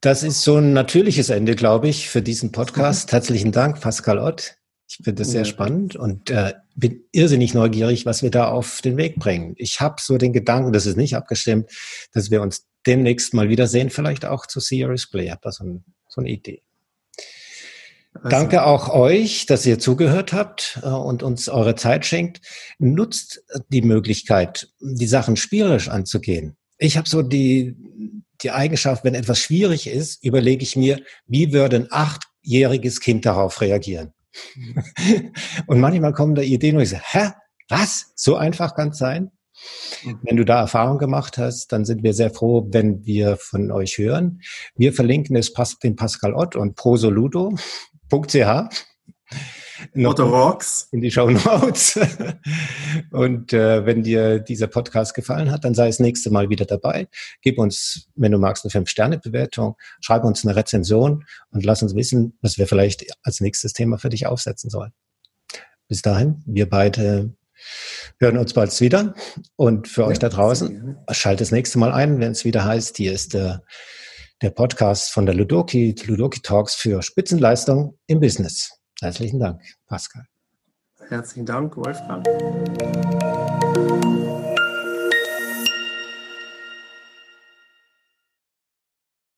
Das 0.00 0.24
ist 0.24 0.42
so 0.42 0.56
ein 0.56 0.72
natürliches 0.72 1.30
Ende, 1.30 1.54
glaube 1.54 1.88
ich, 1.88 2.08
für 2.08 2.22
diesen 2.22 2.50
Podcast. 2.50 3.12
Herzlichen 3.12 3.52
Dank, 3.52 3.80
Pascal 3.80 4.18
Ott. 4.18 4.56
Ich 4.88 4.96
finde 4.96 5.22
das 5.22 5.30
sehr 5.30 5.44
spannend 5.44 5.96
und 5.96 6.28
äh, 6.28 6.52
bin 6.74 7.04
irrsinnig 7.12 7.54
neugierig, 7.54 8.04
was 8.04 8.22
wir 8.22 8.30
da 8.30 8.48
auf 8.48 8.82
den 8.82 8.96
Weg 8.96 9.16
bringen. 9.16 9.54
Ich 9.56 9.80
habe 9.80 9.96
so 10.00 10.18
den 10.18 10.32
Gedanken, 10.32 10.72
das 10.72 10.84
ist 10.84 10.96
nicht 10.96 11.16
abgestimmt, 11.16 11.70
dass 12.12 12.30
wir 12.30 12.42
uns 12.42 12.66
demnächst 12.86 13.34
mal 13.34 13.48
wiedersehen, 13.48 13.90
vielleicht 13.90 14.24
auch 14.24 14.46
zu 14.46 14.60
Serious 14.60 15.08
Play. 15.08 15.24
Ich 15.24 15.30
habe 15.30 15.40
da 15.42 15.52
so, 15.52 15.64
ein, 15.64 15.84
so 16.08 16.20
eine 16.20 16.30
Idee. 16.30 16.62
Also. 18.14 18.28
Danke 18.28 18.64
auch 18.66 18.90
euch, 18.90 19.46
dass 19.46 19.64
ihr 19.64 19.78
zugehört 19.78 20.32
habt 20.32 20.80
äh, 20.82 20.88
und 20.88 21.22
uns 21.22 21.48
eure 21.48 21.74
Zeit 21.76 22.04
schenkt. 22.04 22.40
Nutzt 22.78 23.42
die 23.68 23.82
Möglichkeit, 23.82 24.68
die 24.80 25.06
Sachen 25.06 25.36
spielerisch 25.36 25.88
anzugehen. 25.88 26.56
Ich 26.78 26.96
habe 26.96 27.08
so 27.08 27.22
die, 27.22 27.76
die 28.42 28.50
Eigenschaft, 28.50 29.04
wenn 29.04 29.14
etwas 29.14 29.38
schwierig 29.38 29.86
ist, 29.86 30.22
überlege 30.22 30.62
ich 30.62 30.76
mir, 30.76 31.00
wie 31.26 31.52
würde 31.52 31.76
ein 31.76 31.88
achtjähriges 31.90 33.00
Kind 33.00 33.24
darauf 33.24 33.60
reagieren? 33.60 34.12
und 35.66 35.80
manchmal 35.80 36.12
kommen 36.12 36.34
da 36.34 36.42
Ideen, 36.42 36.76
wo 36.76 36.80
ich 36.80 36.90
sage, 36.90 37.04
hä, 37.06 37.30
was? 37.68 38.12
So 38.14 38.36
einfach 38.36 38.74
kann 38.74 38.90
es 38.90 38.98
sein? 38.98 39.30
Wenn 40.22 40.36
du 40.36 40.44
da 40.44 40.60
Erfahrung 40.60 40.98
gemacht 40.98 41.38
hast, 41.38 41.72
dann 41.72 41.84
sind 41.84 42.02
wir 42.02 42.14
sehr 42.14 42.30
froh, 42.30 42.66
wenn 42.70 43.04
wir 43.04 43.36
von 43.36 43.70
euch 43.70 43.98
hören. 43.98 44.40
Wir 44.74 44.92
verlinken 44.92 45.36
es 45.36 45.52
den 45.82 45.96
Pascal 45.96 46.34
Ott 46.34 46.56
und 46.56 46.74
prosoludo.ch 46.74 47.58
oder 49.94 50.24
Rocks. 50.24 50.88
in 50.92 51.00
die 51.00 51.10
Show 51.10 51.30
Notes. 51.30 51.98
Und 53.10 53.52
äh, 53.52 53.84
wenn 53.84 54.02
dir 54.02 54.38
dieser 54.38 54.66
Podcast 54.66 55.14
gefallen 55.14 55.50
hat, 55.50 55.64
dann 55.64 55.74
sei 55.74 55.86
das 55.86 55.98
nächste 55.98 56.30
Mal 56.30 56.48
wieder 56.50 56.64
dabei. 56.64 57.08
Gib 57.40 57.58
uns, 57.58 58.08
wenn 58.14 58.32
du 58.32 58.38
magst, 58.38 58.64
eine 58.64 58.70
Fünf-Sterne-Bewertung, 58.70 59.76
schreib 60.00 60.24
uns 60.24 60.44
eine 60.44 60.56
Rezension 60.56 61.24
und 61.50 61.64
lass 61.64 61.82
uns 61.82 61.94
wissen, 61.94 62.38
was 62.40 62.58
wir 62.58 62.66
vielleicht 62.66 63.06
als 63.22 63.40
nächstes 63.40 63.72
Thema 63.72 63.98
für 63.98 64.08
dich 64.08 64.26
aufsetzen 64.26 64.70
sollen. 64.70 64.92
Bis 65.88 66.02
dahin, 66.02 66.42
wir 66.46 66.68
beide 66.68 67.34
hören 68.18 68.38
uns 68.38 68.52
bald 68.52 68.78
wieder. 68.80 69.14
Und 69.56 69.88
für 69.88 70.02
ja, 70.02 70.06
euch 70.08 70.18
da 70.18 70.28
draußen, 70.28 70.96
schaltet 71.10 71.42
das 71.42 71.52
nächste 71.52 71.78
Mal 71.78 71.92
ein, 71.92 72.20
wenn 72.20 72.32
es 72.32 72.44
wieder 72.44 72.64
heißt, 72.64 72.96
hier 72.96 73.12
ist 73.12 73.34
der, 73.34 73.62
der 74.40 74.50
Podcast 74.50 75.10
von 75.10 75.26
der 75.26 75.34
Ludoki, 75.34 75.94
Ludoki 76.04 76.40
Talks 76.40 76.74
für 76.74 77.02
Spitzenleistung 77.02 77.98
im 78.06 78.20
Business. 78.20 78.70
Herzlichen 79.00 79.40
Dank, 79.40 79.60
Pascal. 79.86 80.24
Herzlichen 81.08 81.46
Dank, 81.46 81.76
Wolfgang. 81.76 82.26